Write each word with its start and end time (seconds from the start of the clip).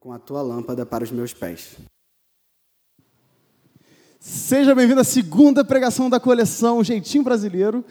com 0.00 0.14
a 0.14 0.18
tua 0.18 0.40
lâmpada 0.40 0.86
para 0.86 1.04
os 1.04 1.10
meus 1.10 1.34
pés. 1.34 1.76
Seja 4.18 4.74
bem-vindo 4.74 5.02
à 5.02 5.04
segunda 5.04 5.62
pregação 5.62 6.08
da 6.08 6.18
coleção 6.18 6.82
Jeitinho 6.82 7.22
Brasileiro. 7.22 7.84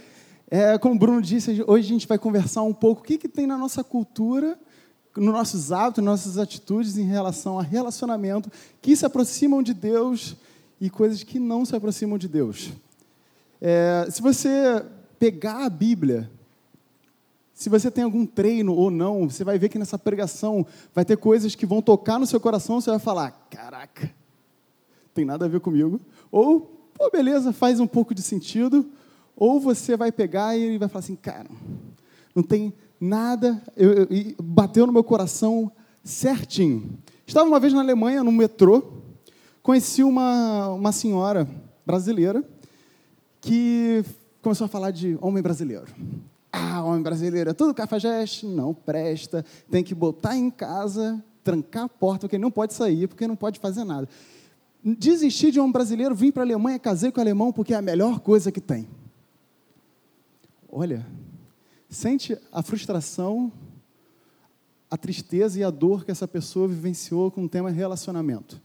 É, 0.50 0.76
como 0.80 0.96
o 0.96 0.98
Bruno 0.98 1.22
disse, 1.22 1.64
hoje 1.68 1.86
a 1.86 1.90
gente 1.90 2.08
vai 2.08 2.18
conversar 2.18 2.64
um 2.64 2.74
pouco 2.74 3.02
o 3.02 3.04
que, 3.04 3.16
que 3.16 3.30
tem 3.30 3.46
na 3.46 3.56
nossa 3.56 3.84
cultura, 3.84 4.58
nos 5.16 5.32
nossos 5.32 5.72
hábitos, 5.72 6.04
nas 6.04 6.26
nossas 6.26 6.40
atitudes 6.40 6.98
em 6.98 7.06
relação 7.06 7.60
a 7.60 7.62
relacionamento 7.62 8.52
que 8.82 8.96
se 8.96 9.06
aproximam 9.06 9.62
de 9.62 9.76
Deus 9.76 10.36
e 10.82 10.90
coisas 10.90 11.22
que 11.22 11.38
não 11.38 11.64
se 11.64 11.76
aproximam 11.76 12.18
de 12.18 12.28
Deus. 12.28 12.72
É, 13.62 14.08
se 14.10 14.20
você 14.20 14.84
pegar 15.20 15.64
a 15.64 15.70
Bíblia, 15.70 16.28
se 17.60 17.68
você 17.68 17.92
tem 17.92 18.06
algum 18.06 18.26
treino 18.26 18.74
ou 18.74 18.90
não, 18.90 19.30
você 19.30 19.44
vai 19.44 19.60
ver 19.60 19.68
que 19.68 19.78
nessa 19.78 20.00
pregação 20.00 20.66
vai 20.96 21.04
ter 21.04 21.18
coisas 21.18 21.56
que 21.56 21.66
vão 21.66 21.82
tocar 21.82 22.18
no 22.18 22.26
seu 22.26 22.40
coração, 22.40 22.80
você 22.80 22.90
vai 22.90 23.00
falar: 23.00 23.32
caraca, 23.52 24.10
tem 25.14 25.26
nada 25.26 25.44
a 25.44 25.50
ver 25.50 25.60
comigo. 25.60 26.00
Ou, 26.32 26.62
pô, 26.98 27.10
beleza, 27.12 27.52
faz 27.52 27.82
um 27.82 27.86
pouco 27.86 28.16
de 28.16 28.22
sentido. 28.22 28.90
Ou 29.36 29.60
você 29.60 29.98
vai 29.98 30.10
pegar 30.10 30.56
e 30.56 30.78
vai 30.78 30.88
falar 30.88 31.00
assim: 31.02 31.18
cara, 31.18 31.50
não 32.34 32.42
tem 32.42 32.74
nada, 32.98 33.62
eu, 33.76 33.92
eu, 33.92 34.08
bateu 34.42 34.88
no 34.88 34.94
meu 34.94 35.04
coração 35.04 35.70
certinho. 36.02 36.98
Estava 37.28 37.46
uma 37.46 37.60
vez 37.60 37.74
na 37.74 37.82
Alemanha, 37.82 38.24
no 38.24 38.32
metrô, 38.32 38.82
conheci 39.62 40.02
uma, 40.02 40.70
uma 40.70 40.94
senhora 40.94 41.46
brasileira 41.86 42.42
que 43.42 44.02
começou 44.42 44.64
a 44.64 44.70
falar 44.70 44.92
de 44.92 45.18
homem 45.20 45.44
brasileiro. 45.44 45.88
Ah, 46.52 46.84
homem 46.84 47.04
brasileiro 47.04 47.50
é 47.50 47.54
tudo 47.54 47.74
cafajeste? 47.74 48.46
Não 48.46 48.74
presta. 48.74 49.46
Tem 49.70 49.84
que 49.84 49.94
botar 49.94 50.36
em 50.36 50.50
casa, 50.50 51.24
trancar 51.44 51.84
a 51.84 51.90
porta, 51.90 52.22
porque 52.22 52.38
não 52.38 52.52
pode 52.52 52.74
sair, 52.74 53.08
porque 53.08 53.28
não 53.28 53.36
pode 53.36 53.60
fazer 53.60 53.84
nada. 53.84 54.10
Desisti 54.84 55.52
de 55.52 55.60
homem 55.60 55.72
brasileiro, 55.72 56.16
vim 56.16 56.32
para 56.32 56.44
a 56.44 56.46
Alemanha, 56.46 56.80
casei 56.80 57.12
com 57.12 57.20
o 57.20 57.22
alemão, 57.22 57.52
porque 57.52 57.74
é 57.74 57.78
a 57.78 57.82
melhor 57.82 58.20
coisa 58.20 58.52
que 58.52 58.62
tem. 58.62 58.88
Olha, 60.72 61.06
sente 61.90 62.38
a 62.52 62.62
frustração, 62.62 63.52
a 64.90 64.98
tristeza 64.98 65.60
e 65.60 65.64
a 65.64 65.70
dor 65.70 66.06
que 66.06 66.12
essa 66.12 66.28
pessoa 66.28 66.68
vivenciou 66.68 67.30
com 67.30 67.44
o 67.44 67.50
tema 67.50 67.70
relacionamento. 67.70 68.62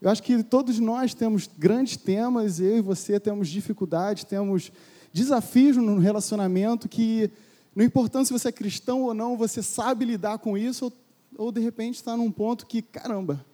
Eu 0.00 0.10
acho 0.10 0.22
que 0.22 0.42
todos 0.42 0.78
nós 0.78 1.14
temos 1.14 1.48
grandes 1.58 1.96
temas, 1.96 2.60
eu 2.60 2.78
e 2.78 2.82
você 2.82 3.18
temos 3.18 3.48
dificuldades, 3.48 4.24
temos 4.24 4.70
desafios 5.14 5.76
no 5.76 5.96
relacionamento 5.96 6.88
que, 6.88 7.30
não 7.72 7.84
importa 7.84 8.24
se 8.24 8.32
você 8.32 8.48
é 8.48 8.52
cristão 8.52 9.02
ou 9.02 9.14
não, 9.14 9.36
você 9.36 9.62
sabe 9.62 10.04
lidar 10.04 10.38
com 10.38 10.58
isso, 10.58 10.86
ou, 10.86 11.46
ou 11.46 11.52
de 11.52 11.60
repente 11.60 11.94
está 11.94 12.16
num 12.16 12.32
ponto 12.32 12.66
que, 12.66 12.82
caramba, 12.82 13.46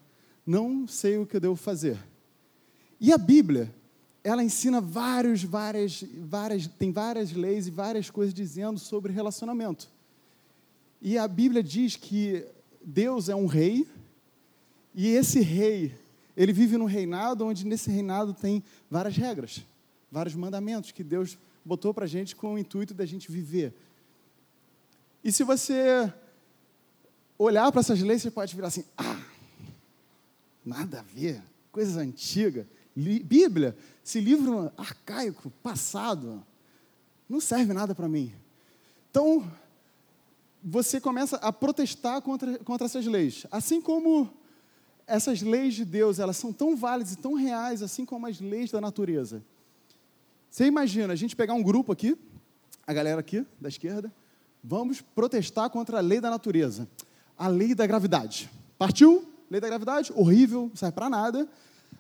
não 0.46 0.88
sei 0.88 1.18
o 1.18 1.26
que 1.26 1.36
eu 1.36 1.40
devo 1.40 1.56
fazer. 1.56 1.98
E 2.98 3.12
a 3.12 3.18
Bíblia, 3.18 3.70
ela 4.24 4.42
ensina 4.42 4.80
vários, 4.80 5.44
várias, 5.44 6.02
várias, 6.20 6.66
tem 6.66 6.90
várias 6.90 7.30
leis 7.32 7.66
e 7.66 7.70
várias 7.70 8.08
coisas 8.08 8.32
dizendo 8.32 8.80
sobre 8.80 9.12
relacionamento. 9.12 9.86
E 10.98 11.18
a 11.18 11.28
Bíblia 11.28 11.62
diz 11.62 11.94
que 11.94 12.42
Deus 12.82 13.28
é 13.28 13.36
um 13.36 13.44
rei, 13.44 13.86
e 14.94 15.08
esse 15.08 15.40
rei, 15.40 15.94
ele 16.34 16.54
vive 16.54 16.78
num 16.78 16.86
reinado 16.86 17.44
onde 17.44 17.66
nesse 17.66 17.90
reinado 17.90 18.32
tem 18.32 18.64
várias 18.90 19.14
regras, 19.14 19.62
vários 20.10 20.34
mandamentos 20.34 20.90
que 20.90 21.04
Deus 21.04 21.36
botou 21.64 21.92
para 21.92 22.04
a 22.04 22.08
gente 22.08 22.34
com 22.34 22.54
o 22.54 22.58
intuito 22.58 22.94
da 22.94 23.06
gente 23.06 23.30
viver. 23.30 23.74
E 25.22 25.30
se 25.30 25.44
você 25.44 26.12
olhar 27.38 27.70
para 27.70 27.80
essas 27.80 28.00
leis, 28.00 28.22
você 28.22 28.30
pode 28.30 28.54
virar 28.54 28.68
assim: 28.68 28.84
ah, 28.96 29.20
nada 30.64 31.00
a 31.00 31.02
ver, 31.02 31.42
coisas 31.70 31.96
antigas. 31.96 32.66
Bíblia, 32.94 33.76
esse 34.04 34.20
livro 34.20 34.70
arcaico, 34.76 35.50
passado, 35.62 36.44
não 37.28 37.40
serve 37.40 37.72
nada 37.72 37.94
para 37.94 38.08
mim. 38.08 38.34
Então, 39.10 39.50
você 40.62 41.00
começa 41.00 41.36
a 41.36 41.52
protestar 41.52 42.20
contra, 42.20 42.58
contra 42.58 42.86
essas 42.86 43.06
leis. 43.06 43.46
Assim 43.50 43.80
como 43.80 44.28
essas 45.06 45.40
leis 45.40 45.74
de 45.74 45.84
Deus, 45.84 46.18
elas 46.18 46.36
são 46.36 46.52
tão 46.52 46.76
válidas 46.76 47.14
e 47.14 47.16
tão 47.16 47.34
reais, 47.34 47.82
assim 47.82 48.04
como 48.04 48.26
as 48.26 48.40
leis 48.40 48.70
da 48.70 48.80
natureza. 48.80 49.42
Você 50.50 50.66
imagina 50.66 51.12
a 51.12 51.16
gente 51.16 51.36
pegar 51.36 51.54
um 51.54 51.62
grupo 51.62 51.92
aqui, 51.92 52.18
a 52.84 52.92
galera 52.92 53.20
aqui 53.20 53.46
da 53.60 53.68
esquerda, 53.68 54.12
vamos 54.64 55.00
protestar 55.00 55.70
contra 55.70 55.98
a 55.98 56.00
lei 56.00 56.20
da 56.20 56.28
natureza, 56.28 56.88
a 57.38 57.46
lei 57.46 57.72
da 57.72 57.86
gravidade. 57.86 58.50
Partiu? 58.76 59.24
Lei 59.48 59.60
da 59.60 59.68
gravidade? 59.68 60.12
Horrível, 60.12 60.66
não 60.68 60.76
serve 60.76 60.92
para 60.92 61.08
nada. 61.08 61.48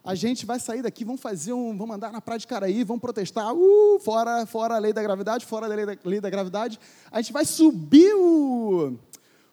A 0.02 0.16
gente 0.16 0.44
vai 0.44 0.58
sair 0.58 0.82
daqui, 0.82 1.04
vamos 1.04 1.20
fazer 1.20 1.52
um, 1.52 1.78
vamos 1.78 1.94
andar 1.94 2.10
na 2.10 2.20
praia 2.20 2.40
de 2.40 2.46
Caraí, 2.48 2.82
vamos 2.82 3.00
protestar, 3.00 3.54
uh, 3.54 4.00
fora, 4.00 4.44
fora 4.46 4.74
a 4.74 4.78
lei 4.78 4.92
da 4.92 5.02
gravidade, 5.02 5.46
fora 5.46 5.66
a 5.66 5.68
lei 5.68 5.86
da, 5.86 5.96
lei 6.04 6.20
da 6.20 6.28
gravidade. 6.28 6.80
A 7.12 7.22
gente 7.22 7.32
vai 7.32 7.44
subir 7.44 8.12
o, 8.16 8.98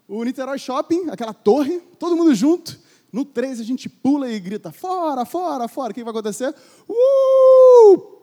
o 0.07 0.23
Niterói 0.23 0.57
Shopping, 0.57 1.11
aquela 1.11 1.35
torre, 1.35 1.79
todo 1.99 2.15
mundo 2.15 2.33
junto. 2.33 2.79
No 3.13 3.23
3 3.23 3.59
a 3.59 3.63
gente 3.63 3.87
pula 3.87 4.27
e 4.27 4.39
grita: 4.39 4.71
fora, 4.71 5.23
fora, 5.23 5.67
fora. 5.67 5.91
O 5.91 5.93
que 5.93 6.03
vai 6.03 6.11
acontecer? 6.11 6.53
Uh! 6.89 8.16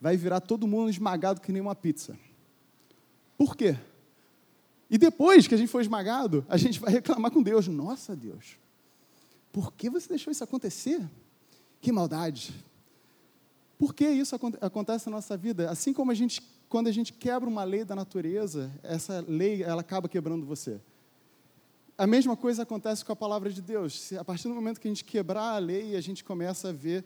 Vai 0.00 0.16
virar 0.16 0.40
todo 0.40 0.66
mundo 0.66 0.90
esmagado 0.90 1.40
que 1.40 1.52
nem 1.52 1.60
uma 1.60 1.74
pizza. 1.74 2.18
Por 3.36 3.56
quê? 3.56 3.76
E 4.88 4.98
depois 4.98 5.46
que 5.46 5.54
a 5.54 5.58
gente 5.58 5.68
for 5.68 5.80
esmagado, 5.80 6.44
a 6.48 6.56
gente 6.56 6.80
vai 6.80 6.92
reclamar 6.92 7.30
com 7.30 7.42
Deus: 7.42 7.68
Nossa, 7.68 8.16
Deus, 8.16 8.58
por 9.52 9.72
que 9.72 9.90
você 9.90 10.08
deixou 10.08 10.30
isso 10.30 10.42
acontecer? 10.42 11.00
Que 11.80 11.92
maldade. 11.92 12.52
Por 13.78 13.94
que 13.94 14.06
isso 14.06 14.36
acontece 14.60 15.08
na 15.08 15.16
nossa 15.16 15.36
vida? 15.36 15.70
Assim 15.70 15.92
como 15.92 16.10
a 16.10 16.14
gente, 16.14 16.42
quando 16.68 16.88
a 16.88 16.92
gente 16.92 17.14
quebra 17.14 17.48
uma 17.48 17.64
lei 17.64 17.82
da 17.82 17.96
natureza, 17.96 18.70
essa 18.82 19.24
lei 19.26 19.62
ela 19.62 19.80
acaba 19.80 20.06
quebrando 20.06 20.44
você. 20.44 20.78
A 21.96 22.06
mesma 22.06 22.36
coisa 22.36 22.62
acontece 22.62 23.04
com 23.04 23.12
a 23.12 23.16
palavra 23.16 23.50
de 23.50 23.62
Deus. 23.62 24.12
A 24.14 24.24
partir 24.24 24.48
do 24.48 24.54
momento 24.54 24.80
que 24.80 24.88
a 24.88 24.90
gente 24.90 25.04
quebrar 25.04 25.54
a 25.54 25.58
lei, 25.58 25.96
a 25.96 26.00
gente 26.00 26.22
começa 26.22 26.68
a 26.68 26.72
ver 26.72 27.04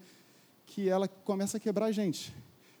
que 0.65 0.89
ela 0.89 1.07
começa 1.07 1.55
a 1.57 1.59
quebrar 1.59 1.85
a 1.85 1.91
gente. 1.91 2.35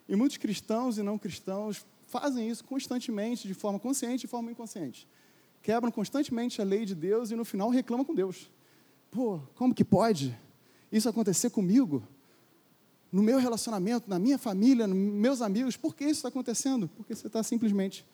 E 0.07 0.15
muitos 0.15 0.37
cristãos 0.37 0.97
e 0.97 1.03
não 1.03 1.17
cristãos 1.17 1.85
fazem 2.07 2.49
isso 2.49 2.63
constantemente, 2.63 3.47
de 3.47 3.53
forma 3.53 3.79
consciente 3.79 4.15
e 4.15 4.21
de 4.21 4.27
forma 4.27 4.51
inconsciente. 4.51 5.07
Quebram 5.61 5.91
constantemente 5.91 6.61
a 6.61 6.63
lei 6.63 6.85
de 6.85 6.93
Deus 6.93 7.31
e 7.31 7.35
no 7.35 7.43
final 7.43 7.69
reclamam 7.69 8.05
com 8.05 8.13
Deus. 8.13 8.49
Pô, 9.09 9.39
como 9.55 9.73
que 9.73 9.83
pode 9.83 10.37
isso 10.91 11.09
acontecer 11.09 11.49
comigo? 11.49 12.03
No 13.11 13.23
meu 13.23 13.39
relacionamento, 13.39 14.09
na 14.09 14.19
minha 14.19 14.37
família, 14.37 14.85
nos 14.85 14.97
meus 14.97 15.41
amigos, 15.41 15.75
por 15.75 15.95
que 15.95 16.03
isso 16.03 16.19
está 16.19 16.29
acontecendo? 16.29 16.87
Porque 16.95 17.15
você 17.15 17.27
está 17.27 17.41
simplesmente 17.41 18.05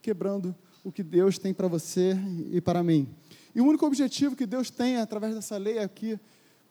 quebrando 0.00 0.54
o 0.84 0.92
que 0.92 1.02
Deus 1.02 1.38
tem 1.38 1.52
para 1.52 1.66
você 1.66 2.16
e 2.50 2.60
para 2.60 2.82
mim. 2.82 3.08
E 3.54 3.60
o 3.60 3.64
único 3.64 3.86
objetivo 3.86 4.36
que 4.36 4.46
Deus 4.46 4.70
tem 4.70 4.96
através 4.96 5.34
dessa 5.34 5.56
lei 5.56 5.76
que 5.88 6.18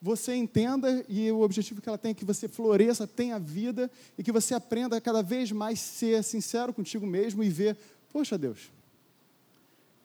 você 0.00 0.34
entenda 0.34 1.04
e 1.08 1.30
o 1.30 1.40
objetivo 1.40 1.82
que 1.82 1.88
ela 1.88 1.98
tem 1.98 2.12
é 2.12 2.14
que 2.14 2.24
você 2.24 2.48
floresça, 2.48 3.06
tenha 3.06 3.38
vida 3.38 3.90
e 4.16 4.22
que 4.22 4.32
você 4.32 4.54
aprenda 4.54 4.96
a 4.96 5.00
cada 5.00 5.22
vez 5.22 5.52
mais 5.52 5.78
ser 5.78 6.24
sincero 6.24 6.72
contigo 6.72 7.06
mesmo 7.06 7.44
e 7.44 7.50
ver, 7.50 7.76
poxa 8.10 8.38
Deus, 8.38 8.70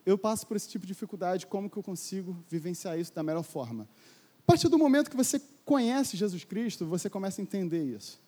eu 0.06 0.18
passo 0.18 0.46
por 0.46 0.58
esse 0.58 0.68
tipo 0.68 0.86
de 0.86 0.94
dificuldade, 0.94 1.48
como 1.48 1.70
que 1.70 1.78
eu 1.78 1.84
consigo 1.84 2.38
vivenciar 2.50 3.00
isso 3.00 3.14
da 3.14 3.24
melhor 3.24 3.44
forma? 3.44 3.88
A 4.40 4.46
partir 4.46 4.68
do 4.68 4.78
momento 4.78 5.10
que 5.10 5.18
você 5.18 5.42
conhece 5.64 6.18
Jesus 6.18 6.44
Cristo, 6.44 6.86
você 6.86 7.10
começa 7.10 7.42
a 7.42 7.44
entender 7.44 7.84
isso. 7.84 8.20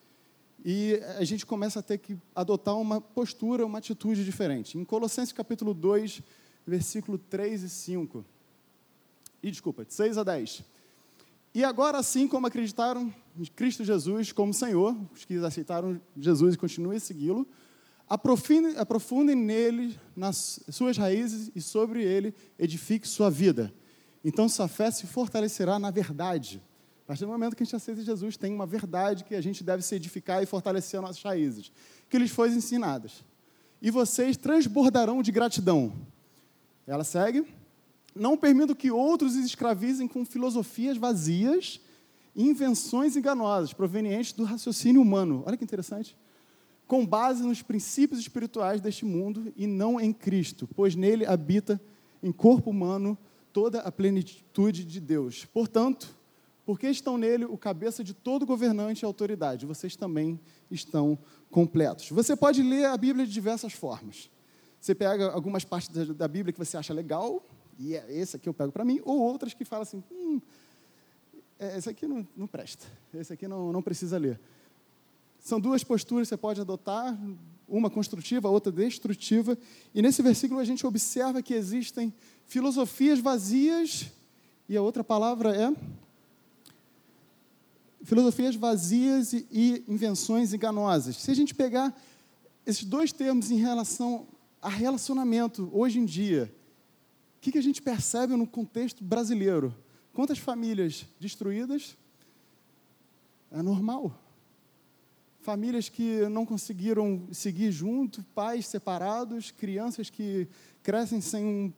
E 0.65 0.99
a 1.19 1.23
gente 1.23 1.45
começa 1.45 1.79
a 1.79 1.83
ter 1.83 1.99
que 1.99 2.17
adotar 2.33 2.75
uma 2.75 2.99
postura, 2.99 3.65
uma 3.65 3.77
atitude 3.77 4.25
diferente. 4.25 4.77
Em 4.77 4.83
Colossenses 4.83 5.31
capítulo 5.31 5.73
2, 5.73 6.21
versículo 6.65 7.17
3 7.17 7.63
e 7.63 7.69
5. 7.69 8.25
E 9.43 9.51
desculpa, 9.51 9.85
de 9.85 9.93
6 9.93 10.17
a 10.17 10.23
10. 10.23 10.63
E 11.53 11.63
agora, 11.63 11.97
assim 11.97 12.27
como 12.27 12.47
acreditaram 12.47 13.13
em 13.37 13.45
Cristo 13.45 13.83
Jesus 13.83 14.31
como 14.31 14.53
Senhor, 14.53 14.95
os 15.13 15.25
que 15.25 15.37
aceitaram 15.37 15.99
Jesus 16.15 16.55
e 16.55 16.57
continuem 16.57 16.97
a 16.97 16.99
segui-lo, 16.99 17.47
aprofundem, 18.07 18.77
aprofundem 18.77 19.35
nele, 19.35 19.99
nas 20.15 20.59
suas 20.69 20.97
raízes 20.97 21.51
e 21.55 21.61
sobre 21.61 22.03
ele 22.03 22.33
edifique 22.57 23.07
sua 23.07 23.29
vida. 23.29 23.73
Então 24.23 24.49
sua 24.49 24.67
fé 24.67 24.89
se 24.91 25.07
fortalecerá 25.07 25.79
na 25.79 25.91
verdade. 25.91 26.61
A 27.03 27.07
partir 27.07 27.25
do 27.25 27.31
momento 27.31 27.55
que 27.55 27.63
a 27.63 27.65
gente 27.65 27.75
aceita 27.75 28.01
Jesus, 28.01 28.35
tem 28.35 28.53
uma 28.53 28.65
verdade 28.65 29.23
que 29.23 29.33
a 29.33 29.39
gente 29.39 29.63
deve 29.63 29.81
se 29.81 29.95
edificar 29.95 30.43
e 30.43 30.45
fortalecer 30.45 30.99
as 30.99 31.05
nossas 31.05 31.23
raízes, 31.23 31.71
que 32.09 32.17
lhes 32.17 32.31
foi 32.31 32.49
ensinadas. 32.49 33.23
E 33.81 33.89
vocês 33.89 34.35
transbordarão 34.35 35.21
de 35.21 35.31
gratidão. 35.31 35.93
Ela 36.85 37.05
segue 37.05 37.45
não 38.19 38.37
permito 38.37 38.75
que 38.75 38.91
outros 38.91 39.35
os 39.35 39.45
escravizem 39.45 40.07
com 40.07 40.25
filosofias 40.25 40.97
vazias 40.97 41.79
e 42.35 42.43
invenções 42.43 43.15
enganosas, 43.15 43.73
provenientes 43.73 44.33
do 44.33 44.43
raciocínio 44.43 45.01
humano. 45.01 45.43
Olha 45.45 45.57
que 45.57 45.63
interessante. 45.63 46.15
Com 46.85 47.05
base 47.05 47.43
nos 47.43 47.61
princípios 47.61 48.19
espirituais 48.19 48.79
deste 48.79 49.05
mundo 49.05 49.51
e 49.55 49.67
não 49.67 49.99
em 49.99 50.13
Cristo, 50.13 50.67
pois 50.75 50.95
nele 50.95 51.25
habita 51.25 51.81
em 52.21 52.31
corpo 52.31 52.69
humano 52.69 53.17
toda 53.51 53.79
a 53.81 53.91
plenitude 53.91 54.85
de 54.85 54.99
Deus. 54.99 55.45
Portanto, 55.45 56.15
porque 56.65 56.87
estão 56.87 57.17
nele 57.17 57.45
o 57.45 57.57
cabeça 57.57 58.03
de 58.03 58.13
todo 58.13 58.45
governante 58.45 59.01
e 59.01 59.05
autoridade, 59.05 59.65
vocês 59.65 59.95
também 59.95 60.39
estão 60.69 61.17
completos. 61.49 62.09
Você 62.09 62.35
pode 62.35 62.61
ler 62.61 62.85
a 62.85 62.97
Bíblia 62.97 63.25
de 63.25 63.31
diversas 63.31 63.73
formas. 63.73 64.29
Você 64.79 64.93
pega 64.93 65.31
algumas 65.31 65.63
partes 65.65 65.89
da 66.09 66.27
Bíblia 66.27 66.53
que 66.53 66.59
você 66.59 66.77
acha 66.77 66.93
legal, 66.93 67.43
e 67.79 67.95
é 67.95 68.05
esse 68.09 68.35
aqui 68.35 68.49
eu 68.49 68.53
pego 68.53 68.71
para 68.71 68.85
mim, 68.85 68.99
ou 69.03 69.19
outras 69.19 69.53
que 69.53 69.65
falam 69.65 69.83
assim, 69.83 70.03
hum, 70.11 70.41
é, 71.59 71.77
esse 71.77 71.89
aqui 71.89 72.07
não, 72.07 72.27
não 72.35 72.47
presta, 72.47 72.85
esse 73.13 73.33
aqui 73.33 73.47
não, 73.47 73.71
não 73.71 73.81
precisa 73.81 74.17
ler. 74.17 74.39
São 75.39 75.59
duas 75.59 75.83
posturas 75.83 76.27
que 76.27 76.29
você 76.29 76.37
pode 76.37 76.59
adotar, 76.59 77.17
uma 77.67 77.89
construtiva, 77.89 78.49
outra 78.49 78.71
destrutiva. 78.71 79.57
E 79.93 80.01
nesse 80.01 80.21
versículo 80.21 80.59
a 80.59 80.63
gente 80.63 80.85
observa 80.87 81.41
que 81.41 81.53
existem 81.53 82.13
filosofias 82.45 83.19
vazias, 83.19 84.11
e 84.69 84.75
a 84.75 84.81
outra 84.81 85.03
palavra 85.03 85.55
é 85.55 85.73
filosofias 88.03 88.55
vazias 88.55 89.33
e, 89.33 89.45
e 89.51 89.83
invenções 89.87 90.53
enganosas. 90.53 91.17
Se 91.17 91.29
a 91.29 91.33
gente 91.33 91.53
pegar 91.53 91.95
esses 92.65 92.83
dois 92.83 93.11
termos 93.11 93.51
em 93.51 93.57
relação 93.57 94.27
a 94.61 94.69
relacionamento 94.69 95.69
hoje 95.73 95.99
em 95.99 96.05
dia, 96.05 96.53
o 97.37 97.39
que, 97.39 97.51
que 97.51 97.57
a 97.57 97.63
gente 97.63 97.81
percebe 97.81 98.35
no 98.35 98.47
contexto 98.47 99.03
brasileiro? 99.03 99.73
Quantas 100.13 100.39
famílias 100.39 101.05
destruídas? 101.19 101.95
É 103.51 103.61
normal. 103.61 104.19
Famílias 105.41 105.87
que 105.87 106.27
não 106.29 106.45
conseguiram 106.45 107.27
seguir 107.31 107.71
junto, 107.71 108.23
pais 108.35 108.67
separados, 108.67 109.51
crianças 109.51 110.09
que 110.09 110.47
crescem 110.83 111.21
sem 111.21 111.45
um 111.45 111.73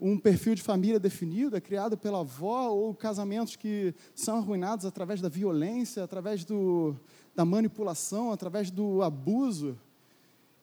um 0.00 0.18
perfil 0.18 0.54
de 0.54 0.62
família 0.62 0.98
definido, 0.98 1.56
é 1.56 1.60
criado 1.60 1.96
pela 1.96 2.20
avó, 2.20 2.70
ou 2.70 2.94
casamentos 2.94 3.56
que 3.56 3.94
são 4.14 4.38
arruinados 4.38 4.86
através 4.86 5.20
da 5.20 5.28
violência, 5.28 6.02
através 6.02 6.44
do, 6.44 6.96
da 7.34 7.44
manipulação, 7.44 8.32
através 8.32 8.70
do 8.70 9.02
abuso. 9.02 9.78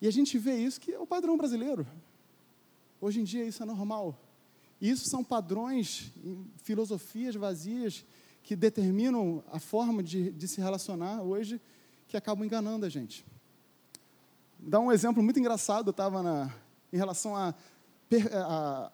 E 0.02 0.08
a 0.08 0.12
gente 0.12 0.38
vê 0.38 0.56
isso 0.56 0.82
que 0.82 0.92
é 0.92 1.00
o 1.00 1.08
padrão 1.08 1.38
brasileiro. 1.38 1.86
Hoje 3.02 3.22
em 3.22 3.24
dia 3.24 3.46
isso 3.46 3.64
é 3.64 3.66
normal. 3.66 4.20
Isso 4.82 5.10
são 5.10 5.24
padrões, 5.24 6.12
filosofias 6.64 7.36
vazias 7.36 8.06
que 8.44 8.56
determinam 8.56 9.44
a 9.52 9.60
forma 9.60 10.02
de, 10.02 10.32
de 10.32 10.48
se 10.48 10.62
relacionar 10.62 11.22
hoje, 11.22 11.62
que 12.08 12.18
acabam 12.18 12.46
enganando 12.46 12.86
a 12.86 12.90
gente. 12.90 13.26
Dá 14.58 14.80
um 14.80 14.92
exemplo 14.92 15.22
muito 15.22 15.40
engraçado, 15.40 15.88
eu 15.88 15.92
estava 15.92 16.54
em 16.92 16.98
relação 16.98 17.36
a, 17.36 17.54
a 18.34 18.92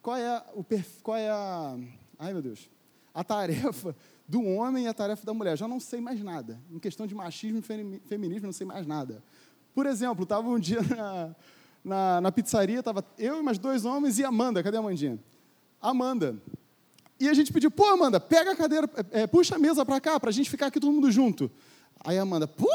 qual 0.00 0.16
é, 0.16 0.44
o, 0.54 0.64
qual 1.02 1.16
é 1.16 1.28
a, 1.28 1.76
ai 2.18 2.32
meu 2.32 2.42
Deus, 2.42 2.70
a 3.12 3.24
tarefa 3.24 3.96
do 4.28 4.42
homem 4.42 4.84
e 4.84 4.88
a 4.88 4.94
tarefa 4.94 5.24
da 5.24 5.34
mulher. 5.34 5.56
Já 5.56 5.66
não 5.66 5.80
sei 5.80 6.00
mais 6.00 6.22
nada. 6.22 6.60
Em 6.70 6.78
questão 6.78 7.06
de 7.06 7.14
machismo 7.14 7.58
e 7.58 8.00
feminismo, 8.00 8.46
não 8.46 8.52
sei 8.52 8.66
mais 8.66 8.86
nada. 8.86 9.22
Por 9.74 9.86
exemplo, 9.86 10.22
estava 10.22 10.48
um 10.48 10.58
dia 10.58 10.80
na, 10.82 11.34
na, 11.86 12.20
na 12.20 12.32
pizzaria, 12.32 12.80
estava 12.80 13.04
eu 13.16 13.38
e 13.38 13.42
mais 13.42 13.58
dois 13.58 13.84
homens 13.84 14.18
e 14.18 14.24
Amanda. 14.24 14.62
Cadê 14.62 14.76
a 14.76 14.80
Amandinha? 14.80 15.18
Amanda. 15.80 16.36
E 17.18 17.28
a 17.28 17.34
gente 17.34 17.52
pediu, 17.52 17.70
pô, 17.70 17.84
Amanda, 17.86 18.18
pega 18.18 18.50
a 18.50 18.56
cadeira, 18.56 18.90
é, 19.12 19.26
puxa 19.26 19.54
a 19.54 19.58
mesa 19.58 19.86
para 19.86 20.00
cá, 20.00 20.18
para 20.18 20.30
a 20.30 20.32
gente 20.32 20.50
ficar 20.50 20.66
aqui 20.66 20.80
todo 20.80 20.92
mundo 20.92 21.10
junto. 21.10 21.50
Aí 22.04 22.18
a 22.18 22.22
Amanda, 22.22 22.46
pô, 22.46 22.68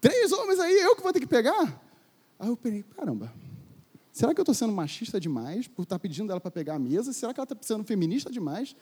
três 0.00 0.30
homens 0.32 0.60
aí, 0.60 0.80
eu 0.80 0.94
que 0.94 1.02
vou 1.02 1.12
ter 1.12 1.20
que 1.20 1.26
pegar? 1.26 1.82
Aí 2.38 2.48
eu 2.48 2.56
pensei, 2.56 2.84
caramba, 2.96 3.32
Será 4.16 4.32
que 4.32 4.40
eu 4.40 4.44
estou 4.44 4.54
sendo 4.54 4.72
machista 4.72 5.20
demais 5.20 5.68
por 5.68 5.82
estar 5.82 5.96
tá 5.96 5.98
pedindo 5.98 6.30
ela 6.32 6.40
para 6.40 6.50
pegar 6.50 6.76
a 6.76 6.78
mesa? 6.78 7.12
Será 7.12 7.34
que 7.34 7.38
ela 7.38 7.44
está 7.44 7.54
sendo 7.60 7.84
feminista 7.84 8.30
demais 8.30 8.74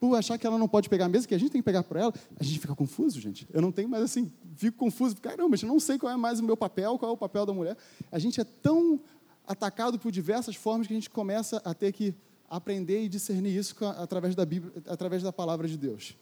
por 0.00 0.16
achar 0.16 0.38
que 0.38 0.46
ela 0.46 0.56
não 0.56 0.66
pode 0.66 0.88
pegar 0.88 1.04
a 1.04 1.08
mesa, 1.10 1.28
que 1.28 1.34
a 1.34 1.38
gente 1.38 1.52
tem 1.52 1.60
que 1.60 1.64
pegar 1.64 1.82
para 1.82 2.00
ela? 2.00 2.14
A 2.38 2.42
gente 2.42 2.58
fica 2.58 2.74
confuso, 2.74 3.20
gente. 3.20 3.46
Eu 3.52 3.60
não 3.60 3.70
tenho 3.70 3.86
mais 3.86 4.02
assim, 4.02 4.32
fico 4.56 4.78
confuso. 4.78 5.14
Caramba, 5.16 5.54
eu 5.60 5.68
não 5.68 5.78
sei 5.78 5.98
qual 5.98 6.10
é 6.10 6.16
mais 6.16 6.40
o 6.40 6.42
meu 6.42 6.56
papel, 6.56 6.98
qual 6.98 7.10
é 7.10 7.14
o 7.14 7.18
papel 7.18 7.44
da 7.44 7.52
mulher. 7.52 7.76
A 8.10 8.18
gente 8.18 8.40
é 8.40 8.44
tão 8.44 8.98
atacado 9.46 9.98
por 9.98 10.10
diversas 10.10 10.56
formas 10.56 10.86
que 10.86 10.94
a 10.94 10.96
gente 10.96 11.10
começa 11.10 11.60
a 11.64 11.74
ter 11.74 11.92
que 11.92 12.14
aprender 12.48 13.04
e 13.04 13.08
discernir 13.10 13.54
isso 13.54 13.76
através 13.84 14.34
da 14.34 14.46
Bíblia, 14.46 14.72
através 14.88 15.22
da 15.22 15.32
palavra 15.32 15.68
de 15.68 15.76
Deus. 15.76 16.16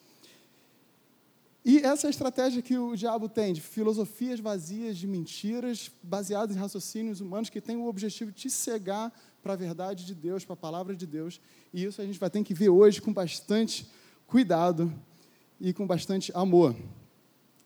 E 1.64 1.78
essa 1.78 2.06
é 2.06 2.08
a 2.08 2.10
estratégia 2.10 2.62
que 2.62 2.76
o 2.78 2.96
diabo 2.96 3.28
tem, 3.28 3.52
de 3.52 3.60
filosofias 3.60 4.40
vazias, 4.40 4.96
de 4.96 5.06
mentiras, 5.06 5.90
baseadas 6.02 6.56
em 6.56 6.58
raciocínios 6.58 7.20
humanos, 7.20 7.50
que 7.50 7.60
tem 7.60 7.76
o 7.76 7.86
objetivo 7.86 8.32
de 8.32 8.38
te 8.38 8.50
cegar 8.50 9.12
para 9.43 9.52
a 9.52 9.56
verdade 9.56 10.05
de 10.05 10.14
Deus, 10.14 10.44
para 10.44 10.55
a 10.55 10.56
palavra 10.56 10.94
de 10.94 11.06
Deus. 11.06 11.40
E 11.73 11.85
isso 11.85 12.00
a 12.00 12.05
gente 12.05 12.19
vai 12.19 12.31
ter 12.31 12.43
que 12.43 12.55
ver 12.55 12.69
hoje 12.69 13.00
com 13.00 13.12
bastante 13.12 13.88
cuidado 14.26 14.93
e 15.61 15.73
com 15.73 15.87
bastante 15.87 16.31
amor. 16.35 16.75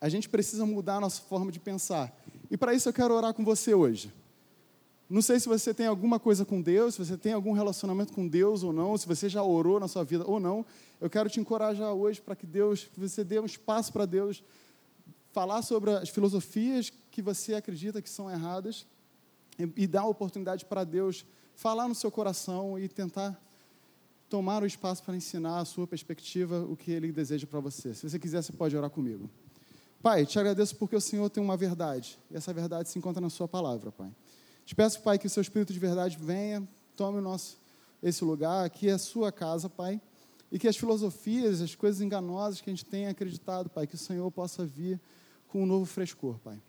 A 0.00 0.08
gente 0.08 0.28
precisa 0.28 0.66
mudar 0.66 0.96
a 0.96 1.00
nossa 1.00 1.22
forma 1.22 1.52
de 1.52 1.60
pensar. 1.60 2.12
E 2.50 2.56
para 2.56 2.74
isso 2.74 2.88
eu 2.88 2.92
quero 2.92 3.14
orar 3.14 3.34
com 3.34 3.44
você 3.44 3.74
hoje. 3.74 4.12
Não 5.08 5.20
sei 5.20 5.38
se 5.38 5.46
você 5.46 5.74
tem 5.74 5.86
alguma 5.86 6.18
coisa 6.18 6.44
com 6.44 6.62
Deus, 6.62 6.94
se 6.94 7.04
você 7.04 7.18
tem 7.18 7.34
algum 7.34 7.52
relacionamento 7.52 8.14
com 8.14 8.26
Deus 8.26 8.62
ou 8.62 8.72
não, 8.72 8.96
se 8.96 9.06
você 9.06 9.28
já 9.28 9.42
orou 9.42 9.78
na 9.78 9.86
sua 9.86 10.02
vida 10.04 10.24
ou 10.26 10.40
não. 10.40 10.64
Eu 11.00 11.10
quero 11.10 11.28
te 11.28 11.38
encorajar 11.38 11.92
hoje 11.92 12.20
para 12.20 12.34
que 12.34 12.46
Deus, 12.46 12.84
que 12.84 12.98
você 12.98 13.22
dê 13.22 13.38
um 13.38 13.44
espaço 13.44 13.92
para 13.92 14.06
Deus 14.06 14.42
falar 15.32 15.62
sobre 15.62 15.90
as 15.90 16.08
filosofias 16.08 16.90
que 17.10 17.20
você 17.20 17.54
acredita 17.54 18.00
que 18.00 18.08
são 18.08 18.30
erradas 18.30 18.86
e, 19.58 19.82
e 19.82 19.86
dar 19.86 20.06
oportunidade 20.06 20.64
para 20.64 20.82
Deus 20.82 21.26
falar 21.54 21.88
no 21.88 21.94
seu 21.94 22.10
coração 22.10 22.78
e 22.78 22.88
tentar 22.88 23.40
tomar 24.28 24.62
o 24.62 24.66
espaço 24.66 25.02
para 25.02 25.14
ensinar 25.14 25.60
a 25.60 25.64
sua 25.64 25.86
perspectiva, 25.86 26.60
o 26.64 26.76
que 26.76 26.90
Ele 26.90 27.12
deseja 27.12 27.46
para 27.46 27.60
você. 27.60 27.94
Se 27.94 28.08
você 28.08 28.18
quiser, 28.18 28.42
você 28.42 28.52
pode 28.52 28.76
orar 28.76 28.88
comigo. 28.88 29.28
Pai, 30.02 30.24
te 30.24 30.38
agradeço 30.38 30.74
porque 30.76 30.96
o 30.96 31.00
Senhor 31.00 31.28
tem 31.28 31.42
uma 31.42 31.56
verdade, 31.56 32.18
e 32.30 32.36
essa 32.36 32.52
verdade 32.52 32.88
se 32.88 32.98
encontra 32.98 33.20
na 33.20 33.30
Sua 33.30 33.46
palavra, 33.46 33.92
Pai. 33.92 34.10
Te 34.64 34.74
peço, 34.74 35.00
Pai, 35.02 35.18
que 35.18 35.26
o 35.26 35.30
seu 35.30 35.40
Espírito 35.40 35.72
de 35.72 35.78
verdade 35.78 36.16
venha, 36.18 36.66
tome 36.96 37.18
o 37.18 37.20
nosso, 37.20 37.58
esse 38.02 38.24
lugar, 38.24 38.64
aqui 38.64 38.88
é 38.88 38.92
a 38.92 38.98
sua 38.98 39.30
casa, 39.30 39.68
Pai, 39.68 40.00
e 40.50 40.58
que 40.58 40.66
as 40.66 40.76
filosofias, 40.76 41.60
as 41.60 41.74
coisas 41.74 42.00
enganosas 42.00 42.60
que 42.60 42.70
a 42.70 42.72
gente 42.72 42.84
tem 42.84 43.06
acreditado, 43.06 43.70
Pai, 43.70 43.86
que 43.86 43.94
o 43.94 43.98
Senhor 43.98 44.30
possa 44.30 44.64
vir 44.64 45.00
com 45.46 45.62
um 45.62 45.66
novo 45.66 45.84
frescor, 45.84 46.38
Pai. 46.38 46.60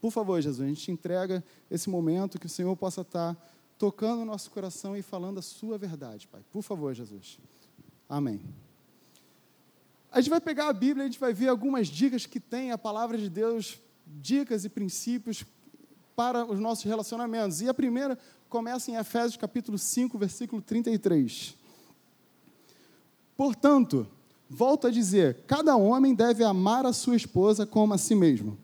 Por 0.00 0.10
favor, 0.10 0.40
Jesus, 0.40 0.60
a 0.60 0.68
gente 0.68 0.82
te 0.82 0.90
entrega 0.90 1.44
esse 1.70 1.88
momento, 1.88 2.38
que 2.38 2.46
o 2.46 2.48
Senhor 2.48 2.74
possa 2.76 3.02
estar 3.02 3.36
tocando 3.80 4.20
o 4.20 4.24
nosso 4.26 4.50
coração 4.50 4.94
e 4.94 5.00
falando 5.00 5.38
a 5.38 5.42
sua 5.42 5.78
verdade, 5.78 6.28
Pai. 6.28 6.42
Por 6.52 6.60
favor, 6.60 6.92
Jesus. 6.94 7.38
Amém. 8.06 8.42
A 10.12 10.20
gente 10.20 10.28
vai 10.28 10.40
pegar 10.40 10.68
a 10.68 10.72
Bíblia 10.74 11.04
a 11.04 11.06
gente 11.06 11.18
vai 11.18 11.32
ver 11.32 11.48
algumas 11.48 11.88
dicas 11.88 12.26
que 12.26 12.38
tem 12.38 12.72
a 12.72 12.76
palavra 12.76 13.16
de 13.16 13.30
Deus, 13.30 13.80
dicas 14.04 14.66
e 14.66 14.68
princípios 14.68 15.46
para 16.14 16.44
os 16.44 16.60
nossos 16.60 16.84
relacionamentos. 16.84 17.62
E 17.62 17.70
a 17.70 17.74
primeira 17.74 18.18
começa 18.50 18.90
em 18.90 18.96
Efésios 18.96 19.38
capítulo 19.38 19.78
5, 19.78 20.18
versículo 20.18 20.60
33. 20.60 21.56
Portanto, 23.34 24.06
volto 24.46 24.88
a 24.88 24.90
dizer: 24.90 25.44
cada 25.46 25.74
homem 25.74 26.14
deve 26.14 26.44
amar 26.44 26.84
a 26.84 26.92
sua 26.92 27.16
esposa 27.16 27.64
como 27.64 27.94
a 27.94 27.98
si 27.98 28.14
mesmo, 28.14 28.58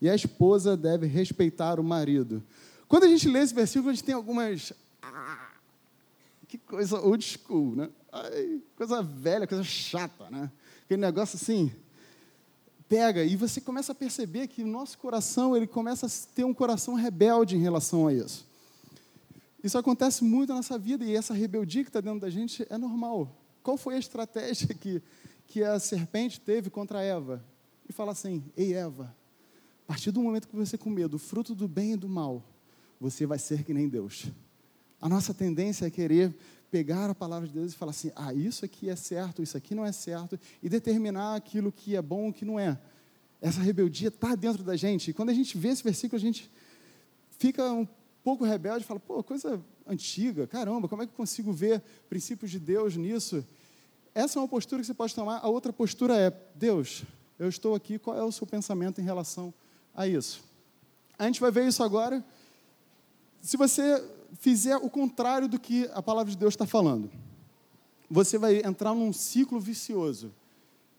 e 0.00 0.08
a 0.08 0.14
esposa 0.14 0.78
deve 0.78 1.06
respeitar 1.06 1.78
o 1.78 1.84
marido. 1.84 2.42
Quando 2.92 3.04
a 3.04 3.08
gente 3.08 3.26
lê 3.26 3.38
esse 3.38 3.54
versículo, 3.54 3.88
a 3.88 3.94
gente 3.94 4.04
tem 4.04 4.14
algumas. 4.14 4.70
Ah, 5.00 5.52
que 6.46 6.58
coisa 6.58 7.00
old 7.00 7.24
school, 7.24 7.74
né? 7.74 7.88
Ai, 8.12 8.60
coisa 8.76 9.02
velha, 9.02 9.46
coisa 9.46 9.64
chata, 9.64 10.28
né? 10.28 10.52
Aquele 10.84 11.00
negócio 11.00 11.38
assim, 11.38 11.72
pega 12.86 13.24
e 13.24 13.34
você 13.34 13.62
começa 13.62 13.92
a 13.92 13.94
perceber 13.94 14.46
que 14.46 14.62
o 14.62 14.66
nosso 14.66 14.98
coração, 14.98 15.56
ele 15.56 15.66
começa 15.66 16.04
a 16.04 16.10
ter 16.34 16.44
um 16.44 16.52
coração 16.52 16.92
rebelde 16.92 17.56
em 17.56 17.60
relação 17.62 18.08
a 18.08 18.12
isso. 18.12 18.46
Isso 19.64 19.78
acontece 19.78 20.22
muito 20.22 20.50
na 20.50 20.56
nossa 20.56 20.78
vida 20.78 21.02
e 21.02 21.16
essa 21.16 21.32
rebeldia 21.32 21.84
que 21.84 21.88
está 21.88 22.02
dentro 22.02 22.20
da 22.20 22.28
gente 22.28 22.66
é 22.68 22.76
normal. 22.76 23.34
Qual 23.62 23.78
foi 23.78 23.94
a 23.94 23.98
estratégia 23.98 24.74
que, 24.74 25.02
que 25.46 25.64
a 25.64 25.78
serpente 25.78 26.38
teve 26.38 26.68
contra 26.68 27.02
Eva? 27.02 27.42
E 27.88 27.92
fala 27.94 28.12
assim: 28.12 28.44
Ei, 28.54 28.74
Eva, 28.74 29.16
a 29.84 29.86
partir 29.86 30.10
do 30.10 30.20
momento 30.20 30.46
que 30.46 30.54
você 30.54 30.76
comer 30.76 31.08
do 31.08 31.18
fruto 31.18 31.54
do 31.54 31.66
bem 31.66 31.94
e 31.94 31.96
do 31.96 32.06
mal, 32.06 32.51
você 33.02 33.26
vai 33.26 33.38
ser 33.38 33.64
que 33.64 33.74
nem 33.74 33.88
Deus. 33.88 34.26
A 35.00 35.08
nossa 35.08 35.34
tendência 35.34 35.86
é 35.86 35.90
querer 35.90 36.32
pegar 36.70 37.10
a 37.10 37.14
palavra 37.14 37.48
de 37.48 37.52
Deus 37.52 37.72
e 37.72 37.76
falar 37.76 37.90
assim: 37.90 38.12
ah, 38.14 38.32
isso 38.32 38.64
aqui 38.64 38.88
é 38.88 38.94
certo, 38.94 39.42
isso 39.42 39.56
aqui 39.56 39.74
não 39.74 39.84
é 39.84 39.90
certo, 39.90 40.38
e 40.62 40.68
determinar 40.68 41.34
aquilo 41.34 41.72
que 41.72 41.96
é 41.96 42.00
bom 42.00 42.28
e 42.28 42.30
o 42.30 42.32
que 42.32 42.44
não 42.44 42.60
é. 42.60 42.78
Essa 43.40 43.60
rebeldia 43.60 44.06
está 44.06 44.36
dentro 44.36 44.62
da 44.62 44.76
gente. 44.76 45.10
E 45.10 45.12
quando 45.12 45.30
a 45.30 45.34
gente 45.34 45.58
vê 45.58 45.70
esse 45.70 45.82
versículo, 45.82 46.16
a 46.16 46.20
gente 46.20 46.48
fica 47.38 47.72
um 47.72 47.86
pouco 48.22 48.44
rebelde 48.44 48.84
e 48.84 48.86
fala: 48.86 49.00
pô, 49.00 49.20
coisa 49.24 49.60
antiga, 49.84 50.46
caramba, 50.46 50.88
como 50.88 51.02
é 51.02 51.06
que 51.06 51.12
eu 51.12 51.16
consigo 51.16 51.52
ver 51.52 51.82
princípios 52.08 52.52
de 52.52 52.60
Deus 52.60 52.96
nisso? 52.96 53.44
Essa 54.14 54.38
é 54.38 54.42
uma 54.42 54.48
postura 54.48 54.80
que 54.80 54.86
você 54.86 54.94
pode 54.94 55.12
tomar. 55.12 55.38
A 55.38 55.48
outra 55.48 55.72
postura 55.72 56.16
é: 56.16 56.30
Deus, 56.54 57.02
eu 57.36 57.48
estou 57.48 57.74
aqui, 57.74 57.98
qual 57.98 58.16
é 58.16 58.22
o 58.22 58.30
seu 58.30 58.46
pensamento 58.46 59.00
em 59.00 59.04
relação 59.04 59.52
a 59.92 60.06
isso? 60.06 60.44
A 61.18 61.26
gente 61.26 61.40
vai 61.40 61.50
ver 61.50 61.66
isso 61.66 61.82
agora. 61.82 62.24
Se 63.42 63.56
você 63.56 64.02
fizer 64.38 64.76
o 64.76 64.88
contrário 64.88 65.48
do 65.48 65.58
que 65.58 65.90
a 65.92 66.00
palavra 66.00 66.30
de 66.30 66.38
Deus 66.38 66.54
está 66.54 66.64
falando, 66.64 67.10
você 68.08 68.38
vai 68.38 68.62
entrar 68.64 68.94
num 68.94 69.12
ciclo 69.12 69.58
vicioso. 69.58 70.32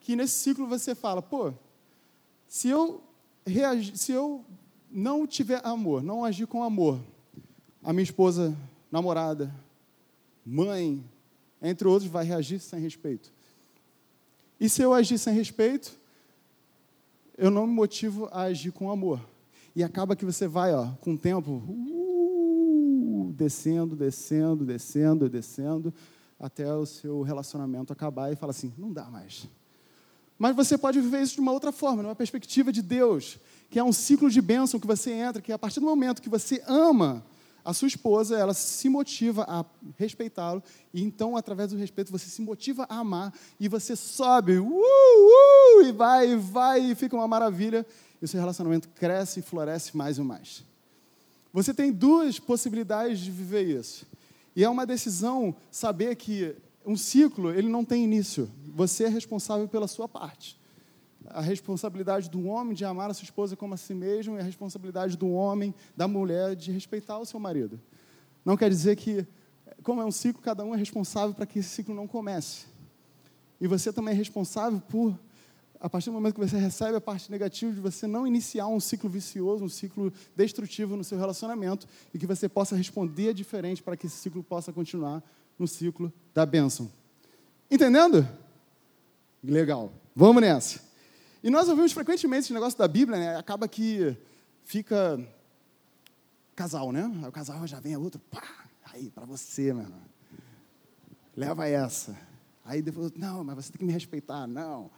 Que 0.02 0.16
nesse 0.16 0.40
ciclo 0.40 0.68
você 0.68 0.94
fala, 0.94 1.22
pô, 1.22 1.54
se 2.48 2.68
eu, 2.68 3.02
reagir, 3.48 3.98
se 3.98 4.12
eu 4.12 4.44
não 4.92 5.26
tiver 5.26 5.62
amor, 5.64 6.04
não 6.04 6.26
agir 6.26 6.46
com 6.46 6.64
amor, 6.64 7.00
a 7.82 7.94
minha 7.94 8.04
esposa, 8.04 8.56
namorada, 8.92 9.54
mãe, 10.46 11.04
entre 11.62 11.88
outros, 11.88 12.12
vai 12.12 12.26
reagir 12.26 12.60
sem 12.60 12.80
respeito. 12.80 13.32
E 14.60 14.68
se 14.68 14.82
eu 14.82 14.94
agir 14.94 15.18
sem 15.18 15.34
respeito, 15.34 15.98
eu 17.38 17.50
não 17.50 17.66
me 17.66 17.74
motivo 17.74 18.28
a 18.32 18.44
agir 18.44 18.72
com 18.72 18.92
amor. 18.92 19.20
E 19.76 19.84
acaba 19.84 20.16
que 20.16 20.26
você 20.26 20.48
vai, 20.48 20.74
ó, 20.74 20.90
com 21.02 21.14
o 21.14 21.18
tempo, 21.18 21.52
uh, 21.52 22.03
descendo, 23.34 23.96
descendo, 23.96 24.66
descendo, 24.66 25.30
descendo, 25.30 25.94
até 26.40 26.74
o 26.74 26.86
seu 26.86 27.22
relacionamento 27.22 27.92
acabar 27.92 28.32
e 28.32 28.36
fala 28.36 28.52
assim: 28.52 28.74
não 28.78 28.92
dá 28.92 29.06
mais. 29.06 29.48
Mas 30.38 30.56
você 30.56 30.78
pode 30.78 31.00
viver 31.00 31.22
isso 31.22 31.36
de 31.36 31.42
uma 31.42 31.52
outra 31.52 31.72
forma, 31.72 32.04
numa 32.04 32.16
perspectiva 32.16 32.72
de 32.72 32.82
Deus, 32.82 33.38
que 33.70 33.80
é 33.80 33.84
um 33.84 33.94
ciclo 33.94 34.30
de 34.30 34.42
bênção 34.42 34.80
que 34.80 34.88
você 34.88 35.12
entra, 35.12 35.42
que 35.42 35.52
a 35.52 35.60
partir 35.60 35.80
do 35.80 35.86
momento 35.86 36.22
que 36.22 36.30
você 36.30 36.64
ama 36.68 37.24
a 37.64 37.74
sua 37.74 37.88
esposa, 37.88 38.38
ela 38.38 38.54
se 38.54 38.90
motiva 38.90 39.46
a 39.48 39.64
respeitá-lo, 39.96 40.62
e 40.94 41.02
então, 41.02 41.38
através 41.38 41.72
do 41.72 41.78
respeito, 41.78 42.12
você 42.12 42.26
se 42.26 42.42
motiva 42.42 42.86
a 42.90 42.98
amar, 42.98 43.34
e 43.60 43.70
você 43.70 43.96
sobe, 43.96 44.58
uh, 44.58 44.68
uh, 44.68 45.82
e 45.86 45.92
vai, 45.94 46.32
e 46.32 46.36
vai, 46.36 46.92
e 46.92 46.96
fica 46.96 47.16
uma 47.16 47.28
maravilha, 47.28 47.86
e 48.22 48.26
o 48.26 48.28
seu 48.28 48.40
relacionamento 48.40 48.90
cresce 48.90 49.40
e 49.40 49.44
floresce 49.44 49.96
mais 49.96 50.18
e 50.18 50.22
mais. 50.22 50.73
Você 51.54 51.72
tem 51.72 51.92
duas 51.92 52.40
possibilidades 52.40 53.20
de 53.20 53.30
viver 53.30 53.62
isso. 53.62 54.08
E 54.56 54.64
é 54.64 54.70
uma 54.70 54.88
decisão 54.88 55.56
saber 55.70 56.16
que 56.16 56.56
um 56.84 56.98
ciclo, 56.98 57.52
ele 57.52 57.70
não 57.70 57.86
tem 57.86 58.04
início. 58.04 58.50
Você 58.76 59.04
é 59.04 59.08
responsável 59.08 59.68
pela 59.68 59.88
sua 59.88 60.08
parte. 60.10 60.60
A 61.28 61.42
responsabilidade 61.42 62.30
do 62.30 62.46
homem 62.48 62.74
de 62.74 62.84
amar 62.84 63.10
a 63.10 63.14
sua 63.14 63.24
esposa 63.24 63.56
como 63.56 63.76
a 63.76 63.78
si 63.78 63.94
mesmo 63.94 64.36
e 64.36 64.40
a 64.40 64.44
responsabilidade 64.44 65.16
do 65.16 65.30
homem, 65.30 65.74
da 65.96 66.08
mulher, 66.08 66.56
de 66.56 66.72
respeitar 66.72 67.20
o 67.20 67.26
seu 67.26 67.40
marido. 67.40 67.80
Não 68.44 68.58
quer 68.58 68.70
dizer 68.70 68.96
que, 68.96 69.26
como 69.84 70.02
é 70.02 70.06
um 70.06 70.12
ciclo, 70.12 70.42
cada 70.42 70.66
um 70.66 70.74
é 70.74 70.78
responsável 70.78 71.34
para 71.34 71.46
que 71.46 71.60
esse 71.60 71.70
ciclo 71.70 71.96
não 71.96 72.08
comece. 72.08 72.66
E 73.62 73.68
você 73.68 73.94
também 73.94 74.14
é 74.14 74.18
responsável 74.18 74.82
por 74.90 75.18
a 75.84 75.90
partir 75.90 76.06
do 76.10 76.14
momento 76.14 76.36
que 76.36 76.40
você 76.40 76.58
recebe 76.58 76.96
a 76.96 77.02
parte 77.02 77.30
negativa 77.30 77.74
de 77.74 77.82
você 77.82 78.08
não 78.08 78.26
iniciar 78.26 78.68
um 78.68 78.80
ciclo 78.80 79.10
vicioso, 79.10 79.66
um 79.66 79.70
ciclo 79.70 80.14
destrutivo 80.34 80.96
no 80.96 81.04
seu 81.04 81.18
relacionamento 81.18 81.86
e 82.14 82.18
que 82.18 82.26
você 82.26 82.48
possa 82.48 82.74
responder 82.74 83.34
diferente 83.34 83.84
para 83.84 83.98
que 83.98 84.08
esse 84.08 84.16
ciclo 84.16 84.42
possa 84.42 84.72
continuar 84.72 85.22
no 85.60 85.68
ciclo 85.68 86.12
da 86.34 86.46
bênção. 86.46 86.90
Entendendo? 87.70 88.26
Legal. 89.44 89.92
Vamos 90.16 90.42
nessa. 90.42 90.80
E 91.44 91.50
nós 91.50 91.68
ouvimos 91.68 91.92
frequentemente 91.92 92.46
esse 92.46 92.54
negócio 92.54 92.80
da 92.80 92.88
Bíblia, 92.88 93.20
né? 93.20 93.36
Acaba 93.36 93.68
que 93.68 94.16
fica 94.64 95.20
casal, 96.56 96.94
né? 96.94 97.12
Aí 97.22 97.28
o 97.28 97.32
casal 97.32 97.68
já 97.68 97.82
vem 97.82 97.94
a 97.94 98.00
outro, 98.00 98.22
pá, 98.32 98.42
aí 98.94 99.10
para 99.10 99.26
você, 99.26 99.74
meu 99.74 99.84
irmão. 99.84 100.02
Leva 101.36 101.68
essa. 101.68 102.18
Aí 102.64 102.82
depois, 102.82 103.12
não, 103.18 103.44
mas 103.44 103.58
você 103.58 103.74
tem 103.74 103.80
que 103.80 103.86
me 103.86 103.92
respeitar. 103.92 104.48
Não 104.48 104.90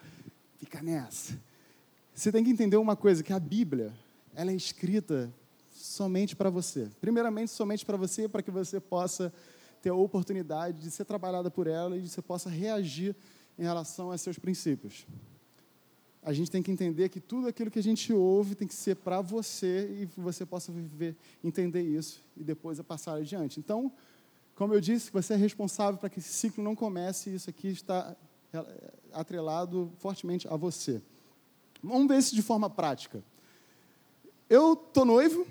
nessa. 0.81 1.39
Você 2.13 2.31
tem 2.31 2.43
que 2.43 2.49
entender 2.49 2.77
uma 2.77 2.95
coisa, 2.95 3.23
que 3.23 3.33
a 3.33 3.39
Bíblia, 3.39 3.93
ela 4.33 4.51
é 4.51 4.55
escrita 4.55 5.33
somente 5.69 6.35
para 6.35 6.49
você. 6.49 6.89
Primeiramente, 7.01 7.51
somente 7.51 7.85
para 7.85 7.97
você, 7.97 8.27
para 8.27 8.41
que 8.41 8.51
você 8.51 8.79
possa 8.79 9.33
ter 9.81 9.89
a 9.89 9.95
oportunidade 9.95 10.81
de 10.81 10.89
ser 10.89 11.05
trabalhada 11.05 11.51
por 11.51 11.67
ela 11.67 11.97
e 11.97 12.01
de 12.01 12.09
você 12.09 12.21
possa 12.21 12.49
reagir 12.49 13.15
em 13.59 13.63
relação 13.63 14.11
a 14.11 14.17
seus 14.17 14.39
princípios. 14.39 15.05
A 16.23 16.33
gente 16.33 16.49
tem 16.49 16.63
que 16.63 16.71
entender 16.71 17.09
que 17.09 17.19
tudo 17.19 17.47
aquilo 17.47 17.69
que 17.69 17.77
a 17.77 17.83
gente 17.83 18.11
ouve 18.11 18.55
tem 18.55 18.67
que 18.67 18.73
ser 18.73 18.95
para 18.95 19.21
você 19.21 19.87
e 20.01 20.05
você 20.19 20.43
possa 20.43 20.71
viver, 20.71 21.15
entender 21.43 21.83
isso 21.83 22.23
e 22.35 22.43
depois 22.43 22.81
passar 22.81 23.15
adiante. 23.15 23.59
Então, 23.59 23.91
como 24.55 24.73
eu 24.73 24.81
disse, 24.81 25.11
você 25.11 25.33
é 25.33 25.37
responsável 25.37 25.99
para 25.99 26.09
que 26.09 26.17
esse 26.17 26.33
ciclo 26.33 26.63
não 26.63 26.75
comece 26.75 27.29
e 27.29 27.35
isso 27.35 27.49
aqui 27.49 27.67
está 27.67 28.15
atrelado 29.13 29.91
fortemente 29.97 30.47
a 30.47 30.55
você. 30.55 31.01
Vamos 31.81 32.07
ver 32.07 32.17
isso 32.17 32.35
de 32.35 32.41
forma 32.41 32.69
prática. 32.69 33.23
Eu 34.49 34.73
estou 34.73 35.05
noivo, 35.05 35.45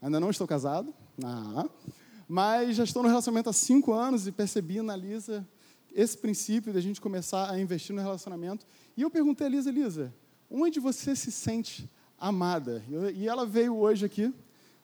ainda 0.00 0.20
não 0.20 0.30
estou 0.30 0.46
casado, 0.46 0.92
ah, 1.24 1.68
mas 2.28 2.76
já 2.76 2.84
estou 2.84 3.02
no 3.02 3.08
relacionamento 3.08 3.50
há 3.50 3.52
cinco 3.52 3.92
anos 3.92 4.26
e 4.26 4.32
percebi 4.32 4.80
na 4.82 4.96
Lisa 4.96 5.46
esse 5.94 6.16
princípio 6.16 6.72
de 6.72 6.78
a 6.78 6.82
gente 6.82 7.00
começar 7.00 7.50
a 7.50 7.60
investir 7.60 7.94
no 7.94 8.00
relacionamento. 8.00 8.66
E 8.96 9.02
eu 9.02 9.10
perguntei 9.10 9.46
a 9.46 9.50
Lisa, 9.50 9.70
Lisa, 9.70 10.14
onde 10.50 10.80
você 10.80 11.14
se 11.14 11.30
sente 11.30 11.88
amada? 12.18 12.82
E 13.14 13.28
ela 13.28 13.46
veio 13.46 13.76
hoje 13.76 14.04
aqui, 14.04 14.32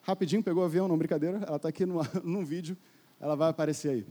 rapidinho, 0.02 0.42
pegou 0.42 0.62
o 0.62 0.66
avião, 0.66 0.88
não 0.88 0.98
brincadeira, 0.98 1.38
ela 1.46 1.56
está 1.56 1.68
aqui 1.68 1.86
no, 1.86 2.00
num 2.24 2.44
vídeo, 2.44 2.76
ela 3.20 3.34
vai 3.34 3.50
aparecer 3.50 3.90
aí. 3.90 4.06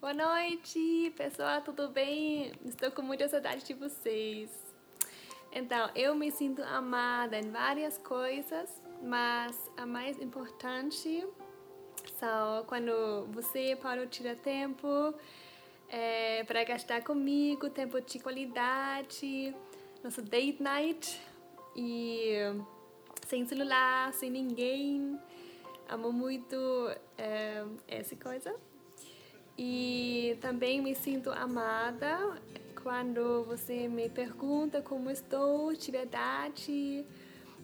Boa 0.00 0.14
noite, 0.14 1.12
pessoal, 1.16 1.60
tudo 1.60 1.88
bem? 1.88 2.52
Estou 2.64 2.88
com 2.92 3.02
muita 3.02 3.28
saudade 3.28 3.64
de 3.64 3.74
vocês. 3.74 4.48
Então, 5.50 5.90
eu 5.92 6.14
me 6.14 6.30
sinto 6.30 6.62
amada 6.62 7.36
em 7.36 7.50
várias 7.50 7.98
coisas, 7.98 8.80
mas 9.02 9.68
a 9.76 9.84
mais 9.84 10.16
importante 10.22 11.26
são 12.14 12.64
quando 12.68 13.26
você 13.32 13.76
pode 13.82 14.06
tirar 14.06 14.36
tempo 14.36 15.12
é, 15.88 16.44
para 16.44 16.62
gastar 16.62 17.02
comigo, 17.02 17.68
tempo 17.68 18.00
de 18.00 18.20
qualidade, 18.20 19.52
nosso 20.04 20.22
date 20.22 20.62
night 20.62 21.20
e 21.74 22.34
sem 23.26 23.44
celular, 23.48 24.12
sem 24.14 24.30
ninguém. 24.30 25.18
Amo 25.88 26.12
muito 26.12 26.56
é, 27.16 27.64
essa 27.88 28.14
coisa. 28.14 28.67
E 29.58 30.38
também 30.40 30.80
me 30.80 30.94
sinto 30.94 31.30
amada 31.30 32.40
quando 32.80 33.42
você 33.42 33.88
me 33.88 34.08
pergunta 34.08 34.80
como 34.80 35.10
estou 35.10 35.74
de 35.74 35.90
verdade, 35.90 37.04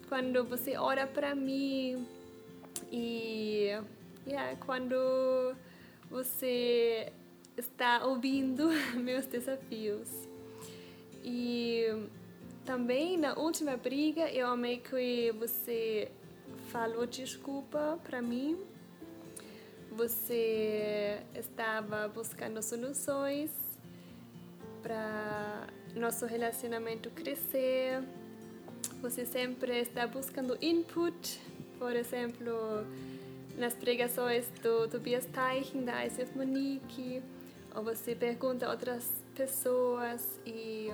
quando 0.09 0.45
você 0.45 0.77
ora 0.77 1.07
para 1.07 1.37
mim 1.37 2.05
e 2.91 3.69
yeah, 4.27 4.57
quando 4.57 5.55
você 6.11 7.13
está 7.57 8.05
ouvindo 8.05 8.69
meus 8.99 9.25
desafios. 9.27 10.29
E 11.23 11.85
também 12.65 13.17
na 13.17 13.39
última 13.39 13.77
briga 13.77 14.29
eu 14.31 14.49
amei 14.49 14.79
que 14.79 15.31
você 15.39 16.11
falou 16.71 17.07
desculpa 17.07 18.01
para 18.03 18.21
mim 18.21 18.59
você 19.97 21.21
estava 21.35 22.09
buscando 22.09 22.63
soluções 22.63 23.51
para 24.83 25.67
nosso 25.95 26.27
relacionamento 26.27 27.11
crescer. 27.11 28.03
Você 29.01 29.25
sempre 29.25 29.81
está 29.81 30.07
buscando 30.07 30.59
input, 30.61 31.41
por 31.79 31.95
exemplo, 31.95 32.53
nas 33.57 33.75
pregações 33.75 34.47
do 34.63 34.89
Tobias 34.89 35.27
Teichen, 35.27 35.85
da 35.85 36.05
ICF 36.07 36.37
Monique, 36.37 37.23
ou 37.75 37.83
você 37.83 38.15
pergunta 38.15 38.67
a 38.67 38.71
outras 38.71 39.11
pessoas 39.35 40.41
e 40.47 40.89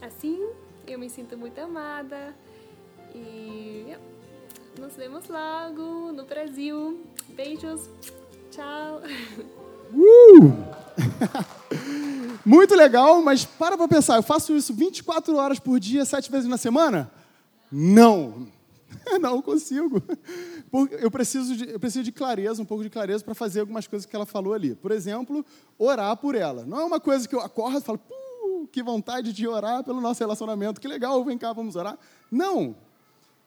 assim 0.00 0.38
eu 0.86 0.98
me 0.98 1.08
sinto 1.08 1.36
muito 1.36 1.58
amada 1.58 2.34
e 3.14 3.84
yeah, 3.86 4.04
nos 4.78 4.96
vemos 4.96 5.28
logo 5.28 6.12
no 6.12 6.24
Brasil. 6.24 7.04
Beijos! 7.30 7.88
Tchau. 8.50 9.02
Uh! 9.92 10.68
Muito 12.44 12.74
legal, 12.74 13.22
mas 13.22 13.44
para 13.44 13.76
para 13.76 13.88
pensar, 13.88 14.16
eu 14.16 14.22
faço 14.22 14.56
isso 14.56 14.72
24 14.72 15.36
horas 15.36 15.58
por 15.58 15.78
dia, 15.78 16.04
sete 16.04 16.30
vezes 16.30 16.48
na 16.48 16.56
semana? 16.56 17.10
Não. 17.70 18.48
Não 19.20 19.42
consigo. 19.42 20.02
Eu 21.00 21.10
preciso, 21.10 21.56
de, 21.56 21.70
eu 21.70 21.80
preciso 21.80 22.04
de 22.04 22.12
clareza, 22.12 22.62
um 22.62 22.64
pouco 22.64 22.82
de 22.82 22.90
clareza 22.90 23.24
para 23.24 23.34
fazer 23.34 23.60
algumas 23.60 23.86
coisas 23.86 24.06
que 24.06 24.16
ela 24.16 24.26
falou 24.26 24.54
ali. 24.54 24.74
Por 24.74 24.90
exemplo, 24.90 25.44
orar 25.78 26.16
por 26.16 26.34
ela. 26.34 26.64
Não 26.64 26.80
é 26.80 26.84
uma 26.84 27.00
coisa 27.00 27.28
que 27.28 27.34
eu 27.34 27.40
acordo 27.40 27.78
e 27.78 27.82
falo, 27.82 28.00
que 28.72 28.82
vontade 28.82 29.32
de 29.32 29.46
orar 29.46 29.84
pelo 29.84 30.00
nosso 30.00 30.20
relacionamento, 30.20 30.80
que 30.80 30.88
legal, 30.88 31.22
vem 31.24 31.38
cá, 31.38 31.52
vamos 31.52 31.76
orar. 31.76 31.98
Não. 32.30 32.74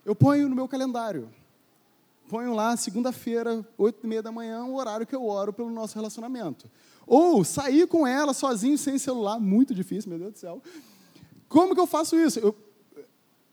Eu 0.06 0.16
ponho 0.16 0.50
no 0.50 0.56
meu 0.56 0.68
calendário 0.68 1.30
ponho 2.32 2.54
lá, 2.54 2.78
segunda-feira, 2.78 3.68
oito 3.78 4.06
e 4.06 4.08
meia 4.08 4.24
da 4.24 4.32
manhã, 4.32 4.64
o 4.64 4.76
horário 4.76 5.06
que 5.06 5.14
eu 5.14 5.26
oro 5.26 5.52
pelo 5.52 5.70
nosso 5.70 5.96
relacionamento. 5.96 6.72
Ou 7.06 7.44
sair 7.44 7.86
com 7.88 8.08
ela 8.08 8.34
sozinho, 8.34 8.78
sem 8.78 8.98
celular, 8.98 9.38
muito 9.38 9.76
difícil, 9.76 10.10
meu 10.10 10.18
Deus 10.18 10.32
do 10.32 10.40
céu. 10.40 10.64
Como 11.50 11.76
que 11.76 11.82
eu 11.82 11.86
faço 11.86 12.18
isso? 12.18 12.40
Eu, 12.40 12.56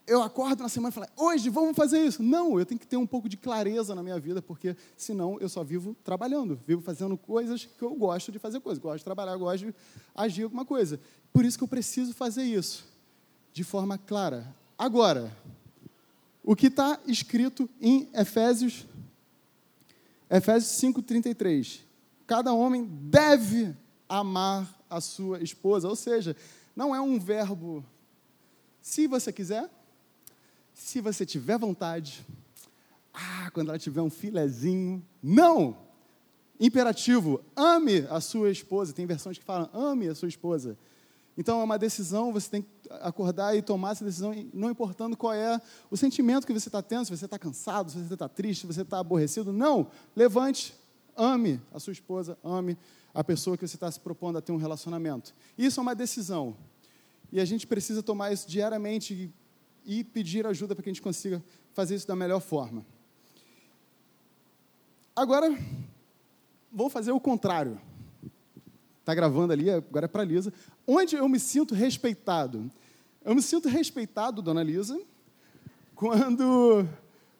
eu 0.07 0.21
acordo 0.23 0.63
na 0.63 0.69
semana 0.69 0.91
e 0.91 0.93
falo, 0.93 1.07
hoje 1.17 1.49
vamos 1.49 1.75
fazer 1.75 2.05
isso. 2.05 2.23
Não, 2.23 2.57
eu 2.57 2.65
tenho 2.65 2.79
que 2.79 2.87
ter 2.87 2.95
um 2.95 3.05
pouco 3.05 3.27
de 3.27 3.35
clareza 3.35 3.93
na 3.93 4.01
minha 4.01 4.17
vida, 4.17 4.41
porque 4.41 4.77
senão 4.95 5.37
eu 5.41 5.49
só 5.49 5.61
vivo 5.61 5.93
trabalhando, 6.01 6.57
vivo 6.65 6.81
fazendo 6.81 7.17
coisas 7.17 7.65
que 7.65 7.83
eu 7.83 7.93
gosto 7.95 8.31
de 8.31 8.39
fazer 8.39 8.61
coisas, 8.61 8.81
gosto 8.81 8.99
de 8.99 9.03
trabalhar, 9.03 9.35
gosto 9.35 9.65
de 9.65 9.75
agir 10.15 10.43
alguma 10.43 10.63
coisa. 10.63 11.01
Por 11.33 11.43
isso 11.43 11.57
que 11.57 11.65
eu 11.65 11.67
preciso 11.67 12.13
fazer 12.13 12.43
isso 12.43 12.87
de 13.51 13.65
forma 13.65 13.97
clara. 13.97 14.55
Agora, 14.77 15.35
o 16.43 16.55
que 16.55 16.67
está 16.67 16.99
escrito 17.05 17.69
em 17.81 18.09
Efésios, 18.13 18.85
Efésios 20.29 20.71
5,33. 20.81 21.81
Cada 22.25 22.53
homem 22.53 22.85
deve 22.85 23.75
amar 24.07 24.67
a 24.89 25.01
sua 25.01 25.41
esposa, 25.41 25.87
ou 25.87 25.95
seja, 25.95 26.35
não 26.75 26.95
é 26.95 27.01
um 27.01 27.19
verbo 27.19 27.83
se 28.81 29.07
você 29.07 29.31
quiser, 29.31 29.69
se 30.73 31.01
você 31.01 31.25
tiver 31.25 31.57
vontade, 31.57 32.25
ah, 33.13 33.51
quando 33.51 33.69
ela 33.69 33.77
tiver 33.77 34.01
um 34.01 34.09
filezinho. 34.09 35.05
Não! 35.21 35.77
Imperativo, 36.59 37.43
ame 37.55 38.07
a 38.09 38.19
sua 38.19 38.49
esposa. 38.49 38.93
Tem 38.93 39.05
versões 39.05 39.37
que 39.37 39.43
falam, 39.43 39.69
ame 39.73 40.07
a 40.07 40.15
sua 40.15 40.27
esposa. 40.27 40.77
Então 41.37 41.61
é 41.61 41.63
uma 41.63 41.77
decisão, 41.77 42.33
você 42.33 42.49
tem 42.49 42.61
que 42.61 42.69
acordar 43.01 43.55
e 43.55 43.61
tomar 43.61 43.91
essa 43.91 44.03
decisão, 44.03 44.33
não 44.53 44.69
importando 44.69 45.15
qual 45.15 45.33
é 45.33 45.61
o 45.89 45.97
sentimento 45.97 46.45
que 46.45 46.53
você 46.53 46.69
está 46.69 46.81
tendo, 46.81 47.05
se 47.05 47.15
você 47.15 47.25
está 47.25 47.37
cansado, 47.37 47.91
se 47.91 47.97
você 47.97 48.13
está 48.13 48.27
triste, 48.27 48.61
se 48.61 48.67
você 48.67 48.81
está 48.81 48.99
aborrecido. 48.99 49.53
Não! 49.53 49.91
Levante, 50.15 50.75
ame 51.15 51.61
a 51.73 51.79
sua 51.79 51.93
esposa, 51.93 52.37
ame 52.43 52.77
a 53.13 53.23
pessoa 53.23 53.57
que 53.57 53.67
você 53.67 53.75
está 53.75 53.91
se 53.91 53.99
propondo 53.99 54.37
a 54.37 54.41
ter 54.41 54.51
um 54.51 54.57
relacionamento. 54.57 55.33
Isso 55.57 55.79
é 55.79 55.81
uma 55.81 55.95
decisão. 55.95 56.55
E 57.31 57.39
a 57.39 57.45
gente 57.45 57.67
precisa 57.67 58.01
tomar 58.01 58.31
isso 58.31 58.47
diariamente 58.47 59.31
e 59.85 60.03
pedir 60.03 60.45
ajuda 60.45 60.75
para 60.75 60.83
que 60.83 60.89
a 60.89 60.93
gente 60.93 61.01
consiga 61.01 61.43
fazer 61.73 61.95
isso 61.95 62.07
da 62.07 62.15
melhor 62.15 62.39
forma. 62.39 62.85
Agora, 65.15 65.55
vou 66.71 66.89
fazer 66.89 67.11
o 67.11 67.19
contrário. 67.19 67.79
Está 69.09 69.15
gravando 69.15 69.51
ali, 69.51 69.71
agora 69.71 70.05
é 70.05 70.07
para 70.07 70.21
a 70.21 70.25
Lisa. 70.25 70.53
Onde 70.85 71.15
eu 71.15 71.27
me 71.27 71.39
sinto 71.39 71.73
respeitado? 71.73 72.69
Eu 73.25 73.33
me 73.33 73.41
sinto 73.41 73.67
respeitado, 73.67 74.39
dona 74.39 74.61
Lisa, 74.61 75.01
quando, 75.95 76.87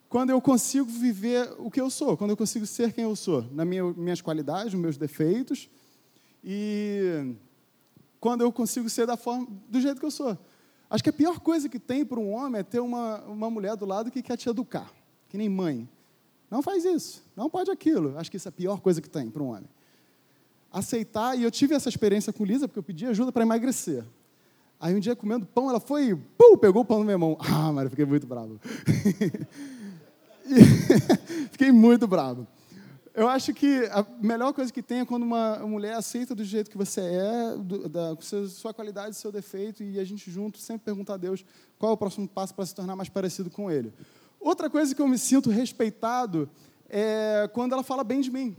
quando 0.10 0.32
eu 0.32 0.42
consigo 0.42 0.90
viver 0.90 1.54
o 1.60 1.70
que 1.70 1.80
eu 1.80 1.92
sou, 1.92 2.18
quando 2.18 2.32
eu 2.32 2.38
consigo 2.38 2.66
ser 2.66 2.92
quem 2.92 3.04
eu 3.04 3.16
sou, 3.16 3.44
nas 3.52 3.68
minha, 3.68 3.84
minhas 3.94 4.20
qualidades, 4.20 4.74
nos 4.74 4.82
meus 4.82 4.98
defeitos. 4.98 5.70
E 6.44 7.36
quando 8.20 8.42
eu 8.42 8.52
consigo 8.52 8.90
ser 8.90 9.06
da 9.06 9.16
forma, 9.16 9.48
do 9.70 9.80
jeito 9.80 10.00
que 10.00 10.06
eu 10.08 10.12
sou. 10.12 10.36
Acho 10.90 11.04
que 11.04 11.12
a 11.12 11.14
pior 11.14 11.40
coisa 11.40 11.70
que 11.70 11.78
tem 11.78 12.04
para 12.04 12.20
um 12.20 12.34
homem 12.34 12.62
é 12.62 12.64
ter 12.64 12.80
uma, 12.80 13.20
uma 13.26 13.52
mulher 13.52 13.76
do 13.76 13.86
lado 13.86 14.10
que 14.10 14.24
quer 14.24 14.38
te 14.38 14.50
educar, 14.50 14.92
que 15.30 15.38
nem 15.38 15.48
mãe. 15.48 15.88
Não 16.50 16.64
faz 16.64 16.84
isso, 16.84 17.24
não 17.36 17.48
pode 17.48 17.70
aquilo. 17.70 18.18
Acho 18.18 18.32
que 18.32 18.38
isso 18.38 18.48
é 18.48 18.50
a 18.50 18.54
pior 18.54 18.82
coisa 18.82 19.00
que 19.00 19.08
tem 19.08 19.30
para 19.30 19.44
um 19.44 19.50
homem. 19.50 19.70
Aceitar, 20.72 21.38
e 21.38 21.44
eu 21.44 21.52
tive 21.52 21.74
essa 21.74 21.90
experiência 21.90 22.32
com 22.32 22.46
Lisa, 22.46 22.68
porque 22.68 22.80
eu 22.80 22.84
pedi 22.84 23.06
ajuda 23.06 23.32
para 23.32 23.44
emagrecer. 23.44 24.04
Aí 24.80 24.96
um 24.96 25.00
dia 25.00 25.16
comendo 25.16 25.46
pão, 25.46 25.70
ela 25.70 25.80
foi, 25.80 26.16
pum, 26.38 26.58
pegou 26.58 26.84
o 26.84 26.86
pão 26.86 27.00
na 27.00 27.06
minha 27.06 27.18
mão. 27.18 27.38
Ah, 27.40 27.72
Mário, 27.72 27.90
fiquei 27.90 28.06
muito 28.06 28.26
bravo. 28.26 28.60
fiquei 31.52 31.72
muito 31.72 32.08
bravo. 32.08 32.48
Eu 33.14 33.28
acho 33.28 33.54
que 33.54 33.86
a 33.92 34.06
melhor 34.22 34.54
coisa 34.54 34.72
que 34.72 34.82
tem 34.82 35.00
é 35.00 35.06
quando 35.06 35.24
uma 35.24 35.58
mulher 35.60 35.96
aceita 35.96 36.34
do 36.34 36.44
jeito 36.44 36.70
que 36.70 36.78
você 36.78 37.02
é, 37.02 37.58
do, 37.58 37.90
da 37.90 38.16
sua 38.48 38.74
qualidade, 38.74 39.16
seu 39.16 39.32
defeito, 39.32 39.84
e 39.84 40.00
a 40.00 40.04
gente 40.04 40.32
junto 40.32 40.58
sempre 40.58 40.86
perguntar 40.86 41.16
a 41.16 41.18
Deus 41.18 41.44
qual 41.78 41.92
é 41.92 41.96
o 41.96 41.98
próximo 41.98 42.28
passo 42.28 42.54
para 42.56 42.66
se 42.66 42.74
tornar 42.74 42.96
mais 42.96 43.10
parecido 43.10 43.50
com 43.50 43.70
Ele. 43.70 43.92
Outra 44.40 44.70
coisa 44.70 44.96
que 44.96 45.02
eu 45.02 45.08
me 45.08 45.18
sinto 45.18 45.50
respeitado 45.50 46.50
é 46.88 47.50
quando 47.54 47.74
ela 47.74 47.84
fala 47.84 48.04
bem 48.04 48.22
de 48.22 48.32
mim, 48.32 48.56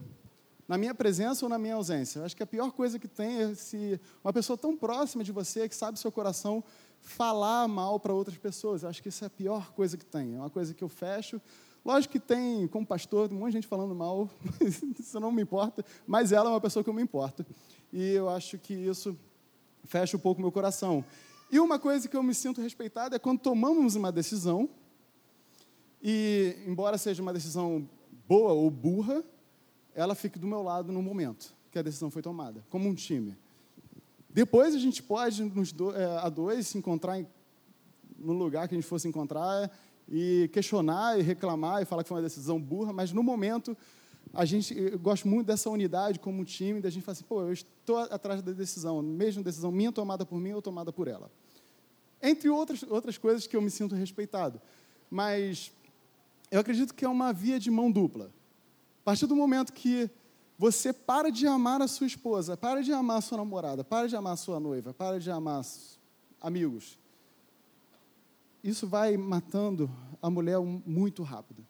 na 0.70 0.78
minha 0.78 0.94
presença 0.94 1.44
ou 1.44 1.48
na 1.48 1.58
minha 1.58 1.74
ausência. 1.74 2.20
Eu 2.20 2.24
acho 2.24 2.36
que 2.36 2.44
a 2.44 2.46
pior 2.46 2.70
coisa 2.70 2.96
que 2.96 3.08
tem 3.08 3.42
é 3.42 3.54
se 3.56 4.00
uma 4.22 4.32
pessoa 4.32 4.56
tão 4.56 4.76
próxima 4.76 5.24
de 5.24 5.32
você, 5.32 5.68
que 5.68 5.74
sabe 5.74 5.98
seu 5.98 6.12
coração, 6.12 6.62
falar 7.00 7.66
mal 7.66 7.98
para 7.98 8.14
outras 8.14 8.38
pessoas. 8.38 8.84
Eu 8.84 8.88
acho 8.88 9.02
que 9.02 9.08
isso 9.08 9.24
é 9.24 9.26
a 9.26 9.30
pior 9.30 9.72
coisa 9.72 9.96
que 9.96 10.04
tem. 10.04 10.36
É 10.36 10.38
uma 10.38 10.48
coisa 10.48 10.72
que 10.72 10.84
eu 10.84 10.88
fecho 10.88 11.40
Lógico 11.84 12.12
que 12.12 12.20
tem, 12.20 12.68
como 12.68 12.86
pastor, 12.86 13.32
um 13.32 13.36
monte 13.36 13.48
de 13.48 13.52
gente 13.54 13.66
falando 13.66 13.94
mal, 13.94 14.28
isso 14.60 15.18
não 15.18 15.32
me 15.32 15.42
importa, 15.42 15.84
mas 16.06 16.30
ela 16.30 16.50
é 16.50 16.52
uma 16.52 16.60
pessoa 16.60 16.84
que 16.84 16.90
eu 16.90 16.94
me 16.94 17.02
importo. 17.02 17.44
E 17.92 18.12
eu 18.12 18.28
acho 18.28 18.58
que 18.58 18.74
isso 18.74 19.18
fecha 19.84 20.16
um 20.16 20.20
pouco 20.20 20.42
meu 20.42 20.52
coração. 20.52 21.02
E 21.50 21.58
uma 21.58 21.78
coisa 21.78 22.06
que 22.06 22.16
eu 22.16 22.22
me 22.22 22.34
sinto 22.34 22.60
respeitado 22.60 23.16
é 23.16 23.18
quando 23.18 23.40
tomamos 23.40 23.96
uma 23.96 24.12
decisão, 24.12 24.68
e 26.02 26.54
embora 26.66 26.98
seja 26.98 27.22
uma 27.22 27.32
decisão 27.32 27.88
boa 28.28 28.52
ou 28.52 28.70
burra, 28.70 29.24
ela 29.94 30.14
fique 30.14 30.38
do 30.38 30.46
meu 30.46 30.62
lado 30.62 30.92
no 30.92 31.02
momento 31.02 31.54
que 31.70 31.78
a 31.78 31.82
decisão 31.82 32.10
foi 32.10 32.22
tomada, 32.22 32.64
como 32.68 32.88
um 32.88 32.94
time. 32.94 33.36
Depois 34.28 34.74
a 34.74 34.78
gente 34.78 35.02
pode, 35.02 35.42
nos 35.42 35.72
do, 35.72 35.94
é, 35.94 36.18
a 36.18 36.28
dois, 36.28 36.66
se 36.66 36.78
encontrar 36.78 37.18
em, 37.18 37.26
no 38.18 38.32
lugar 38.32 38.68
que 38.68 38.74
a 38.74 38.78
gente 38.78 38.86
fosse 38.86 39.08
encontrar 39.08 39.70
e 40.08 40.48
questionar 40.52 41.18
e 41.18 41.22
reclamar 41.22 41.82
e 41.82 41.84
falar 41.84 42.02
que 42.02 42.08
foi 42.08 42.16
uma 42.16 42.22
decisão 42.22 42.60
burra, 42.60 42.92
mas 42.92 43.12
no 43.12 43.22
momento 43.22 43.76
a 44.32 44.44
gente 44.44 44.76
eu 44.76 44.98
gosto 44.98 45.26
muito 45.26 45.46
dessa 45.46 45.68
unidade 45.70 46.18
como 46.18 46.44
time, 46.44 46.80
da 46.80 46.90
gente 46.90 47.02
falar 47.02 47.12
assim, 47.12 47.24
pô, 47.24 47.42
eu 47.42 47.52
estou 47.52 47.96
atrás 47.98 48.42
da 48.42 48.52
decisão, 48.52 49.02
mesmo 49.02 49.42
decisão 49.42 49.72
minha 49.72 49.90
tomada 49.90 50.24
por 50.24 50.38
mim 50.38 50.52
ou 50.52 50.62
tomada 50.62 50.92
por 50.92 51.08
ela. 51.08 51.30
Entre 52.22 52.48
outras 52.48 52.82
outras 52.84 53.16
coisas 53.18 53.46
que 53.46 53.56
eu 53.56 53.62
me 53.62 53.70
sinto 53.70 53.94
respeitado, 53.94 54.60
mas 55.10 55.72
eu 56.50 56.60
acredito 56.60 56.94
que 56.94 57.04
é 57.04 57.08
uma 57.08 57.32
via 57.32 57.58
de 57.58 57.70
mão 57.70 57.90
dupla. 57.90 58.30
Partir 59.10 59.26
do 59.26 59.34
momento 59.34 59.72
que 59.72 60.08
você 60.56 60.92
para 60.92 61.32
de 61.32 61.44
amar 61.44 61.82
a 61.82 61.88
sua 61.88 62.06
esposa, 62.06 62.56
para 62.56 62.80
de 62.80 62.92
amar 62.92 63.18
a 63.18 63.20
sua 63.20 63.38
namorada, 63.38 63.82
para 63.82 64.06
de 64.06 64.14
amar 64.14 64.34
a 64.34 64.36
sua 64.36 64.60
noiva, 64.60 64.94
para 64.94 65.18
de 65.18 65.28
amar 65.28 65.64
amigos, 66.40 66.96
isso 68.62 68.86
vai 68.86 69.16
matando 69.16 69.90
a 70.22 70.30
mulher 70.30 70.60
muito 70.60 71.24
rápido. 71.24 71.66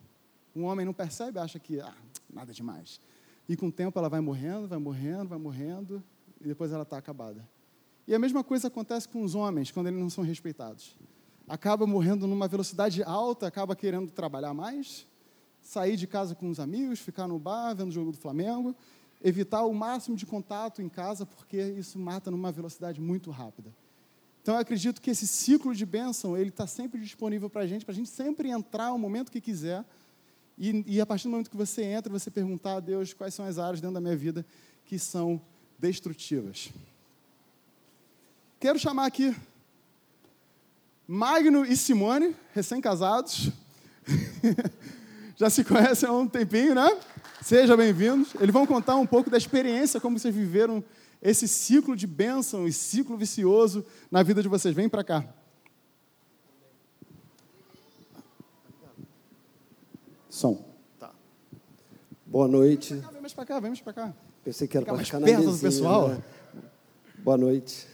Um 0.55 0.65
homem 0.65 0.85
não 0.85 0.93
percebe, 0.93 1.39
acha 1.39 1.59
que 1.59 1.81
ah, 1.81 1.95
nada 2.29 2.53
demais. 2.53 3.01
E 3.49 3.57
com 3.57 3.69
o 3.69 3.73
tempo 3.73 3.99
ela 3.99 4.11
vai 4.11 4.21
morrendo, 4.21 4.69
vai 4.69 4.79
morrendo, 4.79 5.29
vai 5.31 5.39
morrendo, 5.39 6.05
e 6.43 6.47
depois 6.47 6.73
ela 6.73 6.83
está 6.83 6.99
acabada. 6.99 7.49
E 8.07 8.15
a 8.15 8.19
mesma 8.19 8.45
coisa 8.45 8.69
acontece 8.69 9.09
com 9.09 9.23
os 9.23 9.35
homens 9.35 9.71
quando 9.71 9.87
eles 9.87 9.99
não 9.99 10.11
são 10.11 10.23
respeitados. 10.23 10.95
Acaba 11.49 11.87
morrendo 11.87 12.27
numa 12.27 12.47
velocidade 12.47 13.03
alta, 13.03 13.47
acaba 13.47 13.75
querendo 13.75 14.11
trabalhar 14.11 14.53
mais, 14.53 15.07
sair 15.63 15.97
de 15.97 16.07
casa 16.07 16.35
com 16.35 16.49
os 16.49 16.59
amigos, 16.59 16.99
ficar 16.99 17.29
no 17.29 17.39
bar 17.39 17.75
vendo 17.75 17.89
o 17.89 17.93
jogo 17.93 18.13
do 18.13 18.19
Flamengo, 18.19 18.75
evitar 19.23 19.65
o 19.65 19.75
máximo 19.75 20.17
de 20.17 20.27
contato 20.27 20.81
em 20.81 20.89
casa, 20.89 21.27
porque 21.27 21.57
isso 21.57 21.99
mata 21.99 22.31
numa 22.31 22.51
velocidade 22.51 23.01
muito 23.01 23.31
rápida. 23.31 23.71
Então 24.43 24.55
eu 24.55 24.61
acredito 24.61 25.01
que 25.01 25.11
esse 25.11 25.27
ciclo 25.27 25.75
de 25.75 25.85
bênção 25.85 26.37
ele 26.37 26.49
está 26.49 26.67
sempre 26.67 27.01
disponível 27.01 27.51
para 27.51 27.63
a 27.63 27.67
gente, 27.67 27.85
para 27.85 27.93
a 27.93 27.95
gente 27.95 28.09
sempre 28.09 28.49
entrar 28.49 28.93
o 28.93 28.99
momento 28.99 29.31
que 29.31 29.41
quiser. 29.41 29.85
E, 30.59 30.85
e, 30.87 31.01
a 31.01 31.07
partir 31.07 31.25
do 31.25 31.31
momento 31.31 31.51
que 31.51 31.57
você 31.57 31.83
entra, 31.83 32.13
você 32.13 32.31
perguntar 32.31 32.77
a 32.77 32.81
Deus 32.81 33.13
quais 33.15 33.33
são 33.33 33.47
as 33.47 33.59
áreas 33.59 33.81
dentro 33.81 33.95
da 33.95 34.01
minha 34.01 34.17
vida 34.17 34.45
que 34.85 34.99
são 34.99 35.41
destrutivas. 35.79 36.71
Quero 38.59 38.79
chamar 38.79 39.07
aqui 39.07 39.35
Magno 41.07 41.65
e 41.65 41.77
Simone, 41.77 42.37
recém-casados. 42.53 43.51
Já 45.41 45.49
se 45.49 45.65
conhecem 45.65 46.07
há 46.07 46.13
um 46.13 46.29
tempinho, 46.29 46.75
né? 46.75 47.01
Sejam 47.41 47.75
bem-vindos. 47.75 48.35
Eles 48.39 48.53
vão 48.53 48.67
contar 48.67 48.97
um 48.97 49.07
pouco 49.07 49.31
da 49.31 49.39
experiência, 49.39 49.99
como 49.99 50.19
vocês 50.19 50.35
viveram 50.35 50.85
esse 51.23 51.49
ciclo 51.49 51.97
de 51.97 52.07
bênção 52.07 52.69
e 52.69 52.73
ciclo 52.75 53.17
vicioso 53.17 53.83
na 54.11 54.23
vida 54.23 54.43
de 54.43 54.49
vocês. 54.49 54.75
Vem 54.75 54.87
para 54.87 55.03
cá. 55.03 55.25
Som. 60.29 60.63
Tá. 60.99 61.11
Boa 62.27 62.47
noite. 62.47 62.97
Vem 62.97 63.21
mais 63.23 63.33
para 63.33 63.47
cá, 63.47 63.61
vem 63.61 63.71
mais 63.71 63.81
para 63.81 63.95
cá. 63.95 64.15
Pensei 64.45 64.69
que 64.69 64.77
era 64.77 64.85
para 64.85 64.99
ficar 64.99 65.23
perto 65.23 65.53
do 65.53 65.59
pessoal. 65.59 66.09
Né? 66.11 66.23
Boa 67.17 67.39
noite. 67.39 67.89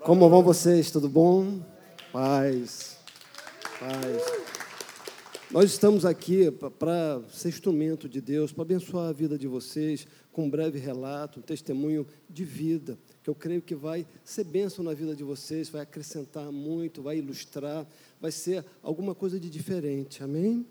Como 0.00 0.28
vão 0.28 0.42
vocês? 0.42 0.90
Tudo 0.90 1.08
bom? 1.08 1.60
Paz. 2.12 2.96
Paz. 3.78 4.59
Nós 5.52 5.72
estamos 5.72 6.04
aqui 6.04 6.48
para 6.78 7.20
ser 7.28 7.48
instrumento 7.48 8.08
de 8.08 8.20
Deus, 8.20 8.52
para 8.52 8.62
abençoar 8.62 9.08
a 9.08 9.12
vida 9.12 9.36
de 9.36 9.48
vocês, 9.48 10.06
com 10.30 10.44
um 10.44 10.50
breve 10.50 10.78
relato, 10.78 11.40
um 11.40 11.42
testemunho 11.42 12.06
de 12.28 12.44
vida, 12.44 12.96
que 13.20 13.28
eu 13.28 13.34
creio 13.34 13.60
que 13.60 13.74
vai 13.74 14.06
ser 14.22 14.44
bênção 14.44 14.84
na 14.84 14.94
vida 14.94 15.12
de 15.12 15.24
vocês, 15.24 15.68
vai 15.68 15.82
acrescentar 15.82 16.52
muito, 16.52 17.02
vai 17.02 17.18
ilustrar, 17.18 17.84
vai 18.20 18.30
ser 18.30 18.64
alguma 18.80 19.12
coisa 19.12 19.40
de 19.40 19.50
diferente, 19.50 20.22
amém? 20.22 20.64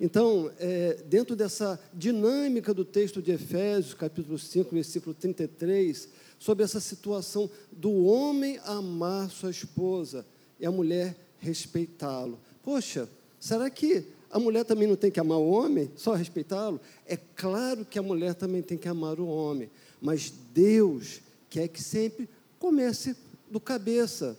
Então, 0.00 0.50
é, 0.58 0.94
dentro 1.08 1.36
dessa 1.36 1.78
dinâmica 1.94 2.74
do 2.74 2.84
texto 2.84 3.22
de 3.22 3.30
Efésios, 3.30 3.94
capítulo 3.94 4.36
5, 4.36 4.74
versículo 4.74 5.14
33, 5.14 6.08
sobre 6.40 6.64
essa 6.64 6.80
situação 6.80 7.48
do 7.70 8.04
homem 8.06 8.58
amar 8.64 9.30
sua 9.30 9.50
esposa 9.52 10.26
e 10.58 10.66
a 10.66 10.72
mulher 10.72 11.16
respeitá-lo. 11.38 12.40
Poxa, 12.64 13.08
será 13.46 13.70
que 13.70 14.04
a 14.28 14.40
mulher 14.40 14.64
também 14.64 14.88
não 14.88 14.96
tem 14.96 15.08
que 15.08 15.20
amar 15.20 15.38
o 15.38 15.48
homem, 15.48 15.88
só 15.94 16.14
respeitá-lo? 16.14 16.80
É 17.06 17.16
claro 17.16 17.84
que 17.84 17.96
a 17.96 18.02
mulher 18.02 18.34
também 18.34 18.60
tem 18.60 18.76
que 18.76 18.88
amar 18.88 19.20
o 19.20 19.26
homem, 19.26 19.70
mas 20.00 20.32
Deus 20.52 21.20
quer 21.48 21.68
que 21.68 21.80
sempre 21.80 22.28
comece 22.58 23.14
do 23.48 23.60
cabeça, 23.60 24.36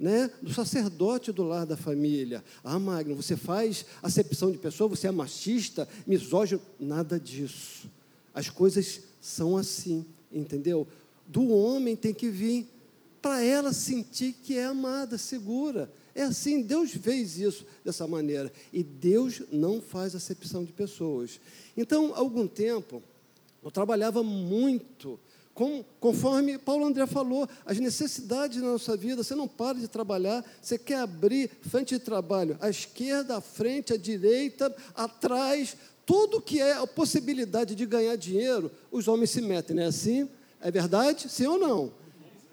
né, 0.00 0.30
do 0.40 0.50
sacerdote 0.54 1.30
do 1.30 1.42
lar 1.42 1.66
da 1.66 1.76
família. 1.76 2.42
Ah, 2.64 2.78
Magno, 2.78 3.14
você 3.14 3.36
faz 3.36 3.84
acepção 4.02 4.50
de 4.50 4.56
pessoa, 4.56 4.88
você 4.88 5.08
é 5.08 5.10
machista, 5.10 5.86
misógino, 6.06 6.62
nada 6.80 7.20
disso. 7.20 7.86
As 8.32 8.48
coisas 8.48 9.02
são 9.20 9.58
assim, 9.58 10.06
entendeu? 10.32 10.86
Do 11.26 11.48
homem 11.48 11.94
tem 11.94 12.14
que 12.14 12.30
vir 12.30 12.66
para 13.20 13.42
ela 13.42 13.74
sentir 13.74 14.32
que 14.42 14.56
é 14.56 14.64
amada, 14.64 15.18
segura. 15.18 15.92
É 16.18 16.24
assim, 16.24 16.62
Deus 16.62 16.90
fez 16.90 17.38
isso 17.38 17.64
dessa 17.84 18.04
maneira. 18.04 18.52
E 18.72 18.82
Deus 18.82 19.40
não 19.52 19.80
faz 19.80 20.16
acepção 20.16 20.64
de 20.64 20.72
pessoas. 20.72 21.40
Então, 21.76 22.12
há 22.12 22.18
algum 22.18 22.48
tempo, 22.48 23.00
eu 23.62 23.70
trabalhava 23.70 24.20
muito 24.20 25.16
com, 25.54 25.84
conforme 26.00 26.58
Paulo 26.58 26.84
André 26.84 27.06
falou, 27.06 27.48
as 27.64 27.78
necessidades 27.78 28.60
na 28.60 28.72
nossa 28.72 28.96
vida, 28.96 29.22
você 29.22 29.36
não 29.36 29.46
para 29.46 29.78
de 29.78 29.86
trabalhar, 29.86 30.44
você 30.60 30.76
quer 30.76 30.98
abrir 30.98 31.52
frente 31.62 31.96
de 31.96 32.00
trabalho, 32.00 32.58
à 32.60 32.68
esquerda, 32.68 33.36
à 33.36 33.40
frente, 33.40 33.92
à 33.92 33.96
direita, 33.96 34.74
atrás, 34.96 35.76
tudo 36.04 36.42
que 36.42 36.60
é 36.60 36.72
a 36.72 36.86
possibilidade 36.86 37.76
de 37.76 37.86
ganhar 37.86 38.16
dinheiro, 38.16 38.72
os 38.90 39.06
homens 39.06 39.30
se 39.30 39.40
metem, 39.40 39.76
não 39.76 39.84
é 39.84 39.86
assim? 39.86 40.28
É 40.60 40.68
verdade? 40.68 41.28
Sim 41.28 41.46
ou 41.46 41.58
não? 41.58 41.92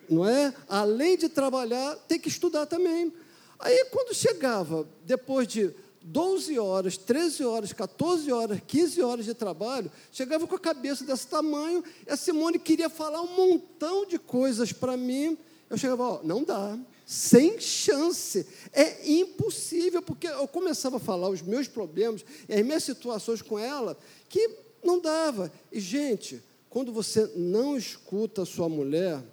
Não 0.07 0.27
é? 0.27 0.53
Além 0.69 1.17
de 1.17 1.29
trabalhar, 1.29 1.95
tem 2.07 2.19
que 2.19 2.27
estudar 2.27 2.67
também. 2.67 3.11
Aí, 3.59 3.85
quando 3.91 4.13
chegava, 4.13 4.87
depois 5.05 5.47
de 5.47 5.73
12 6.01 6.59
horas, 6.59 6.97
13 6.97 7.43
horas, 7.45 7.73
14 7.73 8.31
horas, 8.31 8.59
15 8.67 9.01
horas 9.01 9.25
de 9.25 9.33
trabalho, 9.33 9.91
chegava 10.11 10.45
com 10.45 10.55
a 10.55 10.59
cabeça 10.59 11.03
desse 11.03 11.27
tamanho, 11.27 11.83
e 12.05 12.11
a 12.11 12.15
Simone 12.15 12.59
queria 12.59 12.89
falar 12.89 13.21
um 13.21 13.35
montão 13.35 14.05
de 14.05 14.19
coisas 14.19 14.71
para 14.71 14.95
mim. 14.95 15.35
Eu 15.67 15.77
chegava, 15.77 16.03
ó, 16.03 16.19
não 16.23 16.43
dá, 16.43 16.77
sem 17.05 17.59
chance, 17.59 18.45
é 18.71 19.09
impossível, 19.09 20.01
porque 20.01 20.27
eu 20.27 20.47
começava 20.47 20.97
a 20.97 20.99
falar 20.99 21.29
os 21.29 21.41
meus 21.41 21.67
problemas 21.67 22.23
e 22.47 22.53
as 22.53 22.63
minhas 22.63 22.83
situações 22.83 23.41
com 23.41 23.57
ela, 23.57 23.97
que 24.29 24.49
não 24.83 24.99
dava. 24.99 25.51
E, 25.71 25.79
gente, 25.79 26.41
quando 26.69 26.91
você 26.91 27.31
não 27.35 27.75
escuta 27.75 28.43
a 28.43 28.45
sua 28.45 28.69
mulher, 28.69 29.23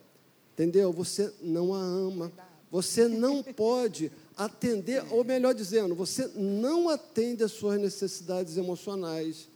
entendeu? 0.55 0.91
Você 0.93 1.31
não 1.43 1.75
a 1.75 1.79
ama. 1.79 2.33
Você 2.73 3.07
não 3.07 3.43
pode 3.43 4.11
atender, 4.35 5.05
ou 5.11 5.23
melhor 5.23 5.55
dizendo, 5.55 5.95
você 5.95 6.27
não 6.35 6.89
atende 6.89 7.45
às 7.45 7.53
suas 7.53 7.79
necessidades 7.79 8.57
emocionais. 8.57 9.47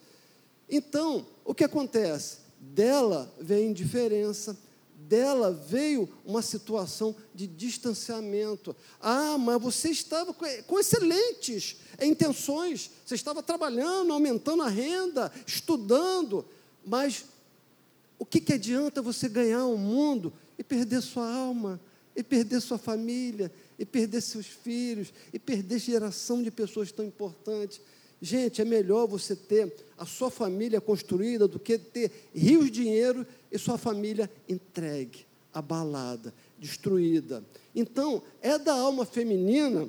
Então, 0.69 1.27
o 1.43 1.55
que 1.55 1.65
acontece? 1.65 2.41
Dela 2.61 3.33
vem 3.41 3.71
indiferença, 3.71 4.55
dela 4.95 5.51
veio 5.51 6.07
uma 6.27 6.43
situação 6.43 7.17
de 7.35 7.47
distanciamento. 7.47 8.77
Ah, 9.01 9.39
mas 9.39 9.63
você 9.63 9.89
estava 9.89 10.35
com 10.35 10.79
excelentes 10.79 11.79
intenções, 12.03 12.91
você 13.03 13.15
estava 13.15 13.43
trabalhando, 13.43 14.13
aumentando 14.13 14.63
a 14.63 14.69
renda, 14.69 15.33
estudando, 15.47 16.45
mas 16.85 17.25
o 18.19 18.27
que, 18.27 18.43
que 18.43 18.53
adianta 18.53 19.01
você 19.01 19.27
ganhar 19.27 19.65
o 19.65 19.79
mundo 19.79 20.35
e 20.59 20.63
perder 20.63 21.01
sua 21.01 21.33
alma, 21.33 21.81
e 22.17 22.23
perder 22.23 22.61
sua 22.63 22.79
família, 22.79 23.53
e 23.79 23.85
perder 23.85 24.23
seus 24.23 24.47
filhos, 24.47 25.13
e 25.33 25.39
perder 25.39 25.79
geração 25.79 26.43
de 26.43 26.51
pessoas 26.51 26.91
tão 26.91 27.05
importantes. 27.05 27.81
Gente, 28.21 28.63
é 28.63 28.65
melhor 28.65 29.07
você 29.07 29.37
ter 29.37 29.73
a 29.99 30.07
sua 30.07 30.31
família 30.31 30.81
construída 30.81 31.47
do 31.47 31.61
que 31.61 31.77
ter 31.77 32.11
rios 32.35 32.67
de 32.67 32.83
dinheiro 32.83 33.27
e 33.53 33.59
sua 33.59 33.77
família 33.77 34.31
entregue, 34.49 35.27
abalada, 35.53 36.33
destruída. 36.59 37.45
Então, 37.75 38.23
é 38.41 38.59
da 38.59 38.73
alma 38.73 39.05
feminina, 39.05 39.89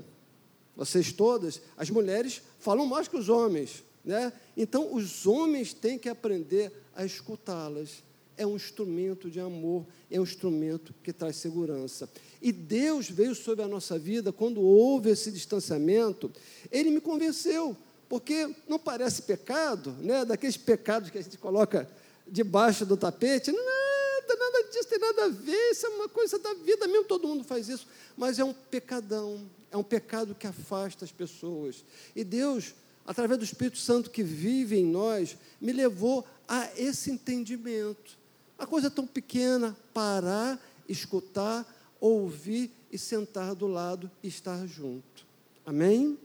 vocês 0.76 1.14
todas, 1.14 1.62
as 1.78 1.90
mulheres 1.90 2.42
falam 2.60 2.86
mais 2.86 3.08
que 3.08 3.16
os 3.16 3.30
homens, 3.30 3.84
né? 4.04 4.34
Então, 4.56 4.94
os 4.94 5.26
homens 5.26 5.74
têm 5.74 5.98
que 5.98 6.10
aprender 6.10 6.72
a 6.94 7.06
escutá-las 7.06 8.04
é 8.38 8.46
um 8.46 8.56
instrumento 8.56 9.30
de 9.30 9.40
amor, 9.40 9.86
é 10.10 10.20
um 10.20 10.24
instrumento 10.24 10.94
que 11.04 11.12
traz 11.12 11.38
segurança. 11.38 12.10
E 12.42 12.52
Deus 12.52 13.10
veio 13.10 13.34
sobre 13.34 13.66
a 13.66 13.68
nossa 13.68 13.98
vida 13.98 14.32
quando 14.32 14.62
houve 14.62 15.10
esse 15.10 15.32
distanciamento, 15.32 16.32
ele 16.72 16.92
me 16.92 17.02
convenceu, 17.02 17.76
porque 18.08 18.56
não 18.68 18.78
parece 18.78 19.24
pecado, 19.24 19.92
né? 20.00 20.24
daqueles 20.24 20.56
pecados 20.56 21.10
que 21.10 21.18
a 21.18 21.22
gente 21.22 21.38
coloca 21.38 21.90
debaixo 22.28 22.86
do 22.86 22.96
tapete, 22.96 23.52
nada, 23.52 24.36
nada 24.38 24.70
disso 24.70 24.88
tem 24.88 25.00
nada 25.00 25.26
a 25.26 25.30
ver, 25.30 25.72
isso 25.72 25.86
é 25.86 25.90
uma 25.90 26.10
coisa 26.10 26.38
da 26.38 26.54
vida 26.54 26.88
mesmo, 26.88 27.06
todo 27.06 27.28
mundo 27.28 27.44
faz 27.44 27.68
isso, 27.68 27.88
mas 28.16 28.38
é 28.38 28.44
um 28.44 28.54
pecadão, 28.54 29.50
é 29.72 29.78
um 29.78 29.84
pecado 29.84 30.36
que 30.36 30.46
afasta 30.46 31.04
as 31.06 31.12
pessoas. 31.12 31.84
E 32.16 32.24
Deus, 32.24 32.76
através 33.06 33.40
do 33.40 33.46
Espírito 33.46 33.78
Santo 33.78 34.12
que 34.12 34.24
vive 34.24 34.78
em 34.78 34.86
nós, 34.86 35.38
me 35.60 35.72
levou 35.72 36.26
a 36.48 36.70
esse 36.78 37.12
entendimento. 37.12 38.18
A 38.58 38.66
coisa 38.66 38.90
tão 38.90 39.06
pequena, 39.06 39.78
parar, 39.94 40.60
escutar, 40.90 41.64
ouvir 42.02 42.72
e 42.92 42.98
sentar 42.98 43.54
do 43.54 43.68
lado 43.68 44.10
e 44.24 44.28
estar 44.28 44.66
junto. 44.66 45.28
Amém? 45.64 46.18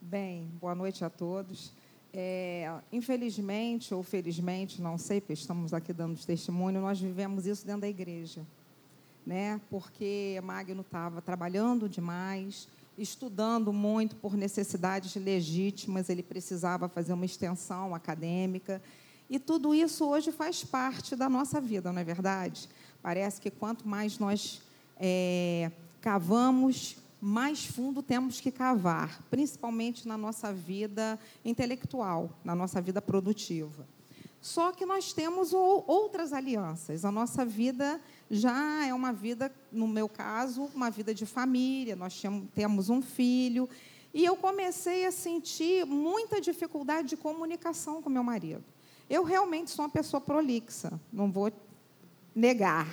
Bem, 0.00 0.50
boa 0.58 0.74
noite 0.74 1.04
a 1.04 1.10
todos. 1.10 1.70
É, 2.14 2.70
infelizmente 2.90 3.94
ou 3.94 4.02
felizmente, 4.02 4.80
não 4.80 4.96
sei, 4.96 5.20
porque 5.20 5.34
estamos 5.34 5.74
aqui 5.74 5.92
dando 5.92 6.18
testemunho, 6.18 6.80
nós 6.80 6.98
vivemos 6.98 7.46
isso 7.46 7.66
dentro 7.66 7.82
da 7.82 7.88
igreja. 7.88 8.46
Né? 9.26 9.60
Porque 9.68 10.40
Magno 10.42 10.80
estava 10.80 11.20
trabalhando 11.20 11.90
demais, 11.90 12.68
estudando 12.96 13.70
muito 13.70 14.16
por 14.16 14.34
necessidades 14.34 15.14
legítimas, 15.16 16.08
ele 16.08 16.22
precisava 16.22 16.88
fazer 16.88 17.12
uma 17.12 17.26
extensão 17.26 17.94
acadêmica 17.94 18.80
e 19.28 19.38
tudo 19.38 19.74
isso 19.74 20.06
hoje 20.06 20.30
faz 20.30 20.64
parte 20.64 21.16
da 21.16 21.28
nossa 21.28 21.60
vida, 21.60 21.92
não 21.92 22.00
é 22.00 22.04
verdade? 22.04 22.68
Parece 23.02 23.40
que 23.40 23.50
quanto 23.50 23.88
mais 23.88 24.18
nós 24.18 24.60
é, 24.96 25.70
cavamos, 26.00 26.96
mais 27.20 27.64
fundo 27.64 28.02
temos 28.02 28.40
que 28.40 28.50
cavar, 28.50 29.22
principalmente 29.30 30.06
na 30.06 30.18
nossa 30.18 30.52
vida 30.52 31.18
intelectual, 31.44 32.30
na 32.44 32.54
nossa 32.54 32.80
vida 32.80 33.00
produtiva. 33.00 33.86
Só 34.40 34.72
que 34.72 34.84
nós 34.84 35.12
temos 35.12 35.52
outras 35.52 36.32
alianças. 36.32 37.04
A 37.04 37.12
nossa 37.12 37.44
vida 37.44 38.00
já 38.28 38.84
é 38.84 38.92
uma 38.92 39.12
vida, 39.12 39.52
no 39.70 39.86
meu 39.86 40.08
caso, 40.08 40.68
uma 40.74 40.90
vida 40.90 41.14
de 41.14 41.24
família, 41.24 41.94
nós 41.94 42.20
temos 42.52 42.90
um 42.90 43.00
filho. 43.00 43.68
E 44.12 44.24
eu 44.24 44.36
comecei 44.36 45.06
a 45.06 45.12
sentir 45.12 45.86
muita 45.86 46.40
dificuldade 46.40 47.10
de 47.10 47.16
comunicação 47.16 48.02
com 48.02 48.10
meu 48.10 48.24
marido. 48.24 48.64
Eu 49.12 49.24
realmente 49.24 49.70
sou 49.70 49.84
uma 49.84 49.90
pessoa 49.90 50.22
prolixa, 50.22 50.98
não 51.12 51.30
vou 51.30 51.52
negar. 52.34 52.88